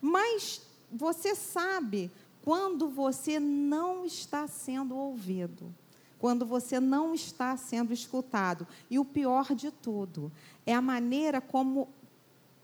Mas 0.00 0.62
você 0.90 1.34
sabe 1.34 2.10
quando 2.42 2.88
você 2.88 3.38
não 3.38 4.06
está 4.06 4.46
sendo 4.46 4.96
ouvido, 4.96 5.70
quando 6.18 6.46
você 6.46 6.80
não 6.80 7.12
está 7.12 7.54
sendo 7.58 7.92
escutado. 7.92 8.66
E 8.88 8.98
o 8.98 9.04
pior 9.04 9.54
de 9.54 9.70
tudo 9.70 10.32
é 10.64 10.74
a 10.74 10.80
maneira 10.80 11.38
como 11.38 11.90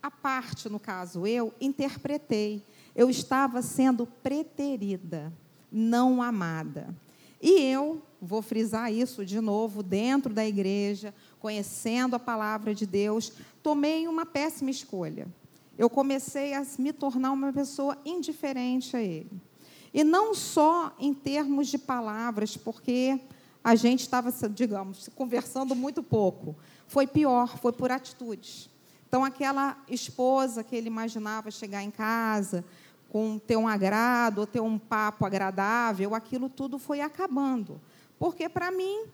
a 0.02 0.10
parte, 0.10 0.70
no 0.70 0.80
caso 0.80 1.26
eu, 1.26 1.52
interpretei. 1.60 2.64
Eu 2.96 3.10
estava 3.10 3.60
sendo 3.60 4.06
preterida, 4.06 5.30
não 5.70 6.22
amada. 6.22 6.96
E 7.38 7.60
eu 7.60 8.00
vou 8.18 8.40
frisar 8.40 8.90
isso 8.90 9.22
de 9.22 9.38
novo 9.38 9.82
dentro 9.82 10.32
da 10.32 10.46
igreja, 10.46 11.12
conhecendo 11.44 12.16
a 12.16 12.18
palavra 12.18 12.74
de 12.74 12.86
Deus, 12.86 13.30
tomei 13.62 14.08
uma 14.08 14.24
péssima 14.24 14.70
escolha. 14.70 15.28
Eu 15.76 15.90
comecei 15.90 16.54
a 16.54 16.64
me 16.78 16.90
tornar 16.90 17.32
uma 17.32 17.52
pessoa 17.52 17.98
indiferente 18.02 18.96
a 18.96 19.02
Ele. 19.02 19.30
E 19.92 20.02
não 20.02 20.34
só 20.34 20.96
em 20.98 21.12
termos 21.12 21.68
de 21.68 21.76
palavras, 21.76 22.56
porque 22.56 23.20
a 23.62 23.74
gente 23.74 24.00
estava, 24.00 24.32
digamos, 24.48 25.10
conversando 25.14 25.74
muito 25.76 26.02
pouco. 26.02 26.56
Foi 26.88 27.06
pior, 27.06 27.58
foi 27.58 27.72
por 27.72 27.92
atitudes. 27.92 28.70
Então, 29.06 29.22
aquela 29.22 29.76
esposa 29.86 30.64
que 30.64 30.74
ele 30.74 30.86
imaginava 30.86 31.50
chegar 31.50 31.82
em 31.82 31.90
casa, 31.90 32.64
com 33.10 33.38
ter 33.38 33.58
um 33.58 33.68
agrado, 33.68 34.38
ou 34.38 34.46
ter 34.46 34.60
um 34.60 34.78
papo 34.78 35.26
agradável, 35.26 36.14
aquilo 36.14 36.48
tudo 36.48 36.78
foi 36.78 37.02
acabando. 37.02 37.78
Porque, 38.18 38.48
para 38.48 38.70
mim, 38.70 39.04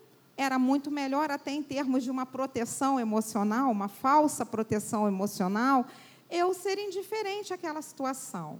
era 0.41 0.57
muito 0.57 0.89
melhor, 0.89 1.29
até 1.29 1.51
em 1.51 1.61
termos 1.61 2.03
de 2.03 2.11
uma 2.11 2.25
proteção 2.25 2.99
emocional, 2.99 3.69
uma 3.71 3.87
falsa 3.87 4.45
proteção 4.45 5.07
emocional, 5.07 5.85
eu 6.29 6.53
ser 6.53 6.79
indiferente 6.79 7.53
àquela 7.53 7.81
situação. 7.81 8.59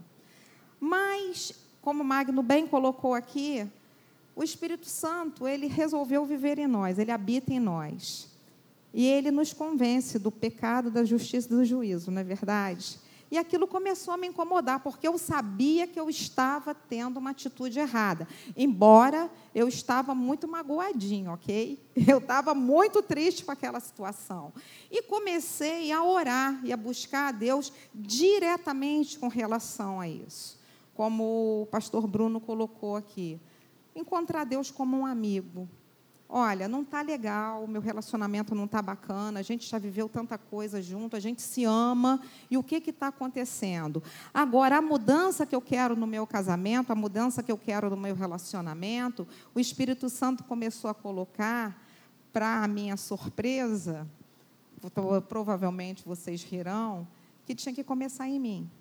Mas 0.80 1.54
como 1.82 2.04
Magno 2.04 2.44
bem 2.44 2.68
colocou 2.68 3.16
aqui, 3.16 3.68
o 4.36 4.44
Espírito 4.44 4.88
Santo, 4.88 5.48
ele 5.48 5.68
resolveu 5.68 6.26
viver 6.26 6.60
em 6.60 6.68
nós, 6.68 7.00
ele 7.00 7.12
habita 7.12 7.54
em 7.54 7.60
nós. 7.60 8.30
E 8.94 9.06
ele 9.06 9.32
nos 9.32 9.54
convence 9.54 10.20
do 10.20 10.32
pecado, 10.32 10.92
da 10.92 11.04
justiça 11.04 11.48
e 11.48 11.58
do 11.58 11.66
juízo, 11.66 12.12
não 12.12 12.22
é 12.22 12.24
verdade? 12.24 13.00
E 13.32 13.38
aquilo 13.38 13.66
começou 13.66 14.14
a 14.14 14.18
me 14.18 14.28
incomodar, 14.28 14.82
porque 14.82 15.08
eu 15.08 15.18
sabia 15.18 15.88
que 15.88 15.98
eu 15.98 16.10
estava 16.10 16.76
tendo 16.76 17.16
uma 17.16 17.30
atitude 17.30 17.80
errada. 17.80 18.28
Embora 18.58 19.32
eu 19.56 19.70
estava 19.70 20.14
muito 20.14 20.50
magoadinho, 20.50 21.32
ok? 21.32 21.80
Eu 22.08 22.18
estava 22.18 22.54
muito 22.54 23.02
triste 23.02 23.46
com 23.46 23.52
aquela 23.52 23.80
situação. 23.80 24.54
E 24.90 25.02
comecei 25.04 25.92
a 25.92 26.04
orar 26.04 26.60
e 26.64 26.74
a 26.74 26.78
buscar 26.78 27.30
a 27.30 27.32
Deus 27.32 27.72
diretamente 27.94 29.18
com 29.18 29.30
relação 29.30 30.02
a 30.02 30.10
isso. 30.10 30.60
Como 30.94 31.64
o 31.64 31.66
pastor 31.68 32.08
Bruno 32.08 32.42
colocou 32.42 32.98
aqui. 32.98 33.40
Encontrar 33.96 34.46
Deus 34.46 34.72
como 34.72 34.98
um 34.98 35.06
amigo, 35.06 35.70
olha, 36.32 36.68
não 36.68 36.82
está 36.82 37.02
legal, 37.02 37.68
meu 37.68 37.82
relacionamento 37.82 38.56
não 38.56 38.64
está 38.64 38.82
bacana, 38.82 39.42
a 39.42 39.44
gente 39.44 39.70
já 39.70 39.78
viveu 39.78 40.08
tanta 40.08 40.38
coisa 40.38 40.82
junto, 40.82 41.16
a 41.18 41.20
gente 41.20 41.42
se 41.42 41.66
ama, 41.66 42.22
e 42.50 42.58
o 42.58 42.64
que 42.64 42.76
está 42.90 43.08
acontecendo? 43.08 44.02
Agora, 44.34 44.78
a 44.78 44.82
mudança 44.82 45.46
que 45.46 45.54
eu 45.54 45.62
quero 45.62 45.96
no 45.96 46.08
meu 46.08 46.26
casamento, 46.26 46.92
a 46.92 46.96
mudança 46.96 47.44
que 47.44 47.52
eu 47.52 47.58
quero 47.58 47.90
no 47.90 47.98
meu 47.98 48.16
relacionamento, 48.16 49.28
o 49.54 49.60
Espírito 49.60 50.10
Santo 50.10 50.44
começou 50.46 50.90
a 50.90 50.94
colocar, 50.94 51.78
para 52.32 52.64
a 52.64 52.68
minha 52.68 52.96
surpresa, 52.96 54.08
provavelmente 55.28 56.04
vocês 56.06 56.42
rirão, 56.44 57.06
que 57.46 57.54
tinha 57.54 57.76
que 57.76 57.84
começar 57.84 58.26
em 58.26 58.40
mim. 58.40 58.72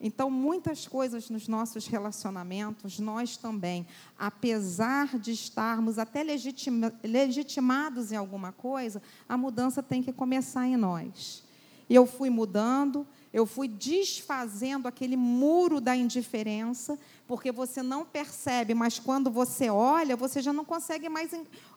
Então, 0.00 0.30
muitas 0.30 0.86
coisas 0.86 1.28
nos 1.28 1.48
nossos 1.48 1.86
relacionamentos, 1.86 3.00
nós 3.00 3.36
também, 3.36 3.86
apesar 4.16 5.18
de 5.18 5.32
estarmos 5.32 5.98
até 5.98 6.22
legitima, 6.22 6.92
legitimados 7.02 8.12
em 8.12 8.16
alguma 8.16 8.52
coisa, 8.52 9.02
a 9.28 9.36
mudança 9.36 9.82
tem 9.82 10.02
que 10.02 10.12
começar 10.12 10.66
em 10.68 10.76
nós. 10.76 11.42
Eu 11.90 12.06
fui 12.06 12.30
mudando, 12.30 13.06
eu 13.32 13.44
fui 13.44 13.66
desfazendo 13.66 14.86
aquele 14.86 15.16
muro 15.16 15.80
da 15.80 15.96
indiferença, 15.96 16.98
porque 17.26 17.50
você 17.50 17.82
não 17.82 18.04
percebe, 18.04 18.74
mas 18.74 18.98
quando 19.00 19.30
você 19.30 19.68
olha, 19.68 20.16
você 20.16 20.40
já 20.40 20.52
não 20.52 20.64
consegue 20.64 21.08
mais 21.08 21.32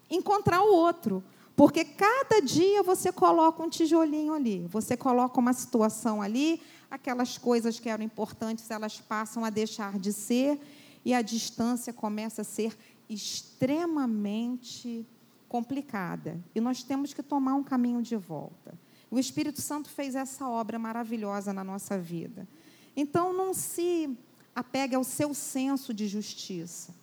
encontrar 0.09 0.61
o 0.61 0.73
outro. 0.73 1.23
Porque 1.55 1.83
cada 1.83 2.39
dia 2.41 2.81
você 2.81 3.11
coloca 3.11 3.61
um 3.61 3.69
tijolinho 3.69 4.33
ali, 4.33 4.65
você 4.67 4.95
coloca 4.95 5.39
uma 5.39 5.53
situação 5.53 6.21
ali, 6.21 6.61
aquelas 6.91 7.37
coisas 7.37 7.79
que 7.79 7.89
eram 7.89 8.03
importantes, 8.03 8.69
elas 8.69 8.99
passam 8.99 9.45
a 9.45 9.49
deixar 9.49 9.97
de 9.97 10.11
ser 10.11 10.59
e 11.05 11.13
a 11.13 11.21
distância 11.21 11.93
começa 11.93 12.41
a 12.41 12.45
ser 12.45 12.77
extremamente 13.09 15.07
complicada. 15.47 16.37
E 16.53 16.59
nós 16.59 16.83
temos 16.83 17.13
que 17.13 17.23
tomar 17.23 17.55
um 17.55 17.63
caminho 17.63 18.01
de 18.01 18.17
volta. 18.17 18.77
O 19.09 19.17
Espírito 19.17 19.61
Santo 19.61 19.89
fez 19.89 20.13
essa 20.15 20.47
obra 20.47 20.77
maravilhosa 20.77 21.53
na 21.53 21.63
nossa 21.63 21.97
vida. 21.97 22.47
Então, 22.95 23.33
não 23.33 23.53
se 23.53 24.15
apegue 24.53 24.93
ao 24.95 25.03
seu 25.03 25.33
senso 25.33 25.93
de 25.93 26.07
justiça 26.07 26.93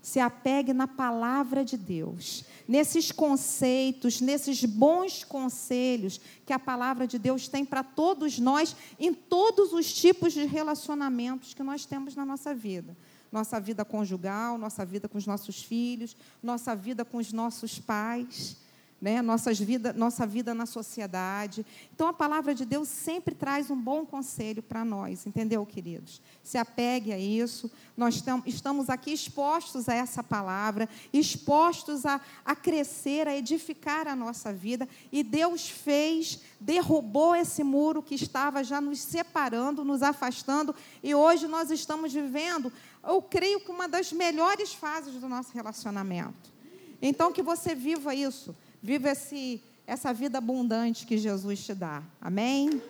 se 0.00 0.20
apegue 0.20 0.72
na 0.72 0.86
palavra 0.86 1.64
de 1.64 1.76
Deus, 1.76 2.44
nesses 2.68 3.10
conceitos, 3.10 4.20
nesses 4.20 4.62
bons 4.64 5.24
conselhos 5.24 6.20
que 6.44 6.52
a 6.52 6.58
palavra 6.58 7.06
de 7.06 7.18
Deus 7.18 7.48
tem 7.48 7.64
para 7.64 7.82
todos 7.82 8.38
nós, 8.38 8.76
em 9.00 9.14
todos 9.14 9.72
os 9.72 9.90
tipos 9.92 10.34
de 10.34 10.44
relacionamentos 10.44 11.54
que 11.54 11.62
nós 11.62 11.86
temos 11.86 12.14
na 12.14 12.26
nossa 12.26 12.54
vida. 12.54 12.94
Nossa 13.32 13.58
vida 13.58 13.84
conjugal, 13.84 14.58
nossa 14.58 14.84
vida 14.84 15.08
com 15.08 15.16
os 15.16 15.26
nossos 15.26 15.62
filhos, 15.62 16.14
nossa 16.42 16.76
vida 16.76 17.04
com 17.04 17.16
os 17.16 17.32
nossos 17.32 17.78
pais 17.78 18.56
né, 19.00 19.22
nossas 19.22 19.58
vida, 19.58 19.92
nossa 19.92 20.26
vida 20.26 20.52
na 20.52 20.66
sociedade. 20.66 21.64
Então, 21.94 22.08
a 22.08 22.12
palavra 22.12 22.52
de 22.54 22.64
Deus 22.64 22.88
sempre 22.88 23.34
traz 23.34 23.70
um 23.70 23.80
bom 23.80 24.04
conselho 24.04 24.60
para 24.60 24.84
nós, 24.84 25.24
entendeu, 25.24 25.64
queridos? 25.64 26.20
Se 26.42 26.58
apegue 26.58 27.12
a 27.12 27.18
isso. 27.18 27.70
Nós 27.96 28.22
estamos 28.44 28.90
aqui 28.90 29.12
expostos 29.12 29.88
a 29.88 29.94
essa 29.94 30.22
palavra, 30.22 30.88
expostos 31.12 32.04
a, 32.04 32.20
a 32.44 32.56
crescer, 32.56 33.28
a 33.28 33.36
edificar 33.36 34.08
a 34.08 34.16
nossa 34.16 34.52
vida. 34.52 34.88
E 35.12 35.22
Deus 35.22 35.68
fez, 35.68 36.40
derrubou 36.60 37.36
esse 37.36 37.62
muro 37.62 38.02
que 38.02 38.16
estava 38.16 38.64
já 38.64 38.80
nos 38.80 39.00
separando, 39.00 39.84
nos 39.84 40.02
afastando. 40.02 40.74
E 41.02 41.14
hoje 41.14 41.46
nós 41.46 41.70
estamos 41.70 42.12
vivendo, 42.12 42.72
eu 43.06 43.22
creio 43.22 43.60
que 43.60 43.70
uma 43.70 43.86
das 43.86 44.12
melhores 44.12 44.74
fases 44.74 45.14
do 45.14 45.28
nosso 45.28 45.52
relacionamento. 45.54 46.58
Então, 47.00 47.32
que 47.32 47.42
você 47.42 47.76
viva 47.76 48.12
isso 48.12 48.54
Viva 48.82 49.10
esse, 49.10 49.62
essa 49.86 50.12
vida 50.12 50.38
abundante 50.38 51.06
que 51.06 51.18
Jesus 51.18 51.64
te 51.64 51.74
dá. 51.74 52.02
Amém? 52.20 52.80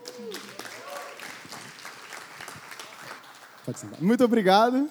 Muito 4.01 4.25
obrigado. 4.25 4.89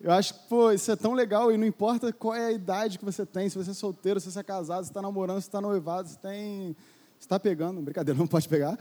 Eu 0.00 0.12
acho 0.12 0.32
que, 0.32 0.40
pô, 0.48 0.70
isso 0.70 0.90
é 0.92 0.96
tão 0.96 1.12
legal 1.12 1.50
e 1.50 1.56
não 1.56 1.66
importa 1.66 2.12
qual 2.12 2.34
é 2.34 2.46
a 2.46 2.52
idade 2.52 2.98
que 2.98 3.04
você 3.04 3.26
tem, 3.26 3.48
se 3.48 3.58
você 3.58 3.72
é 3.72 3.74
solteiro, 3.74 4.20
se 4.20 4.30
você 4.30 4.38
é 4.38 4.42
casado, 4.44 4.84
se 4.84 4.90
está 4.90 5.02
namorando, 5.02 5.40
se 5.40 5.48
está 5.48 5.60
noivado, 5.60 6.08
se 6.08 6.18
tem. 6.18 6.76
Está 7.18 7.38
pegando, 7.40 7.82
brincadeira, 7.82 8.16
não 8.18 8.28
pode 8.28 8.48
pegar. 8.48 8.78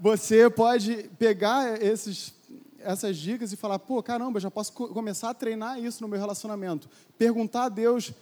você 0.00 0.50
pode 0.50 1.08
pegar 1.18 1.80
esses, 1.80 2.34
essas 2.80 3.16
dicas 3.16 3.52
e 3.52 3.56
falar, 3.56 3.78
pô, 3.78 4.02
caramba, 4.02 4.40
já 4.40 4.50
posso 4.50 4.72
começar 4.72 5.30
a 5.30 5.34
treinar 5.34 5.78
isso 5.78 6.02
no 6.02 6.08
meu 6.08 6.18
relacionamento. 6.18 6.90
Perguntar 7.16 7.64
a 7.64 7.68
Deus 7.68 8.12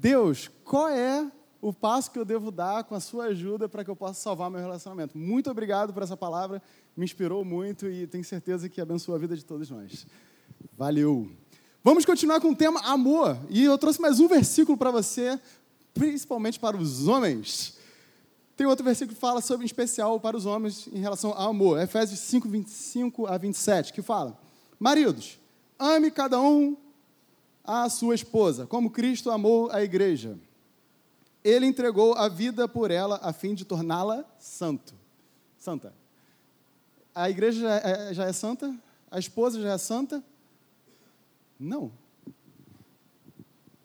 Deus, 0.00 0.48
qual 0.64 0.88
é 0.88 1.28
o 1.60 1.72
passo 1.72 2.12
que 2.12 2.18
eu 2.20 2.24
devo 2.24 2.52
dar 2.52 2.84
com 2.84 2.94
a 2.94 3.00
sua 3.00 3.24
ajuda 3.24 3.68
para 3.68 3.82
que 3.82 3.90
eu 3.90 3.96
possa 3.96 4.14
salvar 4.20 4.48
meu 4.48 4.60
relacionamento? 4.60 5.18
Muito 5.18 5.50
obrigado 5.50 5.92
por 5.92 6.04
essa 6.04 6.16
palavra, 6.16 6.62
me 6.96 7.04
inspirou 7.04 7.44
muito 7.44 7.88
e 7.88 8.06
tenho 8.06 8.22
certeza 8.22 8.68
que 8.68 8.80
abençoa 8.80 9.16
a 9.16 9.18
vida 9.18 9.36
de 9.36 9.44
todos 9.44 9.68
nós. 9.68 10.06
Valeu! 10.76 11.28
Vamos 11.82 12.04
continuar 12.04 12.40
com 12.40 12.50
o 12.50 12.54
tema 12.54 12.78
amor. 12.82 13.36
E 13.50 13.64
eu 13.64 13.76
trouxe 13.76 14.00
mais 14.00 14.20
um 14.20 14.28
versículo 14.28 14.78
para 14.78 14.92
você, 14.92 15.36
principalmente 15.92 16.60
para 16.60 16.76
os 16.76 17.08
homens. 17.08 17.76
Tem 18.56 18.68
outro 18.68 18.84
versículo 18.84 19.16
que 19.16 19.20
fala 19.20 19.40
sobre, 19.40 19.64
em 19.64 19.66
especial, 19.66 20.20
para 20.20 20.36
os 20.36 20.46
homens 20.46 20.88
em 20.92 21.00
relação 21.00 21.32
ao 21.32 21.50
amor. 21.50 21.80
Efésios 21.80 22.20
5, 22.20 22.48
25 22.48 23.26
a 23.26 23.36
27, 23.36 23.92
que 23.92 24.02
fala: 24.02 24.38
Maridos, 24.78 25.40
ame 25.76 26.08
cada 26.08 26.40
um 26.40 26.76
a 27.68 27.86
sua 27.90 28.14
esposa, 28.14 28.66
como 28.66 28.90
Cristo 28.90 29.30
amou 29.30 29.70
a 29.70 29.82
igreja. 29.82 30.38
Ele 31.44 31.66
entregou 31.66 32.14
a 32.14 32.26
vida 32.26 32.66
por 32.66 32.90
ela 32.90 33.20
a 33.22 33.30
fim 33.30 33.54
de 33.54 33.62
torná-la 33.62 34.24
santo. 34.38 34.94
Santa. 35.58 35.92
A 37.14 37.28
igreja 37.28 37.60
já 37.60 37.76
é, 37.76 38.14
já 38.14 38.24
é 38.24 38.32
santa? 38.32 38.74
A 39.10 39.18
esposa 39.18 39.60
já 39.60 39.74
é 39.74 39.78
santa? 39.78 40.24
Não. 41.60 41.92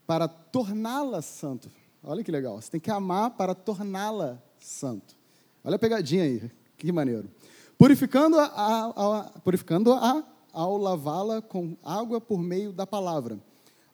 Para 0.07 0.29
torná-la 0.29 1.21
santo. 1.21 1.69
Olha 2.01 2.23
que 2.23 2.31
legal. 2.31 2.61
Você 2.61 2.71
tem 2.71 2.79
que 2.79 2.89
amar 2.89 3.31
para 3.31 3.53
torná-la 3.53 4.41
santo. 4.59 5.13
Olha 5.61 5.75
a 5.75 5.79
pegadinha 5.79 6.23
aí. 6.23 6.49
Que 6.77 6.89
maneiro. 6.89 7.29
Purificando-a 7.77 9.29
purificando 9.43 9.91
-a 9.91 10.23
ao 10.53 10.77
lavá-la 10.77 11.41
com 11.41 11.75
água 11.83 12.21
por 12.21 12.39
meio 12.39 12.71
da 12.71 12.87
palavra 12.87 13.37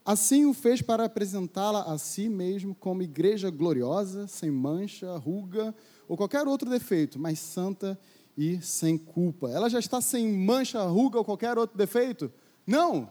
Assim 0.10 0.48
o 0.48 0.56
fez 0.56 0.82
para 0.82 1.06
apresentá-la 1.06 1.84
a 1.84 1.96
si 2.00 2.30
mesmo 2.30 2.74
como 2.74 3.04
igreja 3.04 3.52
gloriosa, 3.52 4.26
sem 4.26 4.50
mancha, 4.50 5.16
ruga 5.18 5.76
ou 6.08 6.18
qualquer 6.18 6.48
outro 6.48 6.68
defeito, 6.68 7.20
mas 7.20 7.38
santa 7.38 7.96
e 8.36 8.60
sem 8.60 8.98
culpa. 8.98 9.52
Ela 9.52 9.70
já 9.70 9.78
está 9.78 10.02
sem 10.02 10.28
mancha, 10.28 10.82
ruga 10.82 11.20
ou 11.20 11.24
qualquer 11.24 11.60
outro 11.60 11.78
defeito? 11.78 12.34
Não! 12.66 13.08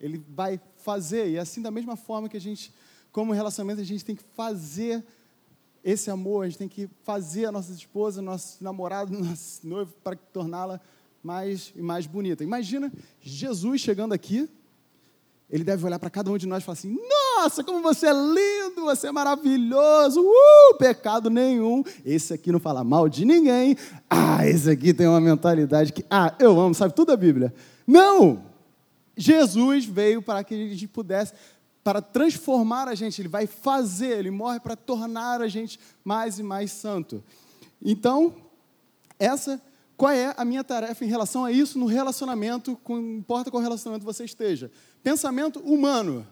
Ele 0.00 0.20
vai 0.30 0.60
fazer, 0.78 1.28
e 1.28 1.38
assim, 1.38 1.62
da 1.62 1.70
mesma 1.70 1.94
forma 1.94 2.28
que 2.28 2.36
a 2.36 2.40
gente, 2.40 2.74
como 3.12 3.32
relacionamento, 3.32 3.80
a 3.80 3.84
gente 3.84 4.04
tem 4.04 4.16
que 4.16 4.24
fazer 4.34 5.06
esse 5.84 6.10
amor, 6.10 6.46
a 6.46 6.48
gente 6.48 6.58
tem 6.58 6.68
que 6.68 6.90
fazer 7.04 7.44
a 7.44 7.52
nossa 7.52 7.72
esposa, 7.72 8.20
nosso 8.20 8.64
namorado, 8.64 9.12
nosso 9.16 9.64
noivo, 9.64 9.94
para 10.02 10.16
torná-la 10.16 10.80
mais 11.22 11.72
e 11.76 11.80
mais 11.80 12.08
bonita. 12.08 12.42
Imagina 12.42 12.92
Jesus 13.20 13.80
chegando 13.80 14.12
aqui, 14.12 14.50
ele 15.50 15.64
deve 15.64 15.84
olhar 15.86 15.98
para 15.98 16.10
cada 16.10 16.30
um 16.30 16.36
de 16.36 16.46
nós 16.46 16.62
e 16.62 16.66
falar 16.66 16.74
assim: 16.74 16.98
Nossa, 17.08 17.64
como 17.64 17.80
você 17.80 18.06
é 18.06 18.12
lindo, 18.12 18.82
você 18.82 19.06
é 19.06 19.12
maravilhoso, 19.12 20.20
uh, 20.20 20.74
pecado 20.78 21.30
nenhum. 21.30 21.82
Esse 22.04 22.34
aqui 22.34 22.52
não 22.52 22.60
fala 22.60 22.84
mal 22.84 23.08
de 23.08 23.24
ninguém. 23.24 23.76
Ah, 24.10 24.46
esse 24.46 24.70
aqui 24.70 24.92
tem 24.92 25.06
uma 25.06 25.20
mentalidade 25.20 25.92
que, 25.92 26.04
ah, 26.10 26.34
eu 26.38 26.60
amo, 26.60 26.74
sabe 26.74 26.94
tudo 26.94 27.12
a 27.12 27.16
Bíblia. 27.16 27.54
Não! 27.86 28.42
Jesus 29.16 29.86
veio 29.86 30.20
para 30.20 30.44
que 30.44 30.54
a 30.54 30.56
gente 30.56 30.86
pudesse, 30.86 31.32
para 31.82 32.02
transformar 32.02 32.86
a 32.86 32.94
gente, 32.94 33.20
ele 33.20 33.28
vai 33.28 33.46
fazer, 33.46 34.18
ele 34.18 34.30
morre 34.30 34.60
para 34.60 34.76
tornar 34.76 35.40
a 35.40 35.48
gente 35.48 35.80
mais 36.04 36.38
e 36.38 36.42
mais 36.42 36.70
santo. 36.70 37.24
Então, 37.82 38.34
essa 39.18 39.60
Qual 39.98 40.12
é 40.12 40.32
a 40.36 40.44
minha 40.44 40.62
tarefa 40.62 41.04
em 41.04 41.08
relação 41.08 41.44
a 41.44 41.50
isso 41.50 41.76
no 41.76 41.86
relacionamento, 41.86 42.78
não 42.88 43.16
importa 43.16 43.50
qual 43.50 43.60
relacionamento 43.60 44.06
você 44.06 44.24
esteja? 44.24 44.70
Pensamento 45.02 45.58
humano. 45.58 46.24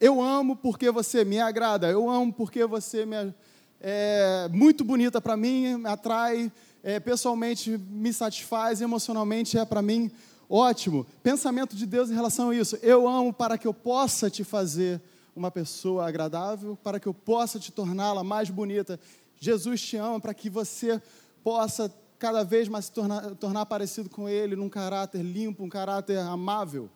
Eu 0.00 0.22
amo 0.22 0.56
porque 0.56 0.90
você 0.90 1.22
me 1.22 1.38
agrada, 1.38 1.90
eu 1.90 2.08
amo 2.08 2.32
porque 2.32 2.64
você 2.64 3.04
me, 3.04 3.34
é 3.78 4.48
muito 4.50 4.82
bonita 4.82 5.20
para 5.20 5.36
mim, 5.36 5.76
me 5.76 5.90
atrai, 5.90 6.50
é, 6.82 6.98
pessoalmente 6.98 7.76
me 7.76 8.14
satisfaz, 8.14 8.80
emocionalmente 8.80 9.58
é 9.58 9.64
para 9.66 9.82
mim 9.82 10.10
ótimo. 10.48 11.06
Pensamento 11.22 11.76
de 11.76 11.84
Deus 11.84 12.08
em 12.08 12.14
relação 12.14 12.48
a 12.48 12.56
isso. 12.56 12.78
Eu 12.80 13.06
amo 13.06 13.30
para 13.30 13.58
que 13.58 13.66
eu 13.66 13.74
possa 13.74 14.30
te 14.30 14.42
fazer 14.42 14.98
uma 15.36 15.50
pessoa 15.50 16.08
agradável, 16.08 16.78
para 16.82 16.98
que 16.98 17.06
eu 17.06 17.12
possa 17.12 17.58
te 17.58 17.70
torná-la 17.72 18.24
mais 18.24 18.48
bonita. 18.48 18.98
Jesus 19.38 19.82
te 19.82 19.98
ama 19.98 20.18
para 20.18 20.32
que 20.32 20.48
você 20.48 20.98
possa 21.44 21.92
cada 22.22 22.44
vez 22.44 22.68
mais 22.68 22.84
se 22.84 22.92
tornar, 22.92 23.34
tornar 23.34 23.66
parecido 23.66 24.08
com 24.08 24.28
Ele, 24.28 24.54
num 24.54 24.68
caráter 24.68 25.20
limpo, 25.22 25.64
um 25.64 25.68
caráter 25.68 26.18
amável. 26.18 26.88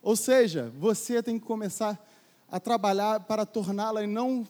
Ou 0.00 0.14
seja, 0.14 0.72
você 0.78 1.20
tem 1.20 1.36
que 1.36 1.44
começar 1.44 2.00
a 2.48 2.60
trabalhar 2.60 3.18
para 3.18 3.44
torná-la 3.44 4.04
e 4.04 4.06
não, 4.06 4.46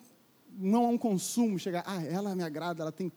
não 0.59 0.90
um 0.92 0.98
consumo, 0.98 1.59
chegar, 1.59 1.83
ah, 1.87 2.05
ela 2.05 2.37
me 2.37 2.42
agrada, 2.42 2.83
ela 2.83 2.92
tem 2.92 3.11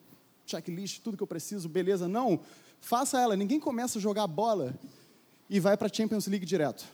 checklist, 0.46 1.02
tudo 1.02 1.18
que 1.18 1.24
eu 1.24 1.28
preciso, 1.28 1.68
beleza. 1.68 2.08
Não, 2.08 2.40
faça 2.80 3.20
ela. 3.20 3.36
Ninguém 3.36 3.60
começa 3.60 4.00
a 4.00 4.02
jogar 4.02 4.26
bola 4.26 4.74
e 5.50 5.60
vai 5.60 5.76
para 5.76 5.88
a 5.88 5.94
Champions 5.94 6.28
League 6.28 6.46
direto. 6.46 6.86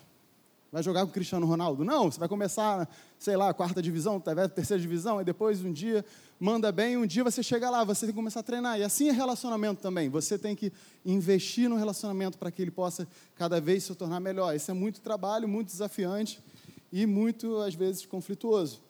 Vai 0.72 0.82
jogar 0.82 1.02
com 1.02 1.10
o 1.10 1.14
Cristiano 1.14 1.46
Ronaldo? 1.46 1.84
Não, 1.84 2.10
você 2.10 2.18
vai 2.18 2.30
começar, 2.30 2.88
sei 3.20 3.36
lá, 3.36 3.54
quarta 3.54 3.82
divisão, 3.82 4.22
terceira 4.56 4.80
divisão, 4.80 5.20
e 5.20 5.24
depois 5.26 5.62
um 5.66 5.74
dia 5.74 6.06
manda 6.40 6.72
bem, 6.72 6.96
um 6.96 7.06
dia 7.06 7.26
você 7.26 7.44
chega 7.44 7.70
lá, 7.70 7.84
você 7.84 8.06
tem 8.06 8.14
que 8.14 8.16
começar 8.16 8.40
a 8.40 8.44
treinar. 8.44 8.80
E 8.80 8.84
assim 8.84 9.10
é 9.10 9.12
relacionamento 9.12 9.82
também. 9.82 10.08
Você 10.08 10.40
tem 10.40 10.56
que 10.56 10.72
investir 11.06 11.70
no 11.70 11.76
relacionamento 11.76 12.38
para 12.38 12.50
que 12.50 12.62
ele 12.62 12.72
possa 12.72 13.06
cada 13.36 13.60
vez 13.60 13.84
se 13.84 13.94
tornar 13.96 14.22
melhor. 14.22 14.56
Isso 14.56 14.72
é 14.72 14.74
muito 14.74 15.02
trabalho, 15.02 15.46
muito 15.46 15.68
desafiante 15.68 16.42
e 16.90 17.06
muito, 17.06 17.58
às 17.58 17.76
vezes, 17.76 18.06
conflituoso. 18.06 18.82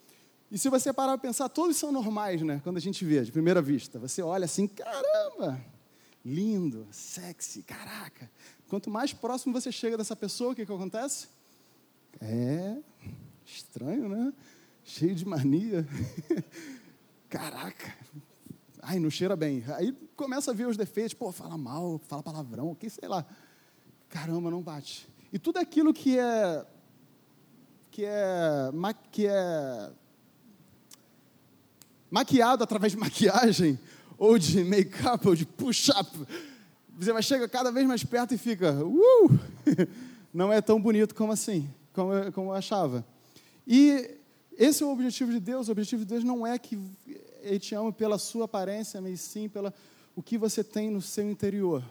E 0.52 0.60
se 0.60 0.70
você 0.70 0.94
parar 0.94 1.18
para 1.18 1.30
pensar, 1.30 1.50
todos 1.50 1.78
são 1.78 1.92
normais, 1.92 2.44
né? 2.44 2.62
Quando 2.64 2.78
a 2.78 2.82
gente 2.82 3.04
vê, 3.04 3.24
de 3.24 3.32
primeira 3.32 3.62
vista. 3.62 3.98
Você 3.98 4.22
olha 4.22 4.46
assim, 4.46 4.68
caramba, 4.68 5.60
lindo, 6.24 6.88
sexy, 6.92 7.64
caraca. 7.64 8.30
Quanto 8.70 8.90
mais 8.92 9.14
próximo 9.14 9.52
você 9.52 9.72
chega 9.72 9.98
dessa 9.98 10.16
pessoa, 10.16 10.52
o 10.52 10.56
que, 10.56 10.64
que 10.64 10.72
acontece? 10.72 11.41
É 12.20 12.78
estranho, 13.46 14.08
né? 14.10 14.34
Cheio 14.84 15.16
de 15.16 15.26
mania. 15.26 15.88
Caraca. 17.30 17.96
Ai, 18.82 19.00
não 19.00 19.10
cheira 19.10 19.36
bem. 19.36 19.64
Aí 19.76 19.94
começa 20.16 20.52
a 20.52 20.54
ver 20.54 20.68
os 20.68 20.78
defeitos. 20.78 21.14
Pô, 21.14 21.32
fala 21.32 21.58
mal, 21.58 22.00
fala 22.08 22.24
palavrão, 22.24 22.76
que 22.76 22.90
sei 22.90 23.08
lá. 23.08 23.26
Caramba, 24.10 24.50
não 24.52 24.62
bate. 24.62 25.08
E 25.32 25.40
tudo 25.40 25.58
aquilo 25.58 25.94
que 25.94 26.18
é 26.18 26.66
que 27.92 28.06
é 28.06 28.72
que 29.12 29.28
é 29.28 29.92
maquiado 32.10 32.64
através 32.64 32.94
de 32.94 32.98
maquiagem 33.00 33.80
ou 34.18 34.38
de 34.38 34.64
make-up 34.64 35.28
ou 35.28 35.36
de 35.36 35.46
push-up, 35.46 36.10
você 36.98 37.12
vai 37.12 37.24
chegar 37.24 37.48
cada 37.50 37.72
vez 37.72 37.88
mais 37.88 38.04
perto 38.04 38.34
e 38.34 38.38
fica, 38.38 38.74
uh! 38.84 39.40
não 40.34 40.54
é 40.54 40.62
tão 40.62 40.80
bonito 40.82 41.16
como 41.16 41.32
assim 41.32 41.70
como 41.94 42.14
eu, 42.14 42.32
como 42.32 42.50
eu 42.50 42.54
achava. 42.54 43.06
E 43.68 44.18
esse 44.58 44.84
é 44.84 44.86
o 44.86 44.92
objetivo 44.92 45.32
de 45.32 45.40
Deus. 45.40 45.68
O 45.68 45.72
objetivo 45.72 46.04
de 46.04 46.10
Deus 46.10 46.24
não 46.24 46.46
é 46.46 46.58
que 46.58 46.78
Ele 47.42 47.60
te 47.60 47.76
ama 47.76 47.92
pela 47.92 48.18
sua 48.18 48.46
aparência, 48.46 49.02
mas 49.02 49.20
sim 49.22 49.48
pela 49.50 49.74
o 50.16 50.22
que 50.22 50.38
você 50.38 50.64
tem 50.64 50.90
no 50.90 51.02
seu 51.02 51.30
interior. 51.30 51.84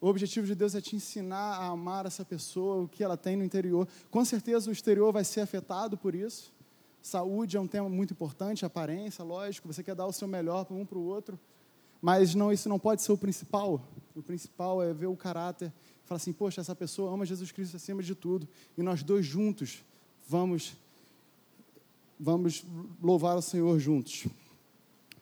O 0.00 0.08
objetivo 0.08 0.46
de 0.46 0.54
Deus 0.54 0.74
é 0.74 0.80
te 0.80 0.94
ensinar 0.94 1.56
a 1.56 1.66
amar 1.68 2.04
essa 2.04 2.24
pessoa, 2.24 2.84
o 2.84 2.88
que 2.88 3.02
ela 3.02 3.16
tem 3.16 3.34
no 3.34 3.42
interior. 3.42 3.88
Com 4.10 4.24
certeza 4.24 4.68
o 4.68 4.72
exterior 4.72 5.10
vai 5.10 5.24
ser 5.24 5.40
afetado 5.40 5.96
por 5.96 6.14
isso. 6.14 6.52
Saúde 7.00 7.56
é 7.56 7.60
um 7.60 7.66
tema 7.66 7.88
muito 7.88 8.12
importante, 8.12 8.66
aparência, 8.66 9.24
lógico, 9.24 9.72
você 9.72 9.82
quer 9.82 9.94
dar 9.94 10.06
o 10.06 10.12
seu 10.12 10.28
melhor 10.28 10.64
para 10.64 10.76
um 10.76 10.84
para 10.84 10.98
o 10.98 11.04
outro, 11.04 11.38
mas 12.00 12.34
não, 12.34 12.52
isso 12.52 12.68
não 12.68 12.78
pode 12.78 13.00
ser 13.00 13.12
o 13.12 13.16
principal. 13.16 13.80
O 14.14 14.22
principal 14.22 14.82
é 14.82 14.92
ver 14.92 15.06
o 15.06 15.16
caráter 15.16 15.72
Fala 16.06 16.16
assim, 16.16 16.32
poxa, 16.32 16.60
essa 16.60 16.74
pessoa 16.74 17.12
ama 17.12 17.26
Jesus 17.26 17.50
Cristo 17.52 17.76
acima 17.76 18.02
de 18.02 18.14
tudo. 18.14 18.48
E 18.78 18.82
nós 18.82 19.02
dois 19.02 19.26
juntos 19.26 19.84
vamos, 20.28 20.76
vamos 22.18 22.64
louvar 23.02 23.36
o 23.36 23.42
Senhor 23.42 23.78
juntos. 23.78 24.26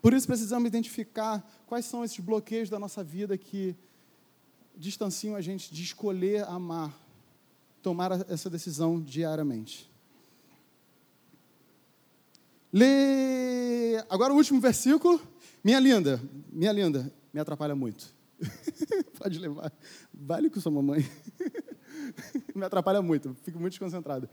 Por 0.03 0.13
isso 0.13 0.27
precisamos 0.27 0.69
identificar 0.69 1.43
quais 1.67 1.87
são 1.87 2.05
esses 2.05 2.21
bloqueios 2.21 2.69
da 2.69 2.79
nossa 2.79 3.03
vida 3.03 3.39
que 3.39 3.75
distanciam 4.77 5.35
a 5.35 5.41
gente 5.41 5.73
de 5.73 5.83
escolher 5.83 6.45
amar, 6.45 6.95
tomar 7.83 8.31
essa 8.31 8.51
decisão 8.51 9.01
diariamente. 9.01 9.91
Lê 12.71 14.05
agora 14.11 14.35
o 14.35 14.37
último 14.37 14.61
versículo. 14.61 15.19
Minha 15.63 15.81
linda, 15.81 16.21
minha 16.53 16.73
linda, 16.73 17.11
me 17.33 17.41
atrapalha 17.41 17.75
muito. 17.75 18.14
Pode 19.19 19.39
levar. 19.39 19.73
Vale 20.13 20.51
com 20.51 20.61
sua 20.61 20.73
mamãe. 20.73 21.09
Me 22.55 22.65
atrapalha 22.65 23.01
muito, 23.03 23.37
fico 23.43 23.59
muito 23.59 23.73
desconcentrado. 23.73 24.29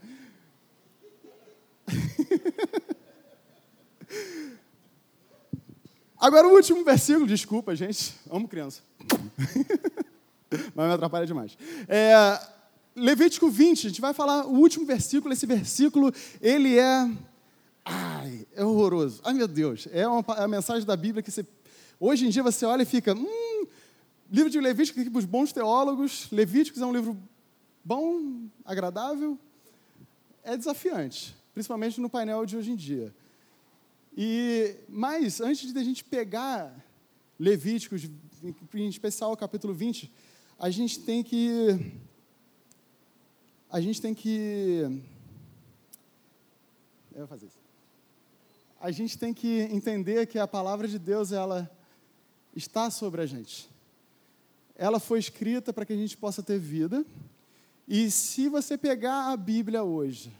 Agora 6.18 6.46
o 6.46 6.52
último 6.52 6.84
versículo, 6.84 7.26
desculpa, 7.26 7.74
gente. 7.74 8.14
Amo 8.30 8.46
criança. 8.46 8.82
Mas 10.74 10.86
me 10.86 10.92
atrapalha 10.92 11.26
demais. 11.26 11.58
É, 11.88 12.38
Levítico 12.94 13.48
20, 13.48 13.86
a 13.86 13.90
gente 13.90 14.00
vai 14.00 14.12
falar 14.12 14.46
o 14.46 14.52
último 14.52 14.84
versículo. 14.84 15.32
Esse 15.32 15.46
versículo, 15.46 16.12
ele 16.40 16.78
é. 16.78 17.10
Ai, 17.84 18.46
é 18.54 18.64
horroroso. 18.64 19.20
Ai, 19.24 19.32
meu 19.32 19.48
Deus. 19.48 19.88
É, 19.90 20.06
uma, 20.06 20.24
é 20.36 20.44
a 20.44 20.48
mensagem 20.48 20.86
da 20.86 20.96
Bíblia 20.96 21.22
que 21.22 21.30
você. 21.30 21.44
Hoje 21.98 22.26
em 22.26 22.30
dia 22.30 22.42
você 22.42 22.64
olha 22.66 22.82
e 22.82 22.86
fica. 22.86 23.14
Hum, 23.14 23.26
Livro 24.32 24.48
de 24.48 24.58
Levítico, 24.58 24.98
para 25.10 25.18
os 25.18 25.26
bons 25.26 25.52
teólogos, 25.52 26.26
Levíticos 26.32 26.80
é 26.80 26.86
um 26.86 26.92
livro 26.92 27.22
bom, 27.84 28.48
agradável, 28.64 29.38
é 30.42 30.56
desafiante, 30.56 31.36
principalmente 31.52 32.00
no 32.00 32.08
painel 32.08 32.46
de 32.46 32.56
hoje 32.56 32.70
em 32.70 32.74
dia. 32.74 33.14
E, 34.16 34.74
mas, 34.88 35.38
antes 35.38 35.70
de 35.70 35.78
a 35.78 35.84
gente 35.84 36.02
pegar 36.02 36.74
Levíticos, 37.38 38.08
em 38.72 38.88
especial 38.88 39.32
o 39.32 39.36
capítulo 39.36 39.74
20, 39.74 40.10
a 40.58 40.70
gente 40.70 41.00
tem 41.00 41.22
que. 41.22 41.92
A 43.68 43.82
gente 43.82 44.00
tem 44.00 44.14
que. 44.14 45.02
Eu 47.12 47.18
vou 47.18 47.26
fazer 47.26 47.44
isso. 47.44 47.60
A 48.80 48.90
gente 48.90 49.18
tem 49.18 49.34
que 49.34 49.60
entender 49.70 50.26
que 50.26 50.38
a 50.38 50.48
palavra 50.48 50.88
de 50.88 50.98
Deus, 50.98 51.32
ela 51.32 51.70
está 52.56 52.90
sobre 52.90 53.20
a 53.20 53.26
gente 53.26 53.70
ela 54.76 54.98
foi 54.98 55.18
escrita 55.18 55.72
para 55.72 55.84
que 55.84 55.92
a 55.92 55.96
gente 55.96 56.16
possa 56.16 56.42
ter 56.42 56.58
vida. 56.58 57.04
E 57.86 58.10
se 58.10 58.48
você 58.48 58.78
pegar 58.78 59.32
a 59.32 59.36
Bíblia 59.36 59.82
hoje 59.82 60.32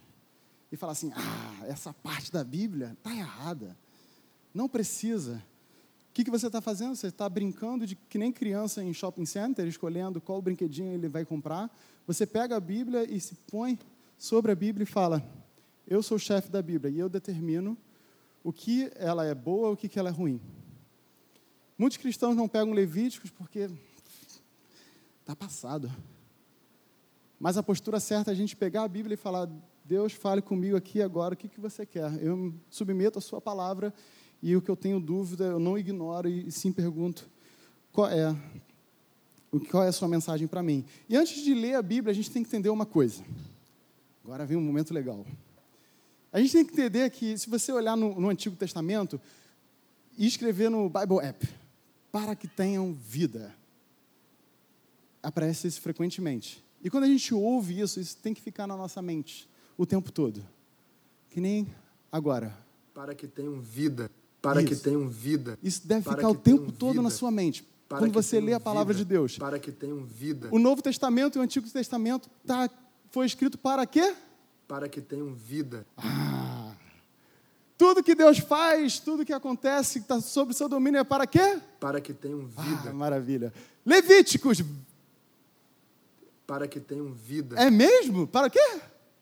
e 0.71 0.77
falar 0.77 0.93
assim, 0.93 1.13
ah, 1.15 1.67
essa 1.67 1.93
parte 1.93 2.33
da 2.33 2.43
Bíblia 2.43 2.97
está 2.99 3.15
errada, 3.15 3.77
não 4.55 4.69
precisa. 4.69 5.43
O 6.11 6.15
que, 6.15 6.25
que 6.25 6.31
você 6.31 6.47
está 6.47 6.61
fazendo? 6.61 6.95
Você 6.95 7.09
está 7.09 7.29
brincando 7.29 7.87
de 7.87 7.95
que 7.95 8.19
nem 8.19 8.33
criança 8.33 8.83
em 8.83 8.93
shopping 8.93 9.27
center, 9.27 9.67
escolhendo 9.67 10.21
qual 10.21 10.41
brinquedinho 10.43 10.93
ele 10.93 11.09
vai 11.09 11.25
comprar. 11.25 11.71
Você 12.07 12.27
pega 12.27 12.57
a 12.57 12.61
Bíblia 12.61 13.11
e 13.11 13.21
se 13.21 13.35
põe 13.51 13.79
sobre 14.19 14.53
a 14.53 14.55
Bíblia 14.55 14.85
e 14.85 14.87
fala: 14.87 15.23
Eu 15.87 16.03
sou 16.03 16.17
o 16.17 16.21
chefe 16.21 16.51
da 16.51 16.61
Bíblia 16.61 16.93
e 16.93 16.99
eu 16.99 17.09
determino 17.09 17.77
o 18.45 18.53
que 18.53 18.91
ela 18.97 19.25
é 19.25 19.35
boa, 19.35 19.71
o 19.71 19.77
que, 19.77 19.89
que 19.89 19.99
ela 19.99 20.09
é 20.11 20.13
ruim. 20.13 20.41
Muitos 21.79 21.97
cristãos 21.97 22.37
não 22.37 22.49
pegam 22.49 22.73
Levíticos 22.73 23.31
porque 23.31 23.71
Está 25.33 25.47
passado. 25.47 25.91
Mas 27.41 27.57
a 27.57 27.63
postura 27.63 27.99
certa 27.99 28.31
é 28.31 28.33
a 28.33 28.37
gente 28.37 28.55
pegar 28.55 28.83
a 28.83 28.89
Bíblia 28.89 29.15
e 29.15 29.17
falar: 29.17 29.49
Deus, 29.83 30.13
fale 30.13 30.43
comigo 30.43 30.77
aqui 30.77 31.01
agora, 31.01 31.33
o 31.33 31.37
que, 31.37 31.49
que 31.49 31.59
você 31.59 31.87
quer? 31.87 32.23
Eu 32.23 32.37
me 32.37 32.61
submeto 32.69 33.19
a 33.19 33.23
Sua 33.23 33.41
palavra 33.41 33.95
e 34.43 34.55
o 34.55 34.61
que 34.61 34.71
eu 34.71 34.77
tenho 34.77 35.01
dúvida 35.01 35.45
eu 35.45 35.59
não 35.59 35.79
ignoro 35.79 36.29
e 36.29 36.53
sim 36.53 36.71
pergunto: 36.71 37.27
qual 37.91 38.09
é, 38.09 38.37
qual 39.71 39.85
é 39.85 39.89
a 39.89 39.93
Sua 39.93 40.07
mensagem 40.07 40.47
para 40.47 40.63
mim? 40.63 40.85
E 41.09 41.17
antes 41.17 41.43
de 41.43 41.55
ler 41.55 41.77
a 41.77 41.83
Bíblia, 41.83 42.11
a 42.11 42.15
gente 42.15 42.31
tem 42.31 42.43
que 42.43 42.51
entender 42.51 42.69
uma 42.69 42.85
coisa. 42.85 43.25
Agora 44.23 44.45
vem 44.45 44.59
um 44.59 44.63
momento 44.63 44.93
legal. 44.93 45.25
A 46.31 46.41
gente 46.41 46.53
tem 46.53 46.65
que 46.67 46.73
entender 46.73 47.09
que, 47.09 47.39
se 47.39 47.49
você 47.49 47.73
olhar 47.73 47.97
no, 47.97 48.21
no 48.21 48.29
Antigo 48.29 48.55
Testamento 48.55 49.19
e 50.19 50.27
escrever 50.27 50.69
no 50.69 50.91
Bible 50.91 51.21
App, 51.27 51.49
para 52.11 52.37
que 52.37 52.47
tenham 52.47 52.93
vida 52.93 53.62
aparece 55.23 55.67
isso 55.69 55.81
frequentemente. 55.81 56.65
E 56.83 56.91
quando 56.91 57.05
a 57.05 57.07
gente 57.07 57.33
ouve 57.33 57.81
isso, 57.81 58.01
isso 58.01 58.17
tem 58.17 58.35
que 58.35 58.41
ficar 58.41 58.67
na 58.67 58.77
nossa 58.77 59.01
mente 59.01 59.49
o 59.77 59.87
tempo 59.87 60.11
todo. 60.11 60.45
Que 61.31 61.41
nem 61.41 61.67
agora. 62.11 62.57
Para 62.93 63.15
que 63.15 63.27
tenham 63.27 63.61
vida. 63.61 64.11
Para 64.41 64.61
isso. 64.61 64.75
que 64.75 64.77
tenham 64.77 65.09
vida. 65.09 65.59
Isso 65.63 65.87
deve 65.87 66.03
para 66.03 66.17
ficar 66.17 66.29
o 66.29 66.35
tempo 66.35 66.73
todo 66.73 66.93
vida. 66.93 67.03
na 67.03 67.11
sua 67.11 67.31
mente. 67.31 67.65
Para 67.89 67.99
quando 67.99 68.13
você 68.13 68.41
lê 68.41 68.53
a 68.55 68.61
palavra 68.61 68.93
vida, 68.93 69.05
de 69.05 69.11
Deus. 69.15 69.39
Para 69.39 69.59
que 69.59 69.71
tenham 69.71 70.05
vida. 70.05 70.49
O 70.51 70.59
Novo 70.59 70.83
Testamento 70.83 71.37
e 71.37 71.39
o 71.39 71.43
Antigo 71.43 71.69
Testamento 71.71 72.29
tá, 72.47 72.69
foi 73.11 73.27
escrito 73.27 73.57
para 73.57 73.87
quê? 73.87 74.15
Para 74.67 74.89
que 74.89 75.01
tenham 75.01 75.33
vida. 75.35 75.87
Tudo 77.77 78.03
que 78.03 78.15
Deus 78.15 78.39
faz, 78.39 78.99
tudo 78.99 79.25
que 79.25 79.33
acontece, 79.33 79.99
que 80.01 80.05
está 80.05 80.21
sob 80.21 80.53
o 80.53 80.55
seu 80.55 80.69
domínio 80.69 80.99
é 81.01 81.05
para 81.05 81.27
quê? 81.27 81.59
Para 81.81 82.01
que 82.01 82.13
tenham 82.15 82.49
Ah, 82.57 82.63
vida. 82.63 82.93
maravilha. 82.93 83.53
Levíticos, 83.85 84.63
Para 86.47 86.67
que 86.69 86.81
tenham 86.81 87.13
vida. 87.13 87.57
é 87.57 87.71
mesmo? 87.71 88.27
Para 88.27 88.51
quê? 88.51 88.81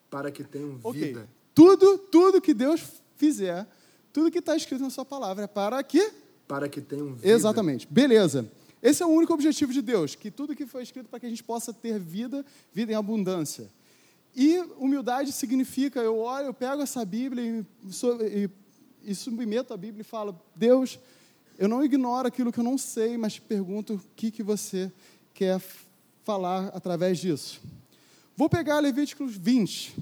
Para 0.09 0.31
que 0.31 0.43
tenham 0.43 0.79
Ok. 0.83 1.01
vida. 1.01 1.29
Tudo, 1.55 1.99
tudo 1.99 2.41
que 2.41 2.55
Deus 2.55 2.83
fizer, 3.17 3.67
tudo 4.13 4.31
que 4.31 4.39
está 4.39 4.57
escrito 4.57 4.83
na 4.83 4.91
sua 4.91 5.05
palavra 5.05 5.45
é 5.45 5.47
para 5.47 5.83
quê? 5.83 6.13
Para 6.49 6.69
que 6.69 6.81
tenham 6.81 7.15
vida. 7.15 7.29
Exatamente. 7.29 7.87
Beleza. 7.89 8.51
Esse 8.83 9.03
é 9.03 9.07
o 9.07 9.11
único 9.11 9.35
objetivo 9.35 9.73
de 9.73 9.83
Deus, 9.83 10.15
que 10.15 10.31
tudo 10.31 10.57
que 10.57 10.67
foi 10.67 10.83
escrito 10.83 11.09
para 11.09 11.21
que 11.21 11.27
a 11.27 11.29
gente 11.29 11.45
possa 11.45 11.73
ter 11.73 11.99
vida, 11.99 12.45
vida 12.73 12.93
em 12.93 12.95
abundância. 12.95 13.69
E 14.35 14.59
humildade 14.79 15.33
significa, 15.33 16.01
eu 16.01 16.19
olho, 16.19 16.47
eu 16.47 16.55
pego 16.55 16.81
essa 16.83 17.05
Bíblia 17.05 17.45
e, 17.45 17.67
e, 18.25 18.51
e 19.11 19.15
submeto 19.15 19.75
a 19.75 19.77
Bíblia 19.77 20.01
e 20.01 20.05
falo, 20.05 20.41
Deus, 20.57 20.99
eu 21.59 21.69
não 21.69 21.85
ignoro 21.85 22.27
aquilo 22.27 22.51
que 22.51 22.59
eu 22.59 22.65
não 22.65 22.79
sei, 22.79 23.19
mas 23.19 23.35
te 23.35 23.43
pergunto 23.43 23.95
o 23.95 24.01
que, 24.17 24.31
que 24.31 24.43
você 24.43 24.91
quer 25.35 25.61
falar 26.25 26.69
através 26.69 27.19
disso. 27.19 27.61
Vou 28.37 28.49
pegar 28.49 28.81
Levíticos 28.81 29.37
20. 29.37 29.97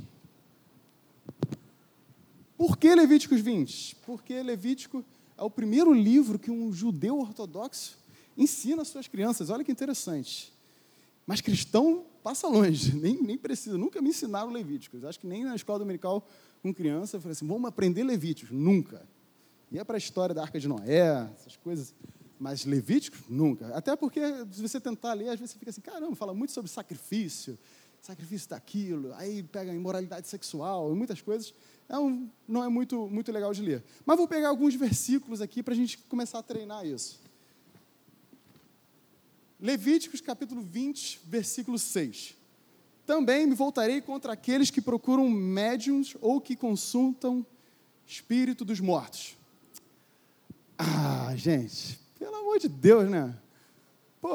Por 2.56 2.76
que 2.76 2.94
Levíticos 2.94 3.40
20? 3.40 3.96
Porque 4.04 4.42
Levítico 4.42 5.04
é 5.36 5.42
o 5.42 5.50
primeiro 5.50 5.92
livro 5.92 6.38
que 6.38 6.50
um 6.50 6.72
judeu 6.72 7.18
ortodoxo 7.18 7.98
ensina 8.36 8.82
às 8.82 8.88
suas 8.88 9.06
crianças. 9.06 9.50
Olha 9.50 9.64
que 9.64 9.72
interessante. 9.72 10.52
Mas 11.26 11.40
cristão 11.40 12.04
passa 12.22 12.48
longe, 12.48 12.94
nem, 12.98 13.20
nem 13.22 13.38
precisa. 13.38 13.78
Nunca 13.78 14.00
me 14.00 14.10
ensinaram 14.10 14.50
Levíticos. 14.50 15.04
Acho 15.04 15.20
que 15.20 15.26
nem 15.26 15.44
na 15.44 15.54
escola 15.54 15.78
dominical 15.78 16.26
com 16.62 16.74
criança 16.74 17.16
eu 17.16 17.20
falei 17.20 17.32
assim: 17.32 17.46
vamos 17.46 17.68
aprender 17.68 18.02
Levíticos. 18.02 18.50
Nunca. 18.56 19.06
Ia 19.70 19.84
para 19.84 19.96
a 19.96 19.98
história 19.98 20.34
da 20.34 20.42
Arca 20.42 20.58
de 20.58 20.66
Noé, 20.66 21.28
essas 21.38 21.56
coisas. 21.56 21.94
Mas 22.39 22.64
Levíticos, 22.64 23.20
nunca. 23.28 23.66
Até 23.76 23.97
porque, 23.97 24.20
se 24.53 24.62
você 24.62 24.80
tentar 24.80 25.12
ler, 25.14 25.30
às 25.30 25.41
vezes 25.41 25.53
você 25.53 25.59
fica 25.59 25.70
assim: 25.70 25.80
caramba, 25.80 26.14
fala 26.14 26.32
muito 26.32 26.53
sobre 26.53 26.70
sacrifício, 26.70 27.59
sacrifício 28.01 28.49
daquilo, 28.51 29.12
aí 29.14 29.43
pega 29.43 29.74
imoralidade 29.74 30.28
sexual 30.28 30.93
e 30.93 30.97
muitas 30.97 31.20
coisas. 31.20 31.53
É 31.89 31.99
um, 31.99 32.28
não 32.47 32.62
é 32.62 32.68
muito, 32.68 33.09
muito 33.09 33.32
legal 33.32 33.53
de 33.53 33.62
ler. 33.62 33.82
Mas 34.05 34.16
vou 34.16 34.28
pegar 34.28 34.49
alguns 34.49 34.74
versículos 34.74 35.41
aqui 35.41 35.62
para 35.62 35.74
a 35.74 35.76
gente 35.76 35.99
começar 35.99 36.39
a 36.39 36.43
treinar 36.43 36.86
isso. 36.86 37.18
Levíticos 39.61 40.20
capítulo 40.20 40.61
20, 40.61 41.20
versículo 41.24 41.78
6. 41.78 42.36
Também 43.05 43.47
me 43.47 43.55
voltarei 43.55 44.01
contra 44.01 44.34
aqueles 44.34 44.70
que 44.70 44.80
procuram 44.80 45.28
médiums 45.30 46.14
ou 46.20 46.41
que 46.41 46.55
consultam 46.55 47.45
espírito 48.07 48.64
dos 48.64 48.80
mortos. 48.80 49.36
Ah, 50.76 51.32
gente, 51.34 51.99
amor 52.49 52.59
de 52.59 52.68
Deus, 52.68 53.09
né? 53.09 53.34
Pô, 54.20 54.32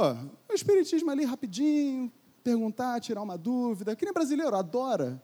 o 0.49 0.53
espiritismo 0.53 1.09
ali 1.09 1.25
rapidinho, 1.25 2.11
perguntar, 2.43 3.01
tirar 3.01 3.21
uma 3.21 3.37
dúvida. 3.37 3.95
Que 3.95 4.05
nem 4.05 4.13
brasileiro, 4.13 4.55
adora. 4.55 5.21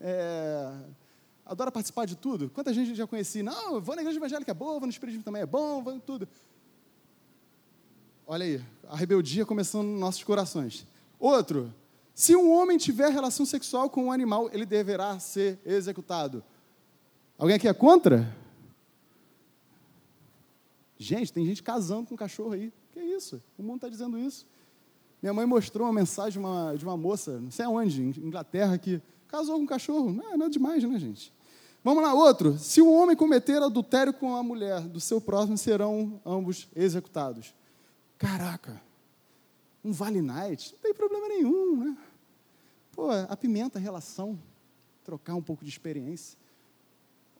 é, 0.00 0.72
adora 1.44 1.72
participar 1.72 2.06
de 2.06 2.16
tudo. 2.16 2.48
Quanta 2.50 2.72
gente 2.72 2.94
já 2.94 3.06
conheci? 3.06 3.42
Não, 3.42 3.80
vou 3.80 3.96
na 3.96 4.02
igreja 4.02 4.18
evangélica 4.18 4.52
é 4.52 4.54
boa, 4.54 4.78
vou 4.78 4.82
no 4.82 4.90
espiritismo 4.90 5.24
também 5.24 5.42
é 5.42 5.46
bom, 5.46 5.82
vou 5.82 5.92
em 5.92 5.98
tudo. 5.98 6.28
Olha 8.26 8.44
aí, 8.44 8.64
a 8.88 8.96
rebeldia 8.96 9.44
começando 9.44 9.88
nos 9.88 10.00
nossos 10.00 10.22
corações. 10.22 10.86
Outro, 11.18 11.74
se 12.14 12.36
um 12.36 12.52
homem 12.52 12.78
tiver 12.78 13.10
relação 13.10 13.44
sexual 13.44 13.90
com 13.90 14.04
um 14.04 14.12
animal, 14.12 14.48
ele 14.52 14.66
deverá 14.66 15.18
ser 15.18 15.58
executado. 15.64 16.44
Alguém 17.36 17.56
aqui 17.56 17.66
é 17.66 17.74
contra? 17.74 18.32
Gente, 20.98 21.32
tem 21.32 21.46
gente 21.46 21.62
casando 21.62 22.08
com 22.08 22.14
um 22.14 22.18
cachorro 22.18 22.52
aí. 22.52 22.72
Que 22.90 23.00
isso? 23.00 23.40
O 23.56 23.62
mundo 23.62 23.76
está 23.76 23.88
dizendo 23.88 24.18
isso. 24.18 24.44
Minha 25.22 25.32
mãe 25.32 25.46
mostrou 25.46 25.86
uma 25.86 25.92
mensagem 25.92 26.32
de 26.32 26.38
uma, 26.38 26.74
de 26.76 26.84
uma 26.84 26.96
moça, 26.96 27.40
não 27.40 27.50
sei 27.50 27.64
aonde, 27.64 28.02
em 28.02 28.26
Inglaterra, 28.26 28.76
que 28.76 29.00
casou 29.28 29.56
com 29.56 29.62
um 29.62 29.66
cachorro. 29.66 30.12
Não 30.12 30.32
é 30.32 30.36
nada 30.36 30.50
demais, 30.50 30.82
né, 30.82 30.98
gente? 30.98 31.32
Vamos 31.82 32.02
lá, 32.02 32.12
outro. 32.12 32.58
Se 32.58 32.82
o 32.82 32.92
homem 32.92 33.16
cometer 33.16 33.62
adultério 33.62 34.12
com 34.12 34.34
a 34.34 34.42
mulher 34.42 34.80
do 34.80 35.00
seu 35.00 35.20
próximo, 35.20 35.56
serão 35.56 36.20
ambos 36.26 36.68
executados. 36.74 37.54
Caraca, 38.18 38.82
um 39.84 39.92
Vale 39.92 40.20
Night, 40.20 40.72
não 40.72 40.80
tem 40.80 40.92
problema 40.92 41.28
nenhum, 41.28 41.76
né? 41.76 41.96
Pô, 42.92 43.10
apimenta 43.28 43.78
a 43.78 43.82
relação, 43.82 44.36
trocar 45.04 45.36
um 45.36 45.42
pouco 45.42 45.64
de 45.64 45.70
experiência. 45.70 46.36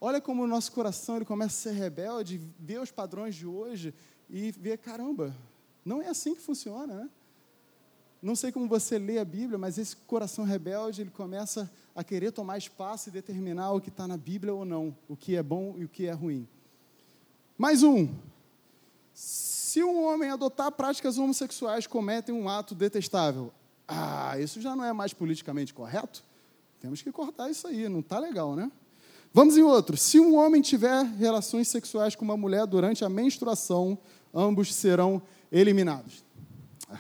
Olha 0.00 0.20
como 0.20 0.44
o 0.44 0.46
nosso 0.46 0.70
coração 0.72 1.16
ele 1.16 1.24
começa 1.24 1.70
a 1.70 1.72
ser 1.72 1.78
rebelde, 1.78 2.40
ver 2.58 2.80
os 2.80 2.90
padrões 2.90 3.34
de 3.34 3.46
hoje 3.46 3.92
e 4.30 4.52
ver, 4.52 4.78
caramba, 4.78 5.34
não 5.84 6.00
é 6.00 6.08
assim 6.08 6.34
que 6.34 6.40
funciona, 6.40 6.94
né? 6.94 7.10
Não 8.20 8.34
sei 8.34 8.50
como 8.50 8.66
você 8.66 8.98
lê 8.98 9.18
a 9.18 9.24
Bíblia, 9.24 9.58
mas 9.58 9.78
esse 9.78 9.96
coração 9.96 10.44
rebelde 10.44 11.02
ele 11.02 11.10
começa 11.10 11.70
a 11.94 12.02
querer 12.02 12.32
tomar 12.32 12.58
espaço 12.58 13.08
e 13.08 13.12
determinar 13.12 13.72
o 13.72 13.80
que 13.80 13.88
está 13.88 14.06
na 14.06 14.16
Bíblia 14.16 14.52
ou 14.52 14.64
não, 14.64 14.96
o 15.08 15.16
que 15.16 15.36
é 15.36 15.42
bom 15.42 15.74
e 15.78 15.84
o 15.84 15.88
que 15.88 16.06
é 16.06 16.12
ruim. 16.12 16.46
Mais 17.56 17.82
um. 17.82 18.12
Se 19.14 19.82
um 19.82 20.04
homem 20.04 20.30
adotar 20.30 20.70
práticas 20.72 21.18
homossexuais, 21.18 21.86
cometem 21.86 22.34
um 22.34 22.48
ato 22.48 22.74
detestável. 22.74 23.52
Ah, 23.86 24.38
isso 24.38 24.60
já 24.60 24.74
não 24.74 24.84
é 24.84 24.92
mais 24.92 25.12
politicamente 25.12 25.72
correto? 25.72 26.22
Temos 26.80 27.02
que 27.02 27.10
cortar 27.10 27.50
isso 27.50 27.66
aí, 27.66 27.88
não 27.88 28.00
está 28.00 28.18
legal, 28.18 28.54
né? 28.54 28.70
Vamos 29.32 29.56
em 29.56 29.62
outro. 29.62 29.96
Se 29.96 30.18
um 30.18 30.36
homem 30.36 30.62
tiver 30.62 31.04
relações 31.04 31.68
sexuais 31.68 32.16
com 32.16 32.24
uma 32.24 32.36
mulher 32.36 32.66
durante 32.66 33.04
a 33.04 33.08
menstruação, 33.08 33.98
ambos 34.34 34.74
serão 34.74 35.22
eliminados. 35.52 36.24
Ah, 36.88 36.98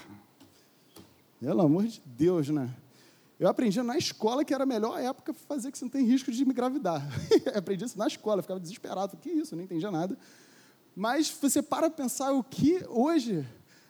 pelo 1.40 1.62
amor 1.62 1.86
de 1.86 2.02
Deus, 2.04 2.48
né? 2.48 2.70
Eu 3.40 3.48
aprendi 3.48 3.80
na 3.82 3.96
escola 3.96 4.44
que 4.44 4.52
era 4.52 4.64
a 4.64 4.66
melhor 4.66 5.00
época 5.00 5.32
fazer 5.32 5.70
que 5.70 5.78
você 5.78 5.84
não 5.84 5.90
tem 5.90 6.04
risco 6.04 6.30
de 6.30 6.44
me 6.44 6.50
engravidar. 6.50 7.06
Aprendi 7.54 7.84
isso 7.84 7.96
na 7.96 8.08
escola, 8.08 8.42
ficava 8.42 8.58
desesperado. 8.58 9.16
Que 9.16 9.30
isso, 9.30 9.54
eu 9.54 9.56
não 9.56 9.64
entendia 9.64 9.90
nada. 9.90 10.18
Mas 10.94 11.30
você 11.30 11.62
para 11.62 11.88
pensar 11.88 12.32
o 12.32 12.42
que 12.42 12.84
hoje 12.88 13.46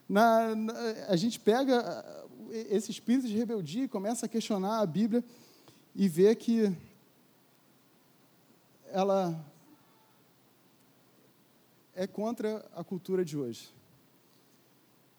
na, 0.06 0.54
na, 0.54 0.72
a 1.08 1.16
gente 1.16 1.40
pega 1.40 1.80
ah, 1.80 2.26
esse 2.70 2.90
espírito 2.90 3.26
de 3.26 3.36
rebeldia 3.36 3.84
e 3.84 3.88
começa 3.88 4.26
a 4.26 4.28
questionar 4.28 4.80
a 4.80 4.86
Bíblia 4.86 5.24
e 5.94 6.08
vê 6.08 6.34
que 6.34 6.70
ela 8.92 9.44
é 11.94 12.06
contra 12.06 12.64
a 12.74 12.84
cultura 12.84 13.24
de 13.24 13.36
hoje. 13.36 13.72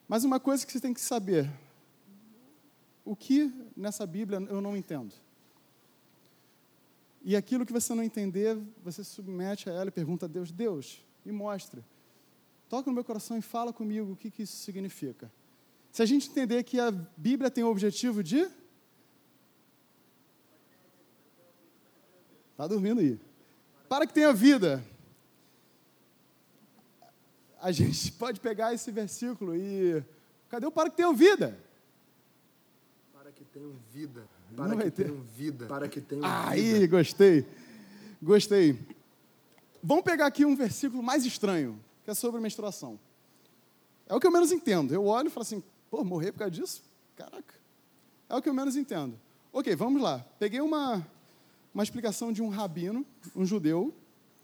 Mas 0.08 0.24
uma 0.24 0.40
coisa 0.40 0.66
que 0.66 0.72
você 0.72 0.80
tem 0.80 0.94
que 0.94 1.02
saber: 1.02 1.52
o 3.06 3.16
que 3.16 3.54
nessa 3.76 4.08
Bíblia 4.08 4.40
eu 4.50 4.62
não 4.62 4.76
entendo? 4.76 5.14
E 7.22 7.36
aquilo 7.36 7.66
que 7.66 7.74
você 7.74 7.94
não 7.94 8.02
entender, 8.02 8.58
você 8.84 9.04
submete 9.04 9.70
a 9.70 9.74
ela 9.74 9.90
e 9.90 9.92
pergunta 9.92 10.26
a 10.26 10.30
Deus: 10.30 10.52
Deus, 10.52 11.06
me 11.24 11.32
mostra. 11.32 11.84
Toca 12.70 12.90
no 12.90 12.94
meu 12.94 13.04
coração 13.04 13.38
e 13.38 13.42
fala 13.42 13.74
comigo 13.74 14.14
o 14.14 14.16
que, 14.16 14.32
que 14.32 14.44
isso 14.44 14.58
significa. 14.58 15.32
Se 15.92 16.02
a 16.02 16.06
gente 16.06 16.30
entender 16.30 16.64
que 16.64 16.80
a 16.80 16.92
Bíblia 16.92 17.52
tem 17.52 17.64
o 17.64 17.70
objetivo 17.70 18.24
de. 18.24 18.50
Está 22.52 22.68
dormindo 22.68 23.00
aí. 23.02 23.20
Para 23.90 24.06
que 24.06 24.14
tenha 24.14 24.32
vida. 24.32 24.86
A 27.60 27.72
gente 27.72 28.12
pode 28.14 28.40
pegar 28.40 28.74
esse 28.74 28.92
versículo 28.92 29.56
e. 29.56 30.04
Cadê 30.48 30.66
o 30.66 30.72
para 30.72 30.90
que 30.90 30.96
tenha 30.98 31.12
vida? 31.14 31.58
Para 33.14 33.32
que 33.32 33.44
tenham 33.44 33.74
vida. 33.92 34.28
Não 34.52 34.58
Para 34.58 34.76
vai 34.76 34.86
que 34.86 34.92
ter. 34.92 35.04
tenham 35.06 35.22
vida. 35.22 35.66
Para 35.66 35.88
que 35.90 36.02
tenham 36.02 36.24
Aí, 36.26 36.74
vida. 36.74 36.88
gostei. 36.98 37.46
Gostei. 38.22 38.80
Vamos 39.82 40.04
pegar 40.04 40.26
aqui 40.26 40.46
um 40.46 40.56
versículo 40.56 41.02
mais 41.04 41.26
estranho, 41.26 41.80
que 42.04 42.12
é 42.12 42.14
sobre 42.14 42.40
menstruação. 42.42 43.00
É 44.08 44.16
o 44.16 44.20
que 44.20 44.26
eu 44.26 44.32
menos 44.32 44.52
entendo. 44.52 44.94
Eu 44.94 45.06
olho 45.06 45.28
e 45.28 45.30
falo 45.30 45.44
assim, 45.44 45.64
pô, 45.90 46.04
morrer 46.04 46.32
por 46.32 46.40
causa 46.40 46.52
disso? 46.52 46.84
Caraca. 47.16 47.54
É 48.28 48.36
o 48.36 48.42
que 48.42 48.50
eu 48.50 48.54
menos 48.54 48.76
entendo. 48.76 49.20
Ok, 49.54 49.76
vamos 49.76 50.02
lá. 50.02 50.26
Peguei 50.40 50.62
uma, 50.62 51.06
uma 51.80 51.84
explicação 51.84 52.30
de 52.30 52.42
um 52.42 52.50
rabino, 52.50 53.06
um 53.34 53.46
judeu, 53.46 53.94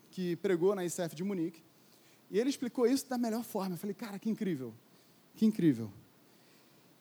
que 0.10 0.38
pregou 0.38 0.74
na 0.74 0.86
ICF 0.86 1.14
de 1.14 1.22
Munique, 1.22 1.62
e 2.32 2.40
ele 2.40 2.50
explicou 2.50 2.88
isso 2.88 3.10
da 3.10 3.18
melhor 3.18 3.44
forma. 3.44 3.76
Eu 3.76 3.78
falei, 3.78 3.94
cara, 3.94 4.18
que 4.18 4.30
incrível. 4.30 4.74
Que 5.36 5.46
incrível. 5.46 5.92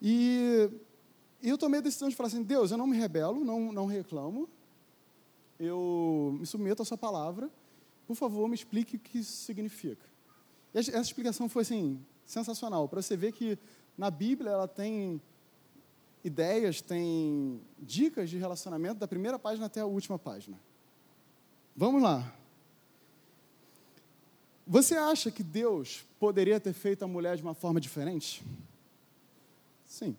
E, 0.03 0.69
e 1.41 1.49
eu 1.49 1.57
tomei 1.57 1.79
a 1.79 1.83
decisão 1.83 2.09
de 2.09 2.17
falar 2.17 2.27
assim, 2.27 2.43
Deus, 2.43 2.73
eu 2.73 2.77
não 2.77 2.89
me 2.89 2.97
rebelo, 2.97 3.45
não, 3.45 3.73
não 3.73 3.87
reclamo, 3.87 4.49
eu 5.61 6.37
me 6.41 6.47
submeto 6.47 6.83
à 6.83 6.85
sua 6.85 6.99
palavra, 6.99 7.49
por 8.05 8.17
favor, 8.17 8.49
me 8.49 8.57
explique 8.57 8.97
o 8.97 8.99
que 8.99 9.19
isso 9.19 9.45
significa. 9.45 10.05
E 10.75 10.79
essa 10.79 10.99
explicação 10.99 11.49
foi 11.49 11.63
assim, 11.63 12.05
sensacional. 12.27 12.89
Para 12.89 13.01
você 13.01 13.17
ver 13.17 13.31
que 13.31 13.57
na 13.97 14.11
Bíblia 14.11 14.51
ela 14.51 14.67
tem 14.67 15.23
ideias, 16.25 16.81
tem 16.81 17.61
dicas 17.79 18.31
de 18.31 18.39
relacionamento 18.39 18.99
da 18.99 19.07
primeira 19.07 19.39
página 19.39 19.67
até 19.67 19.81
a 19.81 19.87
última 19.87 20.19
página. 20.19 20.59
Vamos 21.77 22.03
lá. 22.03 22.35
Você 24.67 24.97
acha 24.97 25.31
que 25.31 25.43
Deus 25.43 26.07
poderia 26.19 26.59
ter 26.59 26.73
feito 26.73 27.05
a 27.05 27.09
mulher 27.09 27.37
de 27.37 27.43
uma 27.43 27.53
forma 27.53 27.79
diferente? 27.79 28.43
Sim. 29.85 30.17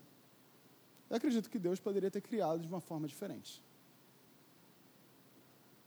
Eu 1.09 1.17
acredito 1.17 1.49
que 1.49 1.57
Deus 1.57 1.79
poderia 1.79 2.11
ter 2.11 2.21
criado 2.21 2.61
de 2.61 2.67
uma 2.67 2.79
forma 2.79 3.07
diferente. 3.07 3.63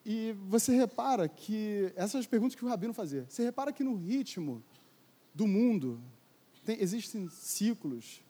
E 0.04 0.32
você 0.48 0.74
repara 0.74 1.28
que, 1.28 1.92
essas 1.94 2.26
perguntas 2.26 2.56
que 2.56 2.64
o 2.64 2.68
Rabino 2.68 2.94
fazia, 2.94 3.26
você 3.28 3.44
repara 3.44 3.72
que 3.72 3.84
no 3.84 3.94
ritmo 3.94 4.62
do 5.34 5.46
mundo 5.46 6.00
tem, 6.64 6.80
existem 6.80 7.28
ciclos, 7.28 8.20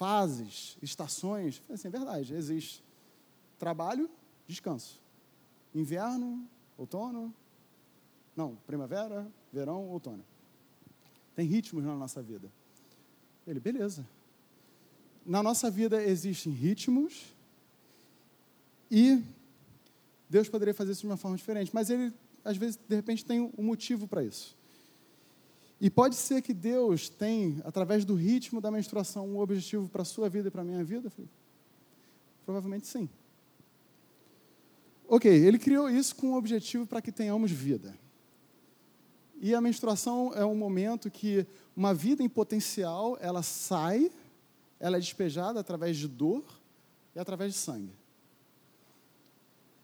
fases, 0.00 0.78
estações. 0.80 1.62
Assim, 1.68 1.88
é 1.88 1.90
verdade, 1.90 2.32
existe 2.32 2.82
trabalho, 3.58 4.08
descanso. 4.46 4.98
Inverno, 5.74 6.48
outono, 6.78 7.34
não, 8.34 8.56
primavera, 8.66 9.30
verão, 9.52 9.86
outono. 9.90 10.24
Tem 11.36 11.46
ritmos 11.46 11.84
na 11.84 11.94
nossa 11.94 12.22
vida. 12.22 12.50
Ele, 13.46 13.60
beleza. 13.60 14.08
Na 15.26 15.42
nossa 15.42 15.70
vida 15.70 16.02
existem 16.02 16.50
ritmos 16.50 17.34
e 18.90 19.22
Deus 20.30 20.48
poderia 20.48 20.72
fazer 20.72 20.92
isso 20.92 21.02
de 21.02 21.08
uma 21.08 21.18
forma 21.18 21.36
diferente, 21.36 21.72
mas 21.74 21.90
ele, 21.90 22.10
às 22.42 22.56
vezes, 22.56 22.80
de 22.88 22.96
repente, 22.96 23.22
tem 23.22 23.38
um 23.38 23.62
motivo 23.62 24.08
para 24.08 24.24
isso. 24.24 24.56
E 25.80 25.88
pode 25.88 26.14
ser 26.14 26.42
que 26.42 26.52
Deus 26.52 27.08
tem, 27.08 27.62
através 27.64 28.04
do 28.04 28.14
ritmo 28.14 28.60
da 28.60 28.70
menstruação, 28.70 29.26
um 29.26 29.38
objetivo 29.38 29.88
para 29.88 30.02
a 30.02 30.04
sua 30.04 30.28
vida 30.28 30.48
e 30.48 30.50
para 30.50 30.60
a 30.60 30.64
minha 30.64 30.84
vida? 30.84 31.10
Provavelmente 32.44 32.86
sim. 32.86 33.08
Ok, 35.08 35.30
ele 35.30 35.58
criou 35.58 35.88
isso 35.88 36.14
com 36.14 36.32
o 36.32 36.36
objetivo 36.36 36.86
para 36.86 37.00
que 37.00 37.10
tenhamos 37.10 37.50
vida. 37.50 37.98
E 39.40 39.54
a 39.54 39.60
menstruação 39.60 40.32
é 40.34 40.44
um 40.44 40.54
momento 40.54 41.10
que 41.10 41.46
uma 41.74 41.94
vida 41.94 42.22
em 42.22 42.28
potencial, 42.28 43.16
ela 43.18 43.42
sai, 43.42 44.12
ela 44.78 44.98
é 44.98 45.00
despejada 45.00 45.58
através 45.58 45.96
de 45.96 46.06
dor 46.06 46.44
e 47.16 47.18
através 47.18 47.54
de 47.54 47.58
sangue. 47.58 47.94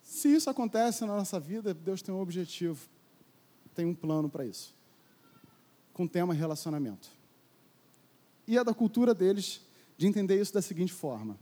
Se 0.03 0.29
isso 0.29 0.51
acontece 0.51 1.07
na 1.07 1.17
nossa 1.17 1.41
vida, 1.41 1.73
Deus 1.73 2.03
tem 2.03 2.15
um 2.15 2.21
objetivo, 2.21 2.87
tem 3.75 3.87
um 3.87 3.95
plano 3.95 4.29
para 4.29 4.45
isso. 4.45 4.76
Com 5.97 6.05
o 6.05 6.09
tema 6.09 6.35
relacionamento. 6.35 7.09
E 8.47 8.59
é 8.59 8.63
da 8.63 8.75
cultura 8.75 9.15
deles 9.15 9.63
de 9.97 10.07
entender 10.07 10.39
isso 10.39 10.53
da 10.53 10.61
seguinte 10.61 10.93
forma. 10.93 11.39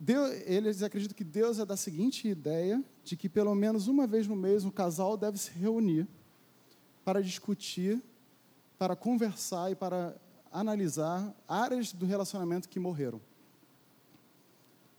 Deus, 0.00 0.32
eles 0.44 0.82
acreditam 0.82 1.16
que 1.16 1.22
Deus 1.22 1.60
é 1.60 1.64
da 1.64 1.76
seguinte 1.76 2.26
ideia 2.26 2.82
de 3.04 3.16
que 3.16 3.28
pelo 3.28 3.54
menos 3.54 3.86
uma 3.86 4.06
vez 4.06 4.26
no 4.26 4.34
mês 4.34 4.64
um 4.64 4.70
casal 4.70 5.16
deve 5.16 5.38
se 5.38 5.52
reunir 5.52 6.08
para 7.04 7.22
discutir, 7.22 8.02
para 8.76 8.96
conversar 8.96 9.70
e 9.70 9.76
para 9.76 10.16
analisar 10.50 11.32
áreas 11.46 11.92
do 11.92 12.06
relacionamento 12.06 12.68
que 12.68 12.80
morreram 12.80 13.20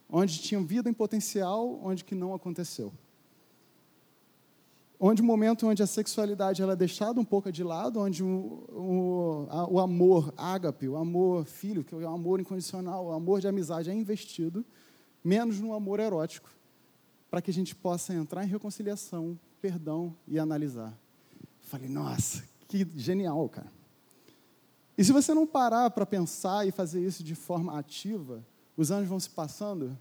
onde 0.09 0.39
tinham 0.39 0.65
vida 0.65 0.89
em 0.89 0.93
potencial, 0.93 1.79
onde 1.83 2.03
que 2.03 2.15
não 2.15 2.33
aconteceu. 2.33 2.91
Onde 4.99 5.21
o 5.21 5.25
momento 5.25 5.65
onde 5.65 5.81
a 5.81 5.87
sexualidade 5.87 6.61
ela 6.61 6.73
é 6.73 6.75
deixada 6.75 7.21
um 7.21 7.23
pouco 7.23 7.49
de 7.51 7.63
lado, 7.63 8.01
onde 8.01 8.21
o, 8.21 8.65
o, 8.69 9.47
a, 9.49 9.69
o 9.69 9.79
amor 9.79 10.33
ágape, 10.35 10.89
o 10.89 10.97
amor 10.97 11.45
filho, 11.45 11.85
que 11.85 11.95
é 11.95 11.97
o 11.97 12.09
amor 12.09 12.41
incondicional, 12.41 13.05
o 13.05 13.11
amor 13.13 13.39
de 13.39 13.47
amizade 13.47 13.89
é 13.89 13.93
investido, 13.93 14.65
menos 15.23 15.61
no 15.61 15.73
amor 15.73 16.01
erótico, 16.01 16.49
para 17.31 17.41
que 17.41 17.49
a 17.49 17.53
gente 17.53 17.73
possa 17.73 18.13
entrar 18.13 18.43
em 18.43 18.47
reconciliação, 18.47 19.39
perdão 19.61 20.13
e 20.27 20.37
analisar. 20.37 20.93
Falei, 21.61 21.87
nossa, 21.87 22.43
que 22.67 22.85
genial, 22.95 23.47
cara. 23.47 23.71
E 24.97 25.03
se 25.05 25.13
você 25.13 25.33
não 25.33 25.47
parar 25.47 25.89
para 25.91 26.05
pensar 26.05 26.67
e 26.67 26.71
fazer 26.71 27.01
isso 27.01 27.23
de 27.23 27.35
forma 27.35 27.79
ativa, 27.79 28.45
os 28.75 28.91
anos 28.91 29.07
vão 29.07 29.17
se 29.17 29.29
passando 29.29 29.97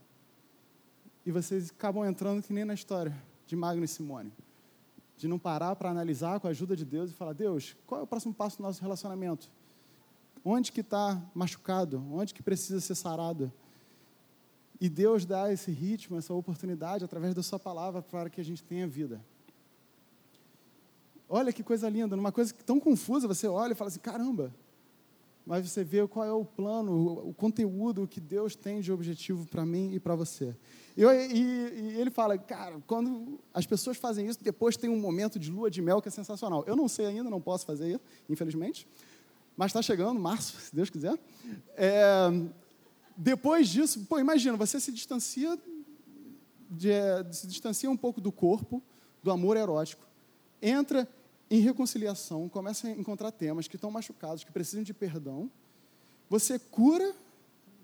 e 1.24 1.30
vocês 1.30 1.70
acabam 1.70 2.04
entrando 2.04 2.42
que 2.42 2.52
nem 2.52 2.64
na 2.64 2.74
história 2.74 3.14
de 3.46 3.54
Magno 3.54 3.84
e 3.84 3.88
Simone. 3.88 4.32
De 5.18 5.28
não 5.28 5.38
parar 5.38 5.76
para 5.76 5.90
analisar 5.90 6.40
com 6.40 6.46
a 6.46 6.50
ajuda 6.50 6.74
de 6.74 6.84
Deus 6.84 7.10
e 7.10 7.12
falar, 7.12 7.34
Deus, 7.34 7.76
qual 7.86 8.00
é 8.00 8.04
o 8.04 8.06
próximo 8.06 8.32
passo 8.32 8.56
do 8.56 8.62
nosso 8.62 8.80
relacionamento? 8.80 9.50
Onde 10.42 10.72
que 10.72 10.80
está 10.80 11.20
machucado? 11.34 12.02
Onde 12.10 12.32
que 12.32 12.42
precisa 12.42 12.80
ser 12.80 12.94
sarado? 12.94 13.52
E 14.80 14.88
Deus 14.88 15.26
dá 15.26 15.52
esse 15.52 15.70
ritmo, 15.72 16.16
essa 16.16 16.32
oportunidade, 16.32 17.04
através 17.04 17.34
da 17.34 17.42
sua 17.42 17.58
palavra, 17.58 18.00
para 18.00 18.30
que 18.30 18.40
a 18.40 18.44
gente 18.44 18.62
tenha 18.62 18.86
vida. 18.86 19.20
Olha 21.28 21.52
que 21.52 21.62
coisa 21.62 21.88
linda, 21.88 22.16
numa 22.16 22.32
coisa 22.32 22.54
tão 22.64 22.80
confusa, 22.80 23.28
você 23.28 23.46
olha 23.46 23.72
e 23.72 23.74
fala 23.74 23.88
assim, 23.88 24.00
caramba, 24.00 24.54
mas 25.48 25.66
você 25.66 25.82
vê 25.82 26.06
qual 26.06 26.26
é 26.26 26.30
o 26.30 26.44
plano, 26.44 27.26
o 27.26 27.32
conteúdo 27.32 28.06
que 28.06 28.20
Deus 28.20 28.54
tem 28.54 28.82
de 28.82 28.92
objetivo 28.92 29.46
para 29.46 29.64
mim 29.64 29.94
e 29.94 29.98
para 29.98 30.14
você. 30.14 30.54
E, 30.94 31.02
e, 31.02 31.38
e, 31.38 31.98
ele 31.98 32.10
fala, 32.10 32.36
cara, 32.36 32.78
quando 32.86 33.40
as 33.54 33.64
pessoas 33.64 33.96
fazem 33.96 34.26
isso, 34.26 34.44
depois 34.44 34.76
tem 34.76 34.90
um 34.90 35.00
momento 35.00 35.38
de 35.38 35.50
lua 35.50 35.70
de 35.70 35.80
mel 35.80 36.02
que 36.02 36.08
é 36.08 36.10
sensacional. 36.10 36.64
Eu 36.66 36.76
não 36.76 36.86
sei 36.86 37.06
ainda, 37.06 37.30
não 37.30 37.40
posso 37.40 37.64
fazer 37.64 37.88
isso, 37.88 38.00
infelizmente, 38.28 38.86
mas 39.56 39.70
está 39.70 39.80
chegando, 39.80 40.20
março, 40.20 40.52
se 40.60 40.76
Deus 40.76 40.90
quiser. 40.90 41.18
É, 41.78 42.28
depois 43.16 43.70
disso, 43.70 44.04
pô, 44.04 44.18
imagina, 44.18 44.54
você 44.54 44.78
se 44.78 44.92
distancia, 44.92 45.58
de, 46.68 46.92
se 47.32 47.46
distancia 47.46 47.90
um 47.90 47.96
pouco 47.96 48.20
do 48.20 48.30
corpo, 48.30 48.82
do 49.22 49.30
amor 49.30 49.56
erótico, 49.56 50.06
entra 50.60 51.08
em 51.50 51.60
reconciliação, 51.60 52.48
começa 52.48 52.88
a 52.88 52.90
encontrar 52.90 53.32
temas 53.32 53.66
que 53.66 53.76
estão 53.76 53.90
machucados, 53.90 54.44
que 54.44 54.52
precisam 54.52 54.82
de 54.82 54.92
perdão. 54.92 55.50
Você 56.28 56.58
cura, 56.58 57.14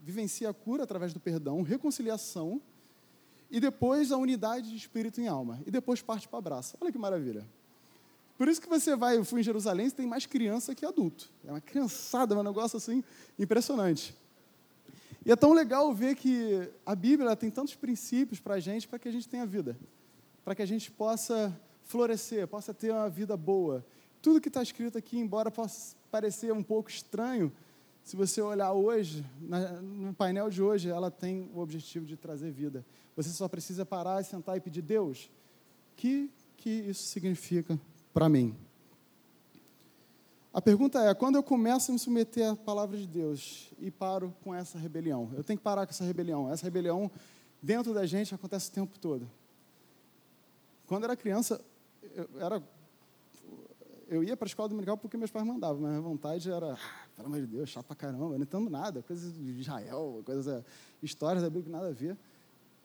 vivencia 0.02 0.50
a 0.50 0.54
cura 0.54 0.84
através 0.84 1.14
do 1.14 1.20
perdão, 1.20 1.62
reconciliação, 1.62 2.60
e 3.50 3.60
depois 3.60 4.12
a 4.12 4.16
unidade 4.16 4.68
de 4.68 4.76
espírito 4.76 5.20
e 5.20 5.28
alma. 5.28 5.62
E 5.66 5.70
depois 5.70 6.02
parte 6.02 6.28
para 6.28 6.38
abraço. 6.38 6.76
Olha 6.80 6.92
que 6.92 6.98
maravilha. 6.98 7.46
Por 8.36 8.48
isso 8.48 8.60
que 8.60 8.68
você 8.68 8.96
vai, 8.96 9.16
eu 9.16 9.24
fui 9.24 9.40
em 9.40 9.44
Jerusalém, 9.44 9.88
você 9.88 9.94
tem 9.94 10.06
mais 10.06 10.26
criança 10.26 10.74
que 10.74 10.84
adulto. 10.84 11.30
É 11.44 11.50
uma 11.50 11.60
criançada, 11.60 12.34
é 12.34 12.38
um 12.38 12.42
negócio 12.42 12.76
assim 12.76 13.02
impressionante. 13.38 14.14
E 15.24 15.30
é 15.32 15.36
tão 15.36 15.52
legal 15.52 15.94
ver 15.94 16.16
que 16.16 16.68
a 16.84 16.94
Bíblia 16.94 17.34
tem 17.34 17.50
tantos 17.50 17.74
princípios 17.74 18.40
para 18.40 18.54
a 18.54 18.60
gente, 18.60 18.86
para 18.86 18.98
que 18.98 19.08
a 19.08 19.12
gente 19.12 19.28
tenha 19.28 19.46
vida. 19.46 19.78
Para 20.44 20.54
que 20.54 20.60
a 20.60 20.66
gente 20.66 20.90
possa 20.90 21.58
florescer, 21.84 22.46
possa 22.48 22.74
ter 22.74 22.90
uma 22.90 23.08
vida 23.08 23.36
boa. 23.36 23.84
Tudo 24.20 24.40
que 24.40 24.48
está 24.48 24.62
escrito 24.62 24.98
aqui, 24.98 25.18
embora 25.18 25.50
possa 25.50 25.96
parecer 26.10 26.52
um 26.52 26.62
pouco 26.62 26.90
estranho, 26.90 27.52
se 28.02 28.16
você 28.16 28.42
olhar 28.42 28.72
hoje, 28.72 29.24
no 29.40 30.12
painel 30.12 30.50
de 30.50 30.62
hoje, 30.62 30.90
ela 30.90 31.10
tem 31.10 31.50
o 31.54 31.60
objetivo 31.60 32.04
de 32.04 32.16
trazer 32.16 32.50
vida. 32.50 32.84
Você 33.16 33.30
só 33.30 33.48
precisa 33.48 33.86
parar 33.86 34.22
sentar 34.22 34.56
e 34.56 34.60
pedir, 34.60 34.82
Deus, 34.82 35.30
que, 35.96 36.30
que 36.56 36.70
isso 36.70 37.04
significa 37.04 37.78
para 38.12 38.28
mim? 38.28 38.54
A 40.52 40.60
pergunta 40.60 41.02
é: 41.02 41.14
quando 41.14 41.36
eu 41.36 41.42
começo 41.42 41.90
a 41.90 41.92
me 41.92 41.98
submeter 41.98 42.50
à 42.50 42.56
palavra 42.56 42.96
de 42.96 43.06
Deus 43.06 43.72
e 43.78 43.90
paro 43.90 44.34
com 44.42 44.54
essa 44.54 44.78
rebelião? 44.78 45.30
Eu 45.34 45.42
tenho 45.42 45.58
que 45.58 45.64
parar 45.64 45.86
com 45.86 45.90
essa 45.90 46.04
rebelião. 46.04 46.52
Essa 46.52 46.64
rebelião, 46.64 47.10
dentro 47.62 47.92
da 47.94 48.06
gente, 48.06 48.34
acontece 48.34 48.68
o 48.70 48.72
tempo 48.72 48.98
todo. 48.98 49.28
Quando 50.86 51.04
era 51.04 51.16
criança, 51.16 51.60
eu, 52.14 52.28
era, 52.40 52.62
eu 54.08 54.22
ia 54.22 54.36
para 54.36 54.46
a 54.46 54.48
escola 54.48 54.68
dominical 54.68 54.96
porque 54.96 55.16
meus 55.16 55.30
pais 55.30 55.46
mandavam, 55.46 55.82
mas 55.82 55.96
a 55.96 56.00
vontade 56.00 56.50
era, 56.50 56.74
ah, 56.74 57.08
pelo 57.16 57.28
amor 57.28 57.40
de 57.40 57.46
Deus, 57.46 57.68
chato 57.68 57.86
pra 57.86 57.96
caramba, 57.96 58.36
não 58.36 58.42
entendo 58.42 58.70
nada, 58.70 59.02
coisas 59.02 59.34
de 59.34 59.60
Israel, 59.60 60.22
coisas, 60.24 60.64
histórias 61.02 61.42
da 61.42 61.50
Bíblia 61.50 61.64
que 61.64 61.70
nada 61.70 61.88
a 61.88 61.92
ver. 61.92 62.16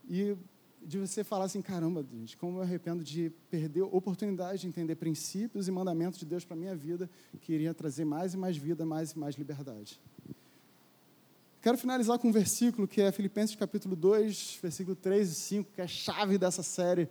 E 0.09 0.35
de 0.81 0.97
você 0.97 1.23
falar 1.23 1.45
assim, 1.45 1.61
caramba, 1.61 2.05
gente, 2.11 2.37
como 2.37 2.57
eu 2.57 2.61
arrependo 2.61 3.03
de 3.03 3.31
perder 3.49 3.81
oportunidade 3.83 4.61
de 4.61 4.67
entender 4.67 4.95
princípios 4.95 5.67
e 5.67 5.71
mandamentos 5.71 6.19
de 6.19 6.25
Deus 6.25 6.45
para 6.45 6.55
minha 6.55 6.75
vida, 6.75 7.09
que 7.41 7.53
iria 7.53 7.73
trazer 7.73 8.05
mais 8.05 8.33
e 8.33 8.37
mais 8.37 8.57
vida, 8.57 8.85
mais 8.85 9.11
e 9.11 9.19
mais 9.19 9.35
liberdade. 9.35 9.99
Quero 11.61 11.77
finalizar 11.77 12.17
com 12.17 12.29
um 12.29 12.31
versículo 12.31 12.87
que 12.87 13.01
é 13.01 13.11
Filipenses 13.11 13.55
capítulo 13.55 13.93
2, 13.93 14.59
versículo 14.61 14.95
3 14.95 15.29
e 15.29 15.35
5, 15.35 15.71
que 15.73 15.81
é 15.81 15.83
a 15.83 15.87
chave 15.87 16.37
dessa 16.37 16.63
série 16.63 17.09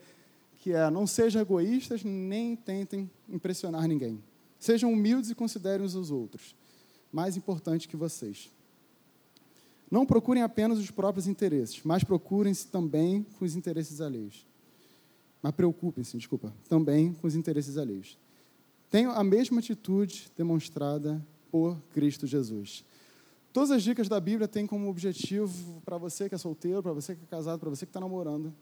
que 0.69 0.75
é: 0.75 0.91
não 0.91 1.07
sejam 1.07 1.41
egoístas, 1.41 2.05
nem 2.05 2.55
tentem 2.55 3.11
impressionar 3.27 3.89
ninguém. 3.89 4.23
Sejam 4.59 4.93
humildes 4.93 5.31
e 5.31 5.35
considerem 5.35 5.87
os 5.87 6.11
outros 6.11 6.55
mais 7.11 7.39
importantes 7.39 7.87
que 7.87 7.97
vocês. 7.97 8.51
Não 9.91 10.05
procurem 10.05 10.43
apenas 10.43 10.79
os 10.79 10.91
próprios 10.91 11.27
interesses, 11.27 11.81
mas 11.83 12.05
procurem-se 12.05 12.67
também 12.67 13.23
com 13.39 13.47
os 13.47 13.57
interesses 13.57 14.03
alheios. 14.03 14.47
Mas 15.41 15.53
preocupem-se, 15.53 16.19
desculpa, 16.19 16.53
também 16.69 17.15
com 17.15 17.27
os 17.27 17.35
interesses 17.35 17.79
alheios. 17.79 18.19
tenham 18.91 19.13
a 19.13 19.25
mesma 19.25 19.61
atitude 19.61 20.31
demonstrada 20.37 21.25
por 21.51 21.81
Cristo 21.95 22.27
Jesus. 22.27 22.85
Todas 23.55 23.71
as 23.71 23.83
dicas 23.83 24.09
da 24.09 24.21
Bíblia 24.21 24.47
têm 24.47 24.67
como 24.67 24.91
objetivo, 24.91 25.81
para 25.81 25.97
você 25.97 26.29
que 26.29 26.35
é 26.35 26.39
solteiro, 26.39 26.83
para 26.83 26.93
você 26.93 27.17
que 27.17 27.25
é 27.25 27.27
casado, 27.27 27.59
para 27.59 27.71
você 27.71 27.87
que 27.87 27.91
está 27.91 28.01
namorando, 28.01 28.53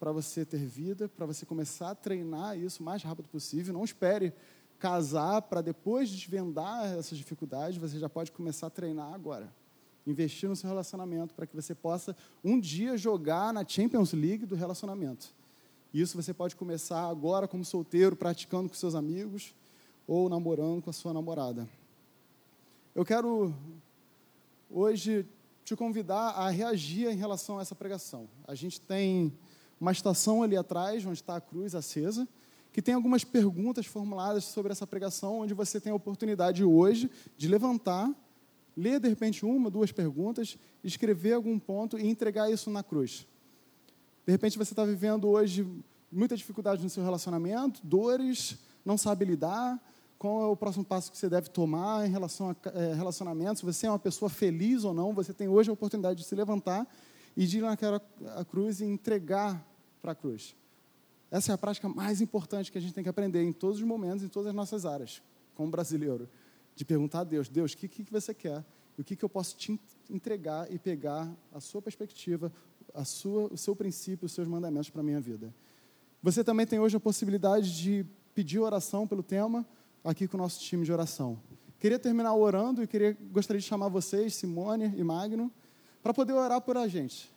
para 0.00 0.10
você 0.12 0.46
ter 0.46 0.64
vida, 0.64 1.10
para 1.10 1.26
você 1.26 1.44
começar 1.44 1.90
a 1.90 1.94
treinar 1.94 2.58
isso 2.58 2.82
o 2.82 2.86
mais 2.86 3.02
rápido 3.02 3.28
possível. 3.28 3.74
Não 3.74 3.84
espere 3.84 4.32
casar 4.78 5.42
para 5.42 5.60
depois 5.60 6.08
desvendar 6.08 6.86
essas 6.98 7.18
dificuldades, 7.18 7.76
você 7.76 7.98
já 7.98 8.08
pode 8.08 8.32
começar 8.32 8.68
a 8.68 8.70
treinar 8.70 9.12
agora. 9.12 9.52
Investir 10.06 10.48
no 10.48 10.56
seu 10.56 10.70
relacionamento 10.70 11.34
para 11.34 11.46
que 11.46 11.54
você 11.54 11.74
possa 11.74 12.16
um 12.42 12.58
dia 12.58 12.96
jogar 12.96 13.52
na 13.52 13.62
Champions 13.62 14.14
League 14.14 14.46
do 14.46 14.54
relacionamento. 14.54 15.34
Isso 15.92 16.16
você 16.16 16.32
pode 16.32 16.56
começar 16.56 17.06
agora 17.06 17.46
como 17.46 17.62
solteiro, 17.62 18.16
praticando 18.16 18.70
com 18.70 18.74
seus 18.74 18.94
amigos 18.94 19.54
ou 20.06 20.30
namorando 20.30 20.80
com 20.80 20.88
a 20.88 20.94
sua 20.94 21.12
namorada. 21.12 21.68
Eu 22.94 23.04
quero 23.04 23.54
hoje 24.70 25.26
te 25.62 25.76
convidar 25.76 26.30
a 26.30 26.48
reagir 26.48 27.08
em 27.08 27.16
relação 27.16 27.58
a 27.58 27.62
essa 27.62 27.74
pregação. 27.74 28.26
A 28.48 28.54
gente 28.54 28.80
tem 28.80 29.30
uma 29.80 29.92
estação 29.92 30.42
ali 30.42 30.56
atrás, 30.56 31.04
onde 31.06 31.20
está 31.20 31.36
a 31.36 31.40
cruz 31.40 31.74
acesa, 31.74 32.28
que 32.72 32.82
tem 32.82 32.94
algumas 32.94 33.24
perguntas 33.24 33.86
formuladas 33.86 34.44
sobre 34.44 34.70
essa 34.70 34.86
pregação, 34.86 35.40
onde 35.40 35.54
você 35.54 35.80
tem 35.80 35.90
a 35.92 35.94
oportunidade 35.94 36.62
hoje 36.62 37.10
de 37.36 37.48
levantar, 37.48 38.12
ler 38.76 39.00
de 39.00 39.08
repente 39.08 39.44
uma, 39.44 39.70
duas 39.70 39.90
perguntas, 39.90 40.56
escrever 40.84 41.32
algum 41.32 41.58
ponto 41.58 41.98
e 41.98 42.06
entregar 42.06 42.50
isso 42.50 42.70
na 42.70 42.82
cruz. 42.82 43.26
De 44.26 44.32
repente 44.32 44.56
você 44.56 44.72
está 44.72 44.84
vivendo 44.84 45.28
hoje 45.28 45.66
muita 46.12 46.36
dificuldade 46.36 46.82
no 46.82 46.90
seu 46.90 47.02
relacionamento, 47.02 47.80
dores, 47.84 48.58
não 48.84 48.96
sabe 48.96 49.24
lidar, 49.24 49.80
qual 50.18 50.42
é 50.42 50.46
o 50.46 50.56
próximo 50.56 50.84
passo 50.84 51.10
que 51.10 51.16
você 51.16 51.28
deve 51.28 51.48
tomar 51.48 52.06
em 52.06 52.10
relação 52.10 52.50
a 52.50 52.78
é, 52.78 52.92
relacionamentos, 52.92 53.60
se 53.60 53.66
você 53.66 53.86
é 53.86 53.90
uma 53.90 53.98
pessoa 53.98 54.28
feliz 54.28 54.84
ou 54.84 54.92
não, 54.92 55.14
você 55.14 55.32
tem 55.32 55.48
hoje 55.48 55.70
a 55.70 55.72
oportunidade 55.72 56.20
de 56.20 56.26
se 56.26 56.34
levantar 56.34 56.86
e 57.36 57.46
de 57.46 57.58
ir 57.58 57.62
naquela 57.62 58.00
cruz 58.50 58.80
e 58.80 58.84
entregar 58.84 59.66
para 60.00 60.12
a 60.12 60.14
cruz. 60.14 60.54
Essa 61.30 61.52
é 61.52 61.54
a 61.54 61.58
prática 61.58 61.88
mais 61.88 62.20
importante 62.20 62.72
que 62.72 62.78
a 62.78 62.80
gente 62.80 62.92
tem 62.92 63.04
que 63.04 63.10
aprender 63.10 63.42
em 63.42 63.52
todos 63.52 63.78
os 63.78 63.84
momentos, 63.84 64.24
em 64.24 64.28
todas 64.28 64.48
as 64.48 64.54
nossas 64.54 64.84
áreas, 64.84 65.22
como 65.54 65.70
brasileiro. 65.70 66.28
De 66.74 66.84
perguntar 66.84 67.20
a 67.20 67.24
Deus: 67.24 67.48
Deus, 67.48 67.72
o 67.72 67.76
que, 67.76 67.88
que 67.88 68.10
você 68.10 68.34
quer? 68.34 68.64
O 68.98 69.04
que, 69.04 69.14
que 69.14 69.24
eu 69.24 69.28
posso 69.28 69.56
te 69.56 69.80
entregar 70.08 70.70
e 70.70 70.78
pegar 70.78 71.30
a 71.52 71.60
sua 71.60 71.80
perspectiva, 71.80 72.52
a 72.92 73.04
sua, 73.04 73.52
o 73.52 73.56
seu 73.56 73.74
princípio, 73.76 74.26
os 74.26 74.32
seus 74.32 74.48
mandamentos 74.48 74.90
para 74.90 75.00
a 75.00 75.04
minha 75.04 75.20
vida? 75.20 75.54
Você 76.22 76.44
também 76.44 76.66
tem 76.66 76.78
hoje 76.78 76.96
a 76.96 77.00
possibilidade 77.00 77.74
de 77.80 78.04
pedir 78.34 78.58
oração 78.58 79.06
pelo 79.06 79.22
tema 79.22 79.66
aqui 80.04 80.26
com 80.28 80.36
o 80.36 80.40
nosso 80.40 80.60
time 80.60 80.84
de 80.84 80.92
oração. 80.92 81.38
Queria 81.78 81.98
terminar 81.98 82.34
orando 82.34 82.82
e 82.82 82.86
queria, 82.86 83.16
gostaria 83.32 83.60
de 83.60 83.66
chamar 83.66 83.88
vocês, 83.88 84.34
Simone 84.34 84.92
e 84.96 85.02
Magno, 85.02 85.50
para 86.02 86.12
poder 86.12 86.34
orar 86.34 86.60
por 86.60 86.76
a 86.76 86.86
gente. 86.86 87.30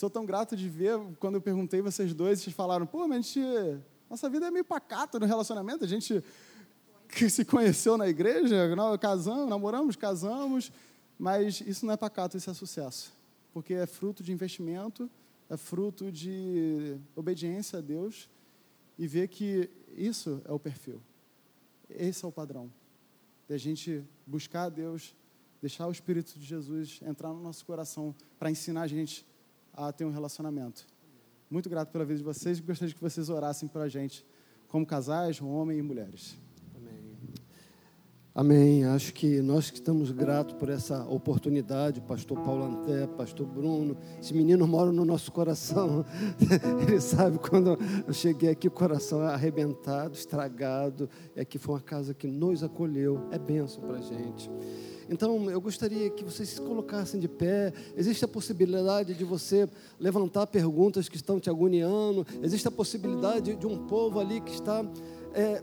Sou 0.00 0.08
tão 0.08 0.24
grato 0.24 0.56
de 0.56 0.66
ver, 0.66 0.98
quando 1.18 1.34
eu 1.34 1.42
perguntei 1.42 1.82
vocês 1.82 2.14
dois, 2.14 2.40
vocês 2.40 2.56
falaram, 2.56 2.86
pô, 2.86 3.06
mas 3.06 3.18
a 3.18 3.20
gente, 3.20 3.84
nossa 4.08 4.30
vida 4.30 4.46
é 4.46 4.50
meio 4.50 4.64
pacata 4.64 5.18
no 5.18 5.26
relacionamento, 5.26 5.84
a 5.84 5.86
gente 5.86 6.24
que 7.06 7.28
se 7.28 7.44
conheceu 7.44 7.98
na 7.98 8.08
igreja, 8.08 8.74
nós 8.74 8.96
casamos, 8.98 9.46
namoramos, 9.46 9.96
casamos, 9.96 10.72
mas 11.18 11.60
isso 11.60 11.84
não 11.84 11.92
é 11.92 11.98
pacato, 11.98 12.34
isso 12.34 12.48
é 12.48 12.54
sucesso, 12.54 13.12
porque 13.52 13.74
é 13.74 13.84
fruto 13.84 14.22
de 14.22 14.32
investimento, 14.32 15.10
é 15.50 15.56
fruto 15.58 16.10
de 16.10 16.96
obediência 17.14 17.80
a 17.80 17.82
Deus 17.82 18.26
e 18.98 19.06
ver 19.06 19.28
que 19.28 19.68
isso 19.94 20.40
é 20.46 20.52
o 20.52 20.58
perfil, 20.58 21.02
esse 21.90 22.24
é 22.24 22.26
o 22.26 22.32
padrão, 22.32 22.72
de 23.46 23.52
a 23.52 23.58
gente 23.58 24.02
buscar 24.26 24.62
a 24.62 24.68
Deus, 24.70 25.14
deixar 25.60 25.86
o 25.86 25.92
Espírito 25.92 26.38
de 26.38 26.46
Jesus 26.46 27.00
entrar 27.02 27.34
no 27.34 27.42
nosso 27.42 27.66
coração 27.66 28.14
para 28.38 28.50
ensinar 28.50 28.80
a 28.80 28.86
gente 28.86 29.28
a 29.88 29.92
ter 29.92 30.04
um 30.04 30.10
relacionamento. 30.10 30.86
Muito 31.50 31.68
grato 31.68 31.90
pela 31.90 32.04
vida 32.04 32.18
de 32.18 32.24
vocês 32.24 32.58
e 32.58 32.62
gostaria 32.62 32.94
que 32.94 33.00
vocês 33.00 33.28
orassem 33.28 33.68
para 33.68 33.82
a 33.82 33.88
gente, 33.88 34.24
como 34.68 34.86
casais, 34.86 35.40
homens 35.40 35.78
e 35.78 35.82
mulheres. 35.82 36.38
Amém. 38.32 38.84
Acho 38.84 39.12
que 39.12 39.42
nós 39.42 39.70
que 39.70 39.78
estamos 39.78 40.12
gratos 40.12 40.54
por 40.54 40.68
essa 40.68 41.04
oportunidade, 41.08 42.00
pastor 42.00 42.38
Paulo 42.38 42.64
Anté, 42.64 43.04
pastor 43.08 43.44
Bruno, 43.44 43.96
esse 44.20 44.32
menino 44.32 44.68
mora 44.68 44.92
no 44.92 45.04
nosso 45.04 45.32
coração. 45.32 46.04
Ele 46.86 47.00
sabe 47.00 47.38
quando 47.38 47.76
eu 48.06 48.12
cheguei 48.12 48.50
aqui, 48.50 48.68
o 48.68 48.70
coração 48.70 49.20
é 49.24 49.34
arrebentado, 49.34 50.14
estragado. 50.14 51.10
E 51.34 51.40
aqui 51.40 51.58
foi 51.58 51.74
uma 51.74 51.80
casa 51.80 52.14
que 52.14 52.28
nos 52.28 52.62
acolheu. 52.62 53.26
É 53.32 53.38
benção 53.38 53.82
para 53.82 53.98
a 53.98 54.00
gente. 54.00 54.48
Então, 55.08 55.50
eu 55.50 55.60
gostaria 55.60 56.08
que 56.08 56.22
vocês 56.22 56.50
se 56.50 56.60
colocassem 56.60 57.18
de 57.18 57.26
pé. 57.26 57.72
Existe 57.96 58.24
a 58.24 58.28
possibilidade 58.28 59.12
de 59.12 59.24
você 59.24 59.68
levantar 59.98 60.46
perguntas 60.46 61.08
que 61.08 61.16
estão 61.16 61.40
te 61.40 61.50
agoniando. 61.50 62.24
Existe 62.40 62.68
a 62.68 62.70
possibilidade 62.70 63.56
de 63.56 63.66
um 63.66 63.88
povo 63.88 64.20
ali 64.20 64.40
que 64.40 64.52
está. 64.52 64.84
É, 65.34 65.60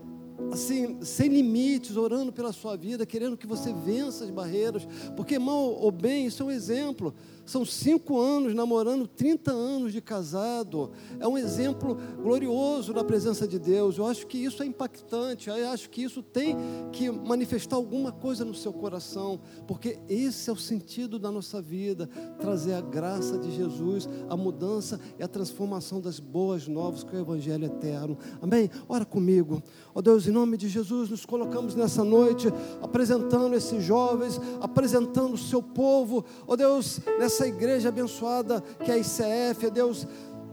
assim, 0.52 0.98
sem 1.02 1.28
limites, 1.28 1.96
orando 1.96 2.32
pela 2.32 2.52
sua 2.52 2.76
vida, 2.76 3.04
querendo 3.04 3.36
que 3.36 3.46
você 3.46 3.72
vença 3.72 4.24
as 4.24 4.30
barreiras, 4.30 4.86
porque 5.16 5.38
mal 5.38 5.72
ou 5.72 5.90
bem, 5.90 6.26
isso 6.26 6.42
é 6.42 6.46
um 6.46 6.50
exemplo. 6.50 7.14
São 7.48 7.64
cinco 7.64 8.20
anos 8.20 8.54
namorando, 8.54 9.08
30 9.08 9.50
anos 9.50 9.90
de 9.90 10.02
casado. 10.02 10.90
É 11.18 11.26
um 11.26 11.38
exemplo 11.38 11.96
glorioso 12.22 12.92
na 12.92 13.02
presença 13.02 13.48
de 13.48 13.58
Deus. 13.58 13.96
Eu 13.96 14.06
acho 14.06 14.26
que 14.26 14.36
isso 14.36 14.62
é 14.62 14.66
impactante. 14.66 15.48
Eu 15.48 15.70
acho 15.70 15.88
que 15.88 16.02
isso 16.02 16.22
tem 16.22 16.54
que 16.92 17.10
manifestar 17.10 17.76
alguma 17.76 18.12
coisa 18.12 18.44
no 18.44 18.54
seu 18.54 18.70
coração, 18.70 19.40
porque 19.66 19.98
esse 20.10 20.50
é 20.50 20.52
o 20.52 20.56
sentido 20.56 21.18
da 21.18 21.32
nossa 21.32 21.62
vida 21.62 22.06
trazer 22.38 22.74
a 22.74 22.82
graça 22.82 23.38
de 23.38 23.50
Jesus, 23.50 24.06
a 24.28 24.36
mudança 24.36 25.00
e 25.18 25.22
a 25.22 25.28
transformação 25.28 26.02
das 26.02 26.20
boas 26.20 26.68
novas 26.68 27.02
que 27.02 27.16
é 27.16 27.18
o 27.18 27.22
Evangelho 27.22 27.64
eterno. 27.64 28.18
Amém? 28.42 28.70
Ora 28.86 29.06
comigo. 29.06 29.62
Ó 29.94 30.00
oh 30.00 30.02
Deus, 30.02 30.28
em 30.28 30.32
nome 30.32 30.58
de 30.58 30.68
Jesus, 30.68 31.08
nos 31.08 31.24
colocamos 31.24 31.74
nessa 31.74 32.04
noite 32.04 32.48
apresentando 32.82 33.54
esses 33.54 33.82
jovens, 33.82 34.38
apresentando 34.60 35.32
o 35.32 35.38
seu 35.38 35.62
povo. 35.62 36.26
Ó 36.46 36.52
oh 36.52 36.56
Deus, 36.56 37.00
nessa 37.18 37.37
essa 37.38 37.46
igreja 37.46 37.88
abençoada 37.90 38.60
que 38.84 38.90
é 38.90 38.94
a 38.94 38.98
ICF, 38.98 39.66
é 39.66 39.70
Deus. 39.70 40.06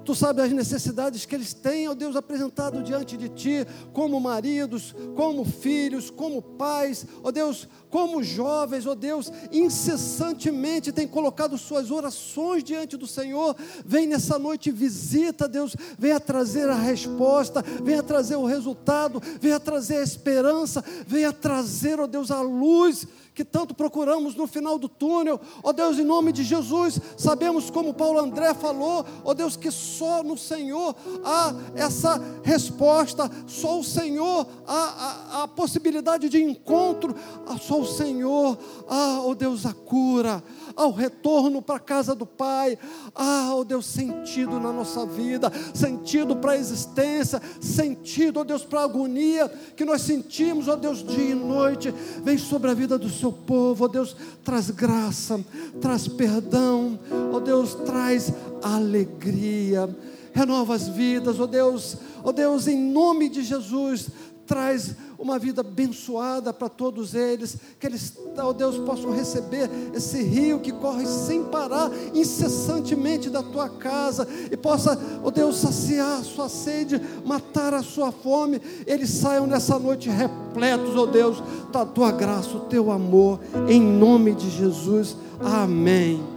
Tu 0.04 0.14
sabes 0.14 0.46
as 0.46 0.52
necessidades 0.52 1.26
que 1.26 1.34
eles 1.34 1.52
têm, 1.52 1.88
ó 1.88 1.96
Deus, 1.96 2.16
apresentado 2.16 2.84
diante 2.84 3.18
de 3.18 3.28
Ti, 3.28 3.66
como 3.92 4.20
maridos, 4.20 4.94
como 5.16 5.44
filhos, 5.44 6.12
como 6.12 6.44
pais, 6.44 7.08
ó 7.24 7.32
Deus, 7.32 7.68
como 7.90 8.22
jovens, 8.22 8.86
ó 8.86 8.94
Deus, 8.94 9.32
incessantemente 9.52 10.92
têm 10.92 11.08
colocado 11.08 11.58
suas 11.58 11.90
orações 11.90 12.64
diante 12.64 12.96
do 12.96 13.08
Senhor. 13.08 13.56
Vem 13.84 14.06
nessa 14.06 14.38
noite, 14.38 14.70
visita, 14.70 15.48
Deus, 15.48 15.76
venha 15.98 16.20
trazer 16.20 16.70
a 16.70 16.76
resposta, 16.76 17.64
venha 17.84 18.04
trazer 18.04 18.36
o 18.36 18.46
resultado, 18.46 19.20
venha 19.42 19.60
trazer 19.60 19.98
a 19.98 20.04
esperança, 20.04 20.84
venha 21.08 21.34
trazer, 21.34 22.00
ó 22.00 22.06
Deus, 22.06 22.30
a 22.30 22.42
luz 22.42 23.08
que 23.36 23.44
tanto 23.44 23.76
procuramos 23.76 24.34
no 24.34 24.48
final 24.48 24.80
do 24.80 24.88
túnel. 24.88 25.40
Ó 25.62 25.74
Deus, 25.74 26.00
em 26.00 26.06
nome 26.06 26.32
de 26.32 26.42
Jesus, 26.42 27.00
sabemos 27.18 27.70
como 27.70 27.94
Paulo 27.94 28.20
André 28.20 28.54
falou, 28.54 29.06
ó 29.26 29.34
Deus, 29.34 29.58
que 29.58 29.70
só 29.70 30.24
no 30.24 30.38
Senhor 30.38 30.96
há 31.24 31.54
essa 31.76 32.20
resposta, 32.44 33.30
só 33.46 33.78
o 33.80 33.84
Senhor 33.84 34.48
há 34.66 35.42
a, 35.42 35.44
a 35.44 35.48
possibilidade 35.50 36.30
de 36.30 36.42
encontro, 36.42 37.14
só 37.62 37.82
o 37.82 37.86
Senhor, 37.86 38.58
ah, 38.88 39.20
ó 39.22 39.36
Deus, 39.36 39.66
a 39.66 39.74
cura, 39.74 40.42
ao 40.76 40.92
retorno 40.92 41.62
para 41.62 41.76
a 41.76 41.80
casa 41.80 42.14
do 42.14 42.26
Pai, 42.26 42.78
ah, 43.14 43.52
ó 43.54 43.64
Deus, 43.64 43.86
sentido 43.86 44.60
na 44.60 44.72
nossa 44.72 45.06
vida, 45.06 45.52
sentido 45.74 46.36
para 46.36 46.54
a 46.54 46.58
existência, 46.58 47.42
sentido, 47.62 48.40
ó 48.40 48.44
Deus, 48.44 48.64
para 48.64 48.82
a 48.82 48.84
agonia 48.84 49.48
que 49.76 49.86
nós 49.86 50.02
sentimos, 50.02 50.68
ó 50.68 50.76
Deus, 50.76 51.04
dia 51.04 51.32
e 51.32 51.36
noite, 51.36 51.94
vem 52.24 52.38
sobre 52.38 52.72
a 52.72 52.74
vida 52.74 52.98
do 52.98 53.10
seu 53.10 53.32
povo, 53.32 53.86
ó 53.86 53.88
Deus, 53.88 54.16
traz 54.44 54.70
graça, 54.70 55.40
traz 55.80 56.08
perdão, 56.08 57.00
ó 57.32 57.40
Deus, 57.40 57.74
traz 57.74 58.34
alegria, 58.62 59.90
renova 60.34 60.76
as 60.76 60.88
vidas, 60.88 61.40
ó 61.40 61.48
Deus, 61.48 61.98
ó 62.24 62.32
Deus, 62.32 62.68
em 62.68 62.78
nome 62.78 63.30
de 63.30 63.44
Jesus, 63.44 64.10
traz 64.46 64.96
uma 65.18 65.40
vida 65.40 65.62
abençoada 65.62 66.54
para 66.54 66.70
todos 66.70 67.14
eles, 67.14 67.58
que 67.80 67.88
eles, 67.88 68.14
ó 68.38 68.54
Deus, 68.54 68.78
possam 68.78 69.12
receber 69.12 69.70
esse 69.94 70.22
rio 70.22 70.60
que 70.60 70.72
corre 70.72 71.06
sem 71.06 71.44
parar, 71.44 71.90
incessantemente 72.14 73.30
da 73.30 73.42
tua 73.42 73.70
casa, 73.70 74.28
e 74.52 74.58
possa, 74.58 75.00
ó 75.24 75.32
Deus, 75.32 75.58
saciar 75.58 76.20
a 76.20 76.24
sua 76.24 76.50
sede, 76.50 77.02
matar 77.26 77.74
a 77.74 77.84
sua 77.84 78.12
fome, 78.12 78.62
eles 78.86 79.10
saiam 79.10 79.48
nessa 79.48 79.80
noite 79.80 80.10
repletos, 80.10 80.96
ó 80.96 81.06
Deus, 81.06 81.42
da 81.72 81.86
tua 81.86 82.12
graça, 82.12 82.58
o 82.58 82.62
teu 82.62 82.92
amor, 82.92 83.40
em 83.68 83.82
nome 83.82 84.36
de 84.36 84.50
Jesus, 84.50 85.16
amém. 85.40 86.35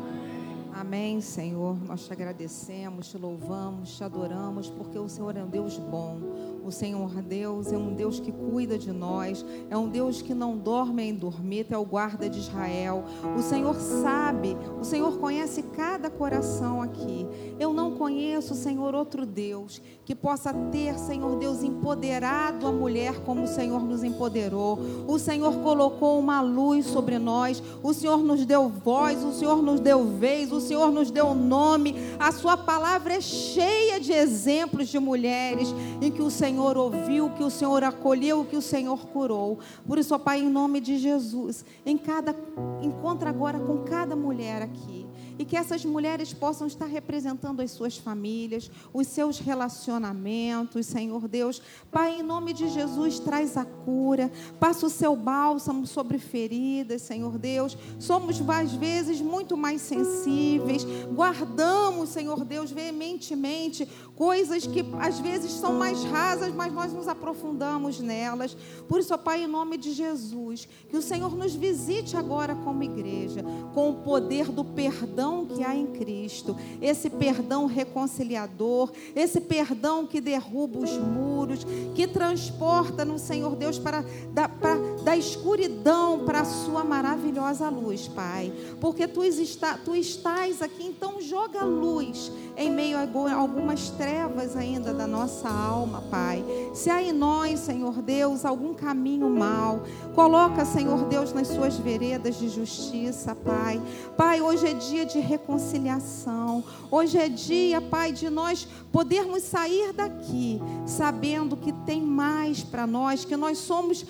Amém. 0.89 1.19
Senhor. 1.21 1.77
Nós 1.87 2.07
te 2.07 2.13
agradecemos, 2.13 3.09
te 3.09 3.19
louvamos, 3.19 3.97
te 3.97 4.05
adoramos, 4.05 4.69
porque 4.71 4.99
o 4.99 5.09
Senhor 5.09 5.37
é 5.37 5.43
um 5.43 5.49
Deus 5.49 5.79
bom. 5.79 6.19
O 6.65 6.71
Senhor 6.71 7.23
Deus 7.23 7.73
é 7.73 7.79
um 7.79 7.95
Deus 7.95 8.21
que 8.21 8.31
cuida 8.31 8.77
de 8.79 8.93
nós, 8.93 9.43
é 9.71 9.77
um 9.77 9.89
Deus 9.89 10.21
que 10.21 10.35
não 10.35 10.59
dorme 10.59 11.03
em 11.03 11.15
dormita, 11.15 11.75
é 11.75 11.79
o 11.79 11.85
guarda 11.85 12.29
de 12.29 12.39
Israel. 12.39 13.05
O 13.39 13.41
Senhor 13.41 13.75
sabe, 13.75 14.55
o 14.79 14.85
Senhor 14.85 15.19
conhece 15.19 15.63
cada 15.63 16.11
coração 16.11 16.83
aqui. 16.83 17.27
Eu 17.59 17.73
não 17.73 17.93
conheço, 17.93 18.55
Senhor, 18.55 18.95
outro 18.95 19.25
Deus 19.25 19.81
que 20.05 20.15
possa 20.15 20.53
ter, 20.53 20.99
Senhor 20.99 21.39
Deus, 21.39 21.63
empoderado 21.63 22.67
a 22.67 22.73
mulher 22.73 23.21
como 23.25 23.45
o 23.45 23.49
Senhor 23.49 23.83
nos 23.83 24.05
empoderou. 24.05 24.79
O 25.07 25.19
Senhor 25.19 25.55
colocou 25.63 26.19
uma 26.19 26.43
luz 26.43 26.85
sobre 26.85 27.19
nós, 27.19 27.63
o 27.83 27.95
Senhor 27.95 28.19
nos 28.19 28.45
deu 28.45 28.69
voz, 28.69 29.25
o 29.25 29.33
Senhor 29.33 29.63
nos 29.63 29.81
deu 29.81 30.05
vez, 30.05 30.53
o 30.53 30.61
Senhor 30.61 30.78
nos 30.91 31.11
deu 31.11 31.35
nome. 31.35 31.95
A 32.19 32.31
Sua 32.31 32.57
palavra 32.57 33.15
é 33.15 33.21
cheia 33.21 33.99
de 33.99 34.13
exemplos 34.13 34.89
de 34.89 34.99
mulheres 34.99 35.75
em 36.01 36.11
que 36.11 36.23
o 36.23 36.31
Senhor 36.31 36.59
Senhor 36.59 36.77
ouviu, 36.77 37.31
que 37.31 37.45
o 37.45 37.51
Senhor 37.51 37.85
acolheu, 37.85 38.45
que 38.45 38.57
o 38.57 38.63
Senhor 38.63 39.07
curou. 39.09 39.59
Por 39.87 39.99
isso, 39.99 40.15
ó 40.15 40.19
Pai, 40.19 40.41
em 40.41 40.49
nome 40.49 40.81
de 40.81 40.99
Jesus, 40.99 41.65
em 41.85 41.97
cada 41.97 42.35
encontra 42.83 43.31
agora 43.31 43.59
com 43.59 43.79
cada 43.85 44.17
mulher 44.17 44.63
aqui 44.63 45.07
e 45.39 45.45
que 45.45 45.57
essas 45.57 45.85
mulheres 45.85 46.33
possam 46.33 46.67
estar 46.67 46.87
representando 46.87 47.61
as 47.61 47.71
suas 47.71 47.97
famílias, 47.97 48.71
os 48.93 49.07
seus 49.07 49.39
relacionamentos, 49.39 50.87
Senhor 50.87 51.29
Deus. 51.29 51.63
Pai, 51.91 52.21
em 52.21 52.23
nome 52.23 52.53
de 52.53 52.69
Jesus, 52.69 53.21
traz 53.21 53.57
a 53.57 53.65
cura, 53.65 54.31
passa 54.59 54.87
o 54.87 54.91
seu 54.91 55.15
bálsamo 55.15 55.87
sobre 55.87 56.19
feridas, 56.19 57.03
Senhor 57.03 57.39
Deus. 57.39 57.79
Somos 57.99 58.43
às 58.49 58.73
vezes 58.73 59.21
muito 59.21 59.57
mais 59.57 59.81
sensíveis, 59.83 60.85
guardamos, 61.15 62.09
Senhor 62.09 62.45
Deus, 62.45 62.71
veementemente 62.73 63.87
coisas 64.17 64.67
que 64.67 64.85
às 64.99 65.21
vezes 65.21 65.53
são 65.53 65.75
mais 65.75 66.03
rasas, 66.03 66.53
mas 66.53 66.73
nós 66.73 66.93
nos 66.93 67.07
aprofundamos 67.07 68.01
nelas. 68.01 68.57
Por 68.89 68.99
isso, 68.99 69.17
Pai, 69.19 69.45
em 69.45 69.47
nome 69.47 69.77
de 69.77 69.93
Jesus, 69.93 70.69
que 70.89 70.97
o 70.97 71.03
Senhor 71.03 71.37
nos 71.37 71.55
visite 71.55 72.17
agora 72.17 72.57
como 72.57 72.83
igreja, 72.83 73.45
com 73.75 73.91
o 73.91 73.95
poder 74.03 74.51
do 74.51 74.65
perdão 74.65 75.28
perdão 75.29 75.47
que 75.47 75.63
há 75.63 75.75
em 75.75 75.87
Cristo, 75.87 76.57
esse 76.81 77.11
perdão 77.11 77.67
reconciliador, 77.67 78.91
esse 79.15 79.41
perdão 79.41 80.07
que 80.07 80.21
derruba 80.21 80.79
os 80.79 80.93
muros, 80.93 81.67
que 81.95 82.07
transporta 82.07 83.05
no 83.05 83.19
Senhor 83.19 83.55
Deus 83.55 83.79
para 83.79 84.03
para, 84.33 84.77
da 85.09 85.17
escuridão 85.17 86.27
para 86.27 86.43
a 86.43 86.45
sua 86.45 86.85
maravilhosa 86.85 87.71
luz, 87.71 88.07
Pai. 88.07 88.53
Porque 88.79 89.09
tu, 89.09 89.25
está, 89.25 89.79
tu 89.79 89.97
estás 89.97 90.61
aqui, 90.61 90.85
então 90.85 91.19
joga 91.19 91.65
luz 91.65 92.31
em 92.55 92.71
meio 92.71 92.99
a 92.99 93.35
algumas 93.35 93.89
trevas 93.89 94.55
ainda 94.55 94.93
da 94.93 95.07
nossa 95.07 95.49
alma, 95.49 96.03
Pai. 96.11 96.45
Se 96.75 96.91
há 96.91 97.01
em 97.01 97.13
nós, 97.13 97.61
Senhor 97.61 98.03
Deus, 98.03 98.45
algum 98.45 98.75
caminho 98.75 99.31
mal, 99.31 99.83
coloca, 100.15 100.67
Senhor 100.67 101.05
Deus, 101.05 101.33
nas 101.33 101.47
suas 101.49 101.79
veredas 101.79 102.39
de 102.39 102.51
justiça, 102.51 103.35
Pai. 103.35 103.81
Pai, 104.15 104.43
hoje 104.43 104.67
é 104.67 104.75
dia 104.75 105.07
de 105.07 105.21
reconciliação. 105.21 106.63
Hoje 106.91 107.17
é 107.17 107.31
dia, 107.31 107.81
Pai, 107.81 108.13
de 108.13 108.29
nós 108.29 108.69
podermos 108.93 109.43
sair 109.45 109.91
daqui 109.95 110.61
sabendo 110.85 111.57
que 111.57 111.73
tem 111.87 112.03
mais 112.03 112.63
para 112.63 112.87
nós, 112.87 113.25
que 113.25 113.37
nós 113.39 113.57
somos 113.57 114.05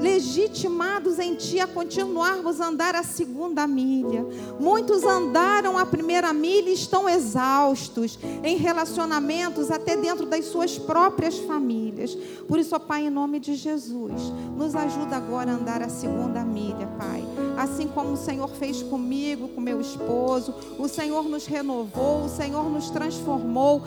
legitimados 0.00 1.18
em 1.18 1.34
Ti 1.34 1.60
a 1.60 1.66
continuarmos 1.66 2.60
a 2.60 2.68
andar 2.68 2.94
a 2.94 3.02
segunda 3.02 3.66
milha. 3.66 4.24
Muitos 4.58 5.04
andaram 5.04 5.78
a 5.78 5.86
primeira 5.86 6.32
milha 6.32 6.70
e 6.70 6.74
estão 6.74 7.08
exaustos 7.08 8.18
em 8.42 8.56
relacionamentos, 8.56 9.70
até 9.70 9.96
dentro 9.96 10.26
das 10.26 10.46
suas 10.46 10.78
próprias 10.78 11.38
famílias. 11.38 12.14
Por 12.46 12.58
isso, 12.58 12.74
ó 12.74 12.78
Pai, 12.78 13.06
em 13.06 13.10
nome 13.10 13.40
de 13.40 13.54
Jesus, 13.54 14.12
nos 14.56 14.74
ajuda 14.74 15.16
agora 15.16 15.50
a 15.50 15.54
andar 15.54 15.82
a 15.82 15.88
segunda 15.88 16.44
milha, 16.44 16.86
Pai. 16.98 17.24
Assim 17.56 17.88
como 17.88 18.12
o 18.12 18.16
Senhor 18.16 18.48
fez 18.48 18.82
comigo, 18.82 19.48
com 19.48 19.60
meu 19.60 19.80
esposo, 19.80 20.54
o 20.78 20.88
Senhor 20.88 21.24
nos 21.24 21.46
renovou, 21.46 22.24
o 22.24 22.28
Senhor 22.28 22.68
nos 22.70 22.90
transformou. 22.90 23.82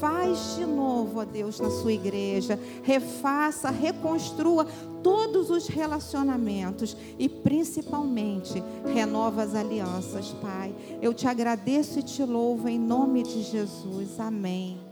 Faz 0.00 0.56
de 0.56 0.66
novo, 0.66 1.20
ó 1.20 1.24
Deus, 1.24 1.60
na 1.60 1.70
sua 1.70 1.92
igreja. 1.92 2.58
Refaça, 2.82 3.70
reconstrua 3.70 4.66
todos 5.02 5.50
os 5.50 5.66
relacionamentos 5.66 6.96
e 7.18 7.28
principalmente 7.28 8.62
renova 8.92 9.42
as 9.42 9.54
alianças, 9.54 10.28
Pai. 10.40 10.74
Eu 11.00 11.12
te 11.12 11.26
agradeço 11.26 11.98
e 11.98 12.02
te 12.02 12.22
louvo 12.22 12.68
em 12.68 12.78
nome 12.78 13.22
de 13.22 13.42
Jesus. 13.42 14.18
Amém. 14.18 14.91